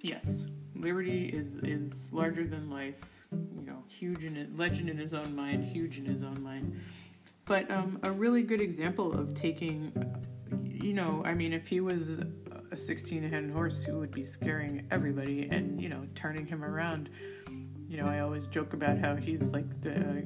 yes, 0.01 0.45
Liberty 0.75 1.25
is 1.29 1.57
is 1.57 2.11
larger 2.11 2.45
than 2.45 2.69
life. 2.69 3.03
You 3.31 3.65
know, 3.65 3.83
huge 3.87 4.23
in 4.23 4.37
it, 4.37 4.57
legend 4.57 4.89
in 4.89 4.97
his 4.97 5.13
own 5.13 5.35
mind, 5.35 5.63
huge 5.65 5.97
in 5.97 6.05
his 6.05 6.23
own 6.23 6.41
mind. 6.41 6.79
But 7.45 7.69
um, 7.69 7.99
a 8.03 8.11
really 8.11 8.41
good 8.41 8.61
example 8.61 9.13
of 9.13 9.33
taking, 9.35 9.93
you 10.63 10.93
know, 10.93 11.21
I 11.25 11.33
mean, 11.33 11.53
if 11.53 11.67
he 11.67 11.79
was 11.79 12.09
a 12.71 12.77
16 12.77 13.23
hand 13.23 13.51
horse 13.51 13.83
who 13.83 13.99
would 13.99 14.11
be 14.11 14.23
scaring 14.23 14.85
everybody 14.91 15.47
and, 15.49 15.81
you 15.81 15.89
know, 15.89 16.05
turning 16.15 16.45
him 16.45 16.63
around. 16.63 17.09
You 17.87 17.97
know, 17.97 18.07
I 18.07 18.19
always 18.19 18.47
joke 18.47 18.73
about 18.73 18.97
how 18.97 19.15
he's 19.15 19.47
like 19.49 19.81
the 19.81 20.25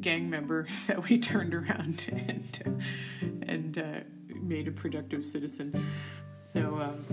gang 0.00 0.28
member 0.28 0.66
that 0.86 1.08
we 1.08 1.18
turned 1.18 1.54
around 1.54 2.08
and, 2.12 2.82
and 3.46 3.78
uh, 3.78 4.00
made 4.42 4.68
a 4.68 4.72
productive 4.72 5.24
citizen. 5.24 5.86
So, 6.38 6.60
um, 6.80 7.04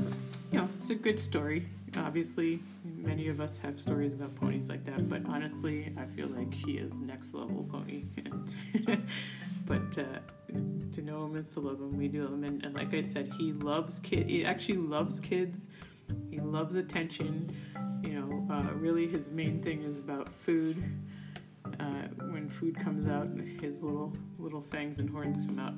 you 0.52 0.60
know, 0.60 0.70
it's 0.78 0.90
a 0.90 0.96
good 0.96 1.20
story. 1.20 1.70
Obviously, 1.96 2.60
many 2.84 3.28
of 3.28 3.40
us 3.40 3.58
have 3.60 3.80
stories 3.80 4.14
about 4.14 4.36
ponies 4.36 4.70
like 4.70 4.84
that, 4.86 5.08
but 5.08 5.26
honestly, 5.28 5.94
I 5.98 6.06
feel 6.06 6.28
like 6.28 6.54
he 6.54 6.74
is 6.74 7.02
next 7.02 7.34
level 7.34 7.68
pony. 7.70 8.06
but 9.66 9.98
uh, 9.98 10.04
to 10.92 11.02
know 11.02 11.26
him 11.26 11.36
is 11.36 11.52
to 11.54 11.60
love 11.60 11.80
him. 11.80 11.96
We 11.98 12.08
do 12.08 12.26
him, 12.26 12.44
and, 12.44 12.64
and 12.66 12.74
like 12.74 12.94
I 12.94 13.02
said, 13.02 13.32
he 13.38 13.54
loves 13.54 14.00
kid. 14.00 14.30
He 14.30 14.44
actually 14.44 14.78
loves 14.78 15.20
kids. 15.20 15.68
He 16.30 16.40
loves 16.40 16.76
attention. 16.76 17.56
You 18.04 18.22
know, 18.22 18.48
uh, 18.54 18.74
really, 18.74 19.08
his 19.08 19.30
main 19.30 19.62
thing 19.62 19.84
is 19.84 20.00
about 20.00 20.30
food. 20.30 20.84
Uh, 21.80 22.08
when 22.32 22.50
food 22.50 22.76
comes 22.80 23.08
out, 23.08 23.28
his 23.62 23.84
little 23.84 24.14
little 24.40 24.62
fangs 24.62 25.00
and 25.00 25.10
horns 25.10 25.40
come 25.40 25.60
out. 25.60 25.74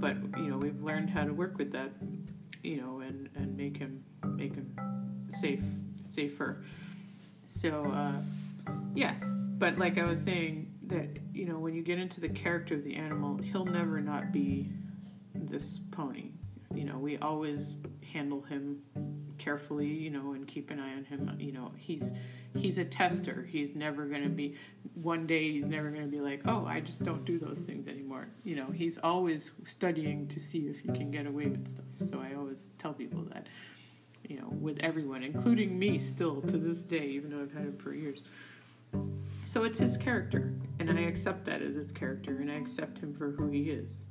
But 0.00 0.16
you 0.38 0.50
know, 0.50 0.58
we've 0.58 0.82
learned 0.82 1.08
how 1.08 1.24
to 1.24 1.32
work 1.32 1.56
with 1.56 1.72
that. 1.72 1.90
You 2.62 2.80
know, 2.80 3.00
and 3.00 3.28
and 3.34 3.56
make 3.56 3.76
him 3.76 4.04
make 4.26 4.54
him 4.54 4.74
safe 5.28 5.62
safer. 6.10 6.64
So 7.46 7.84
uh, 7.86 8.22
yeah, 8.94 9.14
but 9.58 9.78
like 9.78 9.98
I 9.98 10.04
was 10.04 10.22
saying, 10.22 10.72
that 10.86 11.18
you 11.32 11.46
know 11.46 11.58
when 11.58 11.74
you 11.74 11.82
get 11.82 11.98
into 11.98 12.20
the 12.20 12.28
character 12.28 12.74
of 12.74 12.84
the 12.84 12.94
animal, 12.94 13.38
he'll 13.38 13.64
never 13.64 14.00
not 14.00 14.32
be 14.32 14.68
this 15.34 15.80
pony. 15.90 16.30
You 16.74 16.84
know, 16.84 16.98
we 16.98 17.18
always 17.18 17.78
handle 18.12 18.42
him 18.42 18.82
carefully, 19.38 19.86
you 19.86 20.10
know, 20.10 20.32
and 20.32 20.46
keep 20.46 20.70
an 20.70 20.80
eye 20.80 20.94
on 20.94 21.04
him. 21.04 21.36
You 21.38 21.52
know, 21.52 21.72
he's 21.76 22.12
he's 22.56 22.78
a 22.78 22.84
tester. 22.84 23.46
He's 23.50 23.74
never 23.74 24.06
going 24.06 24.22
to 24.22 24.28
be 24.28 24.56
one 24.94 25.26
day 25.26 25.50
he's 25.50 25.66
never 25.66 25.90
going 25.90 26.02
to 26.04 26.10
be 26.10 26.20
like, 26.20 26.42
"Oh, 26.46 26.64
I 26.66 26.80
just 26.80 27.02
don't 27.02 27.24
do 27.24 27.38
those 27.38 27.60
things 27.60 27.88
anymore." 27.88 28.28
You 28.44 28.56
know, 28.56 28.66
he's 28.66 28.98
always 28.98 29.52
studying 29.64 30.28
to 30.28 30.40
see 30.40 30.60
if 30.60 30.80
he 30.80 30.88
can 30.88 31.10
get 31.10 31.26
away 31.26 31.46
with 31.46 31.66
stuff. 31.66 31.86
So 31.98 32.20
I 32.20 32.34
always 32.34 32.66
tell 32.78 32.92
people 32.92 33.22
that 33.32 33.48
you 34.28 34.36
know, 34.38 34.48
with 34.48 34.78
everyone, 34.80 35.22
including 35.22 35.78
me 35.78 35.98
still 35.98 36.40
to 36.42 36.58
this 36.58 36.82
day, 36.82 37.06
even 37.06 37.30
though 37.30 37.42
I've 37.42 37.52
had 37.52 37.64
him 37.64 37.76
for 37.78 37.92
years. 37.92 38.20
So 39.46 39.64
it's 39.64 39.78
his 39.78 39.96
character, 39.96 40.54
and 40.78 40.90
I 40.90 41.02
accept 41.02 41.44
that 41.46 41.62
as 41.62 41.74
his 41.74 41.92
character, 41.92 42.38
and 42.40 42.50
I 42.50 42.54
accept 42.54 42.98
him 42.98 43.14
for 43.14 43.32
who 43.32 43.48
he 43.50 43.70
is. 43.70 44.08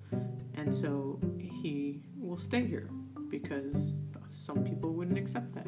And 0.55 0.73
so 0.73 1.19
he 1.39 2.01
will 2.17 2.37
stay 2.37 2.65
here 2.65 2.89
because 3.29 3.95
some 4.27 4.63
people 4.63 4.93
wouldn't 4.93 5.17
accept 5.17 5.53
that. 5.55 5.67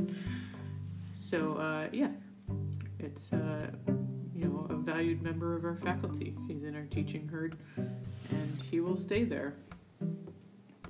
So 1.16 1.54
uh, 1.56 1.88
yeah, 1.92 2.12
it's 3.00 3.34
uh, 3.34 3.72
you 4.36 4.46
know 4.46 4.68
a 4.70 4.76
valued 4.76 5.22
member 5.22 5.56
of 5.56 5.64
our 5.64 5.78
faculty. 5.78 6.36
He's 6.48 6.64
in 6.64 6.76
our 6.76 6.86
teaching 6.86 7.28
herd, 7.28 7.56
and 7.78 8.62
he 8.70 8.80
will 8.80 8.98
stay 8.98 9.24
there. 9.24 9.56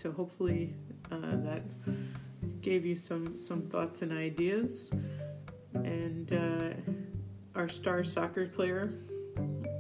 So 0.02 0.12
hopefully 0.12 0.74
uh, 1.12 1.38
that 1.44 1.62
gave 2.64 2.86
you 2.86 2.96
some 2.96 3.38
some 3.38 3.62
thoughts 3.64 4.02
and 4.02 4.12
ideas, 4.12 4.90
and 5.76 6.32
uh, 6.34 7.60
our 7.60 7.68
star 7.68 8.04
soccer 8.04 8.48
player 8.48 8.94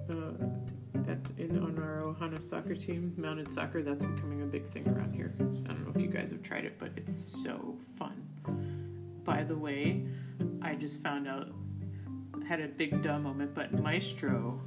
uh, 0.09 1.09
at, 1.09 1.17
in, 1.37 1.57
on 1.63 1.79
our 1.79 2.03
Ohana 2.03 2.41
soccer 2.43 2.75
team, 2.75 3.13
mounted 3.17 3.51
soccer. 3.51 3.81
That's 3.81 4.03
becoming 4.03 4.41
a 4.43 4.45
big 4.45 4.69
thing 4.69 4.87
around 4.89 5.15
here. 5.15 5.33
I 5.39 5.43
don't 5.43 5.85
know 5.85 5.93
if 5.95 6.01
you 6.01 6.09
guys 6.09 6.29
have 6.31 6.43
tried 6.43 6.65
it, 6.65 6.77
but 6.77 6.91
it's 6.97 7.15
so 7.15 7.75
fun. 7.97 8.21
By 9.23 9.43
the 9.43 9.55
way, 9.55 10.05
I 10.61 10.75
just 10.75 11.01
found 11.01 11.27
out, 11.27 11.47
had 12.47 12.59
a 12.59 12.67
big 12.67 13.01
duh 13.01 13.17
moment, 13.17 13.55
but 13.55 13.71
Maestro, 13.79 14.59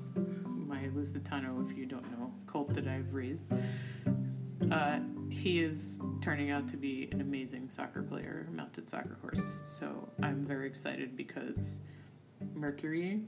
my 0.47 0.85
Lusitano, 0.95 1.71
if 1.71 1.77
you 1.77 1.85
don't 1.85 2.11
know, 2.19 2.33
colt 2.47 2.73
that 2.75 2.89
I've 2.89 3.13
raised, 3.13 3.43
uh, 4.73 5.01
he 5.37 5.61
is 5.63 5.99
turning 6.23 6.51
out 6.51 6.67
to 6.69 6.77
be 6.77 7.09
an 7.13 7.21
amazing 7.21 7.69
soccer 7.69 8.03
player, 8.03 8.49
mounted 8.53 8.89
soccer 8.89 9.19
horse. 9.21 9.63
So 9.67 10.09
I'm 10.23 10.45
very 10.47 10.67
excited 10.67 11.17
because 11.17 11.83
Mercury 12.55 13.21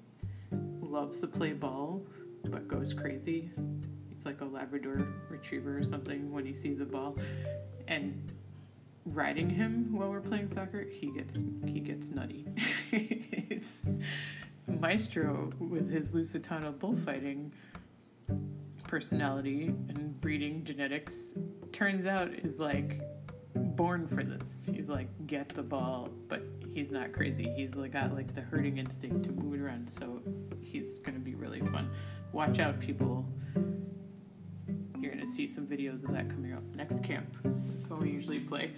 loves 0.80 1.20
to 1.20 1.26
play 1.26 1.52
ball, 1.52 2.02
but 2.44 2.66
goes 2.66 2.94
crazy. 2.94 3.50
He's 4.08 4.24
like 4.24 4.40
a 4.40 4.44
Labrador 4.44 5.06
retriever 5.28 5.76
or 5.76 5.84
something 5.84 6.32
when 6.32 6.46
he 6.46 6.54
sees 6.54 6.80
a 6.80 6.86
ball. 6.86 7.16
And 7.86 8.32
riding 9.04 9.50
him 9.50 9.88
while 9.92 10.08
we're 10.08 10.20
playing 10.20 10.48
soccer, 10.48 10.84
he 10.84 11.10
gets 11.12 11.44
he 11.66 11.80
gets 11.80 12.08
nutty. 12.08 12.46
it's 12.90 13.82
Maestro 14.66 15.50
with 15.58 15.90
his 15.90 16.12
Lusitano 16.12 16.76
bullfighting 16.78 17.52
personality 18.88 19.66
and 19.66 20.20
breeding 20.20 20.64
genetics 20.64 21.34
turns 21.70 22.06
out 22.06 22.32
is 22.32 22.58
like 22.58 23.00
born 23.54 24.08
for 24.08 24.24
this. 24.24 24.68
He's 24.74 24.88
like 24.88 25.08
get 25.28 25.50
the 25.50 25.62
ball, 25.62 26.08
but 26.26 26.42
he's 26.72 26.90
not 26.90 27.12
crazy. 27.12 27.52
He's 27.54 27.74
like 27.74 27.92
got 27.92 28.12
like 28.14 28.34
the 28.34 28.40
herding 28.40 28.78
instinct 28.78 29.24
to 29.24 29.30
move 29.30 29.54
it 29.54 29.60
around, 29.60 29.88
so 29.88 30.20
he's 30.60 30.98
gonna 30.98 31.20
be 31.20 31.34
really 31.34 31.60
fun. 31.60 31.90
Watch 32.32 32.58
out, 32.58 32.80
people. 32.80 33.24
You're 34.98 35.12
gonna 35.12 35.26
see 35.26 35.46
some 35.46 35.66
videos 35.66 36.02
of 36.02 36.12
that 36.12 36.28
coming 36.30 36.54
up 36.54 36.64
next 36.74 37.04
camp. 37.04 37.36
That's 37.44 37.90
what 37.90 38.00
we 38.00 38.10
usually 38.10 38.40
play. 38.40 38.72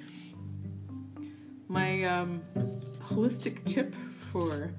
My 1.69 2.03
um, 2.05 2.43
holistic 3.07 3.65
tip 3.65 3.95
for 4.33 4.73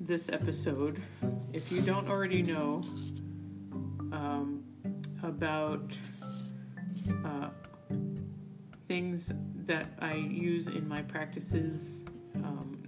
this 0.00 0.30
episode, 0.30 1.00
if 1.52 1.70
you 1.70 1.82
don't 1.82 2.08
already 2.08 2.42
know 2.42 2.80
um, 4.12 4.62
about 5.22 5.96
uh, 7.24 7.48
things 8.86 9.32
that 9.66 9.88
I 10.00 10.14
use 10.14 10.66
in 10.66 10.86
my 10.86 11.02
practices. 11.02 12.04
Um, 12.36 12.82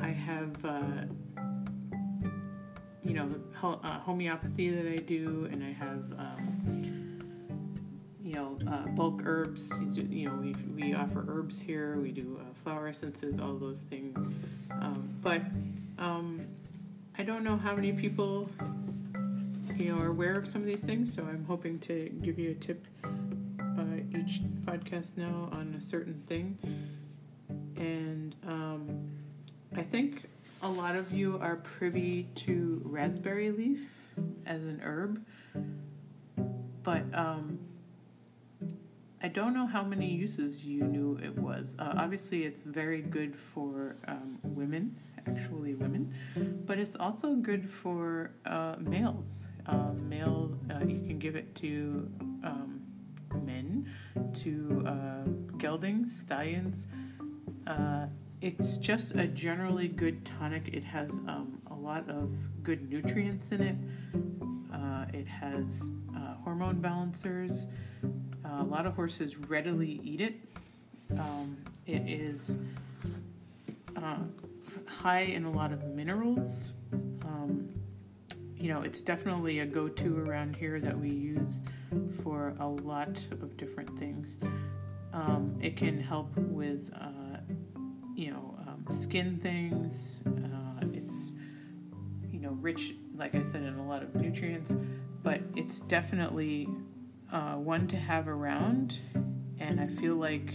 I 0.00 0.08
have, 0.08 0.64
uh, 0.64 1.04
you 3.02 3.14
know, 3.14 3.28
uh, 3.62 3.98
homeopathy 4.00 4.70
that 4.70 4.86
I 4.86 4.96
do, 4.96 5.48
and 5.50 5.64
I 5.64 5.72
have, 5.72 6.04
um, 6.18 7.18
you 8.22 8.34
know, 8.34 8.58
uh, 8.70 8.86
bulk 8.88 9.22
herbs. 9.24 9.72
You 9.96 10.28
know, 10.28 10.34
we, 10.36 10.54
we 10.76 10.94
offer 10.94 11.24
herbs 11.28 11.60
here. 11.60 11.96
We 11.96 12.12
do 12.12 12.40
uh, 12.40 12.54
flower 12.62 12.88
essences, 12.88 13.40
all 13.40 13.56
those 13.56 13.82
things. 13.82 14.24
Um, 14.70 15.08
but 15.22 15.42
um, 15.98 16.46
I 17.16 17.22
don't 17.22 17.42
know 17.42 17.56
how 17.56 17.74
many 17.74 17.92
people 17.92 18.48
you 19.78 19.92
know 19.92 20.02
are 20.02 20.08
aware 20.08 20.36
of 20.36 20.46
some 20.48 20.62
of 20.62 20.66
these 20.66 20.82
things. 20.82 21.12
So 21.14 21.22
I'm 21.22 21.44
hoping 21.44 21.78
to 21.80 22.10
give 22.22 22.38
you 22.38 22.50
a 22.50 22.54
tip 22.54 22.84
uh, 23.04 24.18
each 24.18 24.42
podcast 24.64 25.16
now 25.16 25.48
on 25.52 25.74
a 25.78 25.80
certain 25.80 26.22
thing, 26.26 26.58
and 27.76 28.34
um, 28.46 29.08
I 29.76 29.82
think 29.82 30.24
a 30.62 30.68
lot 30.68 30.96
of 30.96 31.12
you 31.12 31.38
are 31.40 31.56
privy 31.56 32.24
to 32.34 32.82
raspberry 32.84 33.50
leaf 33.50 33.88
as 34.46 34.66
an 34.66 34.80
herb, 34.82 35.24
but 36.82 37.02
um, 37.14 37.58
I 39.22 39.28
don't 39.28 39.54
know 39.54 39.66
how 39.66 39.84
many 39.84 40.10
uses 40.10 40.64
you 40.64 40.82
knew 40.82 41.20
it 41.22 41.36
was. 41.36 41.76
Uh, 41.78 41.94
obviously, 41.96 42.44
it's 42.44 42.62
very 42.62 43.02
good 43.02 43.36
for 43.36 43.96
um, 44.08 44.38
women, 44.42 44.96
actually 45.26 45.74
women, 45.74 46.12
but 46.66 46.78
it's 46.78 46.96
also 46.96 47.34
good 47.34 47.68
for 47.70 48.32
uh, 48.44 48.76
males 48.80 49.44
give 51.18 51.36
it 51.36 51.54
to 51.56 52.10
um, 52.44 52.80
men, 53.42 53.90
to 54.34 54.84
uh, 54.86 55.56
geldings, 55.58 56.16
stallions. 56.16 56.86
Uh, 57.66 58.06
it's 58.40 58.76
just 58.76 59.14
a 59.14 59.26
generally 59.26 59.88
good 59.88 60.24
tonic. 60.24 60.68
It 60.68 60.84
has 60.84 61.10
um, 61.26 61.60
a 61.70 61.74
lot 61.74 62.08
of 62.08 62.30
good 62.62 62.88
nutrients 62.88 63.52
in 63.52 63.60
it. 63.60 63.76
Uh, 64.72 65.06
it 65.12 65.26
has 65.26 65.90
uh, 66.16 66.34
hormone 66.44 66.80
balancers. 66.80 67.66
Uh, 68.44 68.62
a 68.62 68.64
lot 68.64 68.86
of 68.86 68.94
horses 68.94 69.36
readily 69.36 70.00
eat 70.04 70.20
it. 70.20 70.36
Um, 71.12 71.56
it 71.86 72.02
is 72.06 72.58
uh, 73.96 74.18
high 74.86 75.20
in 75.20 75.44
a 75.44 75.50
lot 75.50 75.72
of 75.72 75.84
minerals. 75.88 76.72
You 78.60 78.74
know, 78.74 78.82
it's 78.82 79.00
definitely 79.00 79.60
a 79.60 79.66
go 79.66 79.88
to 79.88 80.18
around 80.24 80.56
here 80.56 80.80
that 80.80 80.98
we 80.98 81.10
use 81.10 81.62
for 82.22 82.54
a 82.58 82.66
lot 82.66 83.16
of 83.30 83.56
different 83.56 83.96
things. 83.98 84.38
Um, 85.12 85.56
it 85.62 85.76
can 85.76 86.00
help 86.00 86.36
with, 86.36 86.90
uh, 86.92 87.38
you 88.16 88.32
know, 88.32 88.58
um, 88.66 88.84
skin 88.90 89.38
things. 89.38 90.22
Uh, 90.26 90.84
it's, 90.92 91.32
you 92.32 92.40
know, 92.40 92.50
rich, 92.60 92.94
like 93.16 93.36
I 93.36 93.42
said, 93.42 93.62
in 93.62 93.74
a 93.74 93.86
lot 93.86 94.02
of 94.02 94.14
nutrients, 94.16 94.74
but 95.22 95.40
it's 95.54 95.78
definitely 95.80 96.68
uh, 97.32 97.54
one 97.54 97.86
to 97.88 97.96
have 97.96 98.26
around. 98.26 98.98
And 99.60 99.80
I 99.80 99.86
feel 99.86 100.16
like 100.16 100.52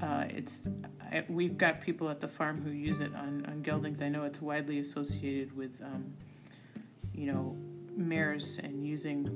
uh, 0.00 0.26
it's 0.28 0.68
I, 1.10 1.24
we've 1.28 1.58
got 1.58 1.80
people 1.80 2.08
at 2.08 2.20
the 2.20 2.28
farm 2.28 2.62
who 2.62 2.70
use 2.70 3.00
it 3.00 3.14
on, 3.14 3.44
on 3.46 3.62
geldings. 3.62 4.02
I 4.02 4.08
know 4.08 4.22
it's 4.22 4.40
widely 4.40 4.78
associated 4.78 5.56
with, 5.56 5.80
um, 5.82 6.12
you 7.22 7.32
know, 7.32 7.56
mares 7.96 8.58
and 8.64 8.84
using 8.84 9.28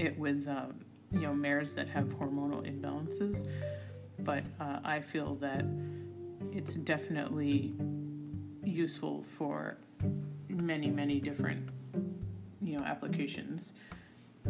it 0.00 0.18
with, 0.18 0.48
uh, 0.48 0.66
you 1.12 1.20
know, 1.20 1.32
mares 1.32 1.72
that 1.76 1.88
have 1.88 2.06
hormonal 2.18 2.66
imbalances. 2.66 3.48
But 4.18 4.44
uh, 4.60 4.80
I 4.82 5.00
feel 5.00 5.36
that 5.36 5.64
it's 6.52 6.74
definitely 6.74 7.74
useful 8.64 9.24
for 9.36 9.78
many, 10.48 10.90
many 10.90 11.20
different, 11.20 11.68
you 12.60 12.76
know, 12.76 12.84
applications 12.84 13.72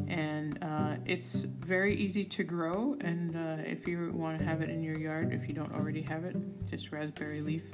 and 0.07 0.59
uh, 0.63 0.95
it's 1.05 1.43
very 1.43 1.95
easy 1.95 2.25
to 2.25 2.45
grow 2.45 2.97
and 3.01 3.37
uh, 3.37 3.63
if 3.67 3.87
you 3.87 4.13
want 4.15 4.39
to 4.39 4.45
have 4.45 4.63
it 4.63 4.71
in 4.71 4.81
your 4.81 4.97
yard 4.97 5.33
if 5.33 5.49
you 5.49 5.55
don't 5.55 5.73
already 5.73 6.03
have 6.03 6.25
it 6.25 6.37
just 6.71 6.93
raspberry 6.93 7.41
leaf 7.41 7.65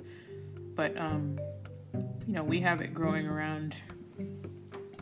but 0.74 0.97
um, 0.99 1.39
you 2.26 2.32
know 2.32 2.43
we 2.43 2.61
have 2.61 2.80
it 2.80 2.95
growing 2.95 3.26
around 3.26 3.74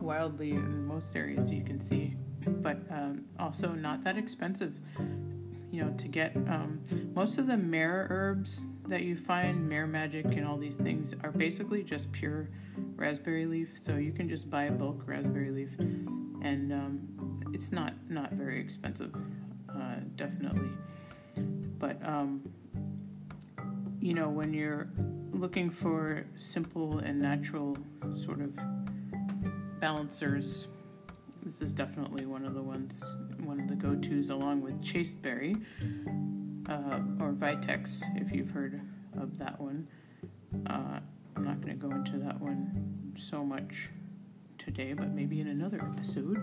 wildly 0.01 0.51
in 0.51 0.87
most 0.87 1.15
areas 1.15 1.51
you 1.51 1.63
can 1.63 1.81
see 1.81 2.15
but 2.47 2.79
um, 2.91 3.25
also 3.39 3.69
not 3.69 4.03
that 4.03 4.17
expensive 4.17 4.75
you 5.71 5.83
know 5.83 5.91
to 5.97 6.09
get 6.09 6.35
um, 6.37 6.81
most 7.15 7.39
of 7.39 7.47
the 7.47 7.57
mare 7.57 8.09
herbs 8.11 8.65
that 8.89 9.03
you 9.03 9.17
find 9.17 9.69
mare 9.69 9.87
magic 9.87 10.25
and 10.27 10.45
all 10.45 10.59
these 10.59 10.77
things 10.77 11.15
are 11.23 11.31
basically 11.31 11.83
just 11.83 12.11
pure 12.13 12.49
raspberry 12.97 13.47
leaf 13.47 13.79
so 13.79 13.97
you 13.97 14.13
can 14.13 14.29
just 14.29 14.51
buy 14.51 14.65
a 14.65 14.73
bulk 14.73 15.03
raspberry 15.07 15.51
leaf 15.51 15.71
and 16.43 16.73
um, 16.73 17.13
it's 17.53 17.71
not 17.73 17.95
not 18.09 18.33
very 18.33 18.61
expensive, 18.61 19.15
uh, 19.69 19.97
definitely. 20.17 20.71
But 21.79 21.99
um, 22.05 22.43
you 24.01 24.15
know, 24.15 24.29
when 24.29 24.53
you're 24.53 24.89
looking 25.33 25.71
for 25.71 26.27
simple 26.37 26.99
and 26.99 27.21
natural 27.21 27.77
sort 28.11 28.41
of 28.41 28.59
balancers, 29.83 30.69
this 31.43 31.61
is 31.61 31.73
definitely 31.73 32.25
one 32.25 32.45
of 32.45 32.55
the 32.55 32.63
ones, 32.63 33.03
one 33.43 33.59
of 33.59 33.67
the 33.67 33.75
go-tos, 33.75 34.31
along 34.31 34.61
with 34.61 34.81
chasteberry 34.81 35.57
uh, 36.71 37.01
or 37.19 37.33
Vitex, 37.33 38.05
if 38.15 38.31
you've 38.31 38.53
heard 38.53 38.81
of 39.21 39.41
that 39.41 39.61
one. 39.61 39.89
Uh, 40.71 41.01
I'm 41.35 41.45
not 41.45 41.61
going 41.61 41.77
to 41.77 41.89
go 41.89 41.93
into 41.93 42.17
that 42.19 42.41
one 42.41 43.13
so 43.17 43.45
much 43.45 43.91
today, 44.57 44.93
but 44.93 45.09
maybe 45.09 45.41
in 45.41 45.49
another 45.49 45.83
episode. 45.93 46.39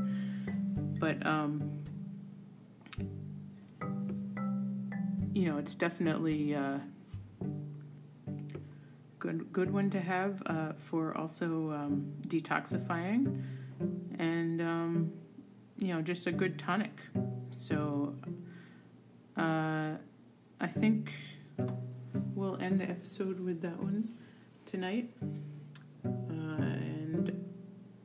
But 0.99 1.25
um, 1.25 1.81
you 5.33 5.45
know, 5.45 5.57
it's 5.59 5.75
definitely 5.75 6.55
uh, 6.55 6.79
good 9.20 9.51
good 9.51 9.72
one 9.72 9.89
to 9.91 9.99
have 9.99 10.41
uh, 10.45 10.74
for 10.74 11.15
also 11.15 11.72
um, 11.72 12.13
detoxifying, 12.28 13.43
and 14.17 14.61
um, 14.61 15.11
you 15.78 15.93
know, 15.93 16.01
just 16.01 16.28
a 16.28 16.32
good 16.32 16.57
tonic. 16.57 16.91
So 17.51 18.15
uh, 19.38 19.91
I 20.59 20.67
think 20.67 21.13
we'll 22.36 22.57
end 22.57 22.80
the 22.80 22.89
episode 22.89 23.39
with 23.39 23.61
that 23.61 23.82
one 23.82 24.09
tonight. 24.65 25.11
Uh, 26.05 26.61
and 26.61 27.45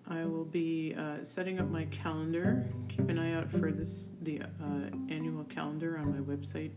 I 0.09 0.25
will 0.25 0.45
be 0.45 0.95
uh, 0.97 1.25
setting 1.25 1.59
up 1.61 1.69
my 1.69 1.85
calendar. 1.87 2.67
Keep 2.89 3.09
an 3.09 3.19
eye 3.19 3.35
out 3.35 3.51
for 3.51 3.73
this 3.73 4.11
the 4.23 4.43
uh, 4.43 4.91
annual 5.09 5.45
calendar 5.45 5.99
on 5.99 6.13
my 6.13 6.21
website 6.35 6.73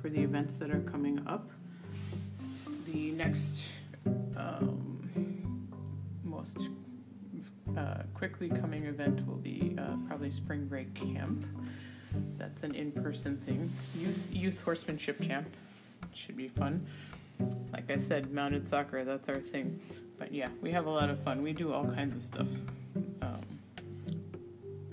for 0.00 0.08
the 0.08 0.20
events 0.20 0.58
that 0.58 0.70
are 0.70 0.80
coming 0.80 1.20
up. 1.26 1.50
The 2.86 3.10
next 3.12 3.64
um, 4.38 5.68
most 6.24 6.68
uh, 7.76 8.02
quickly 8.14 8.48
coming 8.48 8.84
event 8.84 9.26
will 9.26 9.36
be 9.36 9.76
uh, 9.78 9.96
probably 10.06 10.30
spring 10.30 10.66
break 10.66 10.94
camp. 10.94 11.46
That's 12.38 12.62
an 12.62 12.74
in-person 12.74 13.38
thing. 13.38 13.70
Youth 13.96 14.28
youth 14.32 14.60
horsemanship 14.60 15.20
camp. 15.20 15.46
should 16.14 16.36
be 16.36 16.48
fun. 16.48 16.86
Like 17.72 17.90
I 17.90 17.96
said, 17.96 18.32
mounted 18.32 18.66
soccer, 18.66 19.04
that's 19.04 19.28
our 19.28 19.40
thing. 19.40 19.80
But 20.18 20.32
yeah, 20.32 20.48
we 20.60 20.72
have 20.72 20.86
a 20.86 20.90
lot 20.90 21.10
of 21.10 21.22
fun. 21.22 21.42
We 21.42 21.52
do 21.52 21.72
all 21.72 21.86
kinds 21.86 22.16
of 22.16 22.22
stuff. 22.22 22.48
Um, 23.22 23.42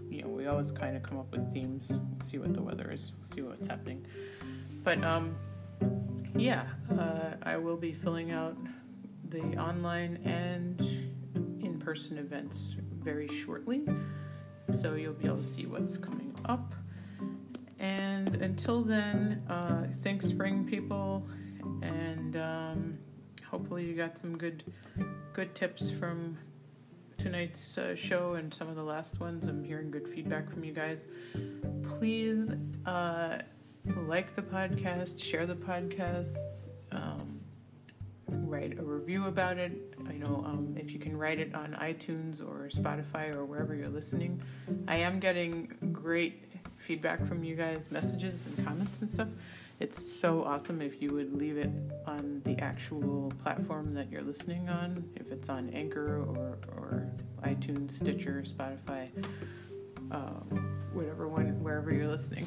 you 0.10 0.22
know, 0.22 0.28
we 0.28 0.46
always 0.48 0.72
kind 0.72 0.96
of 0.96 1.04
come 1.04 1.18
up 1.18 1.32
with 1.32 1.52
themes, 1.54 2.00
see 2.22 2.38
what 2.38 2.54
the 2.54 2.62
weather 2.62 2.92
is, 2.92 3.14
see 3.24 3.42
what's 3.42 3.66
happening. 3.66 4.06
But 4.84 5.04
um, 5.04 5.36
yeah, 6.36 6.66
uh, 6.92 7.32
I 7.42 7.58
will 7.58 7.78
be 7.78 7.94
filling 7.94 8.32
out 8.32 8.56
the 9.30 9.58
online 9.58 10.18
and 10.26 10.80
in 11.64 11.80
person 11.80 12.18
events 12.18 12.76
very 13.02 13.28
shortly. 13.28 13.86
So 14.74 14.96
you'll 14.96 15.14
be 15.14 15.26
able 15.26 15.38
to 15.38 15.44
see 15.44 15.66
what's 15.66 15.98
coming 15.98 16.36
up. 16.46 16.74
And 17.80 18.36
until 18.36 18.82
then, 18.82 19.44
uh, 19.50 19.88
thanks, 20.02 20.28
spring 20.28 20.66
people 20.66 21.28
and 21.82 22.36
um, 22.36 22.98
hopefully 23.44 23.88
you 23.88 23.96
got 23.96 24.18
some 24.18 24.38
good 24.38 24.64
good 25.34 25.54
tips 25.54 25.92
from 25.92 26.38
tonight's 27.18 27.78
uh, 27.78 27.96
show 27.96 28.36
and 28.36 28.54
some 28.54 28.68
of 28.70 28.76
the 28.76 28.84
last 28.84 29.20
ones. 29.20 29.48
I'm 29.48 29.64
hearing 29.64 29.92
good 29.92 30.08
feedback 30.08 30.50
from 30.50 30.64
you 30.64 30.74
guys. 30.74 31.08
Please 31.84 32.52
uh, 32.86 33.40
like 34.08 34.36
the 34.36 34.42
podcast, 34.42 35.22
share 35.22 35.46
the 35.46 35.56
podcast, 35.56 36.70
um, 36.92 37.35
write 38.28 38.78
a 38.80 38.84
review 38.84 39.26
about 39.28 39.58
it. 39.58 39.94
I 40.08 40.14
know 40.14 40.44
um, 40.46 40.76
if 40.78 40.92
you 40.92 41.00
can 41.00 41.18
write 41.18 41.40
it 41.40 41.54
on 41.54 41.78
iTunes 41.80 42.42
or 42.42 42.70
Spotify 42.70 43.34
or 43.36 43.46
wherever 43.46 43.76
you're 43.76 43.88
listening. 43.88 44.42
I 44.88 44.98
am 44.98 45.20
getting 45.20 45.72
great 45.92 46.44
feedback 46.78 47.26
from 47.26 47.44
you 47.44 47.56
guys, 47.56 47.88
messages 47.92 48.46
and 48.46 48.66
comments 48.66 49.02
and 49.02 49.10
stuff. 49.10 49.30
It's 49.80 50.20
so 50.20 50.44
awesome 50.44 50.82
if 50.82 51.02
you 51.02 51.14
would 51.14 51.34
leave 51.34 51.58
it 51.58 51.70
on 52.08 52.42
the 52.46 52.58
actual 52.60 53.32
platform 53.44 53.94
that 53.96 54.10
you're 54.10 54.22
listening 54.22 54.70
on, 54.70 55.04
if 55.16 55.32
it's 55.32 55.50
on 55.50 55.70
Anchor 55.72 56.22
or, 56.22 56.58
or 56.78 57.12
iTunes, 57.44 57.92
Stitcher, 57.92 58.44
Spotify, 58.46 59.10
um, 60.12 60.82
whatever 60.94 61.28
one, 61.28 61.62
wherever 61.62 61.94
you're 61.94 62.08
listening. 62.08 62.46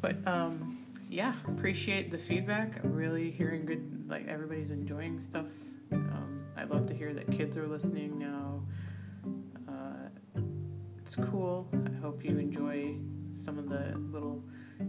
But 0.00 0.16
um, 0.26 0.78
yeah, 1.10 1.34
appreciate 1.46 2.10
the 2.10 2.18
feedback. 2.18 2.82
I'm 2.82 2.92
really 2.94 3.30
hearing 3.30 3.66
good, 3.66 3.93
like 4.06 4.26
everybody's 4.28 4.70
enjoying 4.70 5.20
stuff. 5.20 5.46
Um, 5.92 6.44
I 6.56 6.64
love 6.64 6.86
to 6.86 6.94
hear 6.94 7.12
that 7.14 7.30
kids 7.30 7.56
are 7.56 7.66
listening 7.66 8.18
now. 8.18 8.62
Uh, 9.68 10.08
it's 10.98 11.16
cool. 11.16 11.68
I 11.86 12.00
hope 12.00 12.24
you 12.24 12.38
enjoy 12.38 12.96
some 13.32 13.58
of 13.58 13.68
the 13.68 13.94
little 14.10 14.42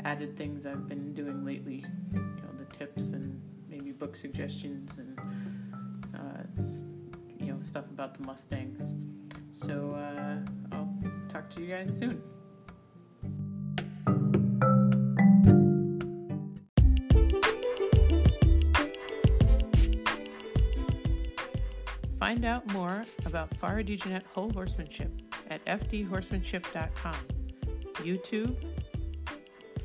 added 0.03 0.35
things 0.35 0.65
I've 0.65 0.87
been 0.87 1.13
doing 1.13 1.45
lately. 1.45 1.85
You 2.13 2.19
know, 2.19 2.49
the 2.57 2.65
tips 2.75 3.11
and 3.11 3.41
maybe 3.69 3.91
book 3.91 4.15
suggestions 4.15 4.99
and 4.99 5.19
uh, 6.15 6.43
you 7.39 7.53
know 7.53 7.61
stuff 7.61 7.85
about 7.91 8.17
the 8.17 8.25
Mustangs. 8.25 8.95
So 9.53 9.91
uh, 9.95 10.75
I'll 10.75 10.93
talk 11.29 11.49
to 11.51 11.61
you 11.61 11.67
guys 11.67 11.97
soon. 11.97 12.21
Find 22.25 22.43
out 22.43 22.65
more 22.73 23.05
about 23.27 23.51
Farah 23.59 23.85
DeJohnette 23.85 24.25
whole 24.33 24.49
horsemanship 24.49 25.11
at 25.51 25.63
fdhorsemanship.com, 25.65 27.15
YouTube, 27.97 28.55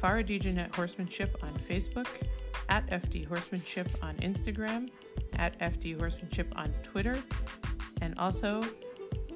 Farah 0.02 0.26
DeJohnette 0.26 0.74
Horsemanship 0.74 1.36
on 1.42 1.52
Facebook, 1.68 2.06
at 2.70 2.86
FD 2.86 3.28
Horsemanship 3.28 3.88
on 4.00 4.14
Instagram, 4.20 4.88
at 5.34 5.58
FD 5.58 6.00
Horsemanship 6.00 6.50
on 6.56 6.72
Twitter, 6.82 7.22
and 8.00 8.18
also 8.18 8.64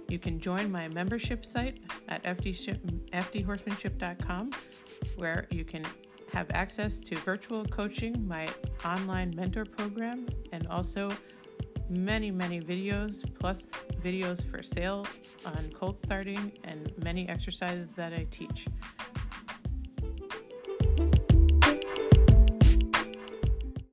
you 0.09 0.19
can 0.19 0.41
join 0.41 0.73
my 0.73 0.89
membership 0.89 1.45
site 1.45 1.81
at 2.09 2.23
FD, 2.23 2.79
FDHorsemanship.com 3.13 4.51
where 5.17 5.47
you 5.51 5.67
can 5.67 5.85
have 6.33 6.51
access 6.53 7.01
to 7.01 7.17
virtual 7.17 7.67
coaching, 7.67 8.27
my 8.27 8.49
online 8.83 9.31
mentor 9.37 9.67
program, 9.67 10.25
and 10.53 10.67
also 10.69 11.11
many, 11.97 12.31
many 12.31 12.61
videos, 12.61 13.25
plus 13.39 13.71
videos 14.03 14.45
for 14.51 14.63
sale 14.63 15.07
on 15.47 15.71
colt 15.75 15.99
starting 16.05 16.53
and 16.65 16.93
many 17.03 17.29
exercises 17.29 17.93
that 17.93 18.13
I 18.13 18.27
teach. 18.31 18.67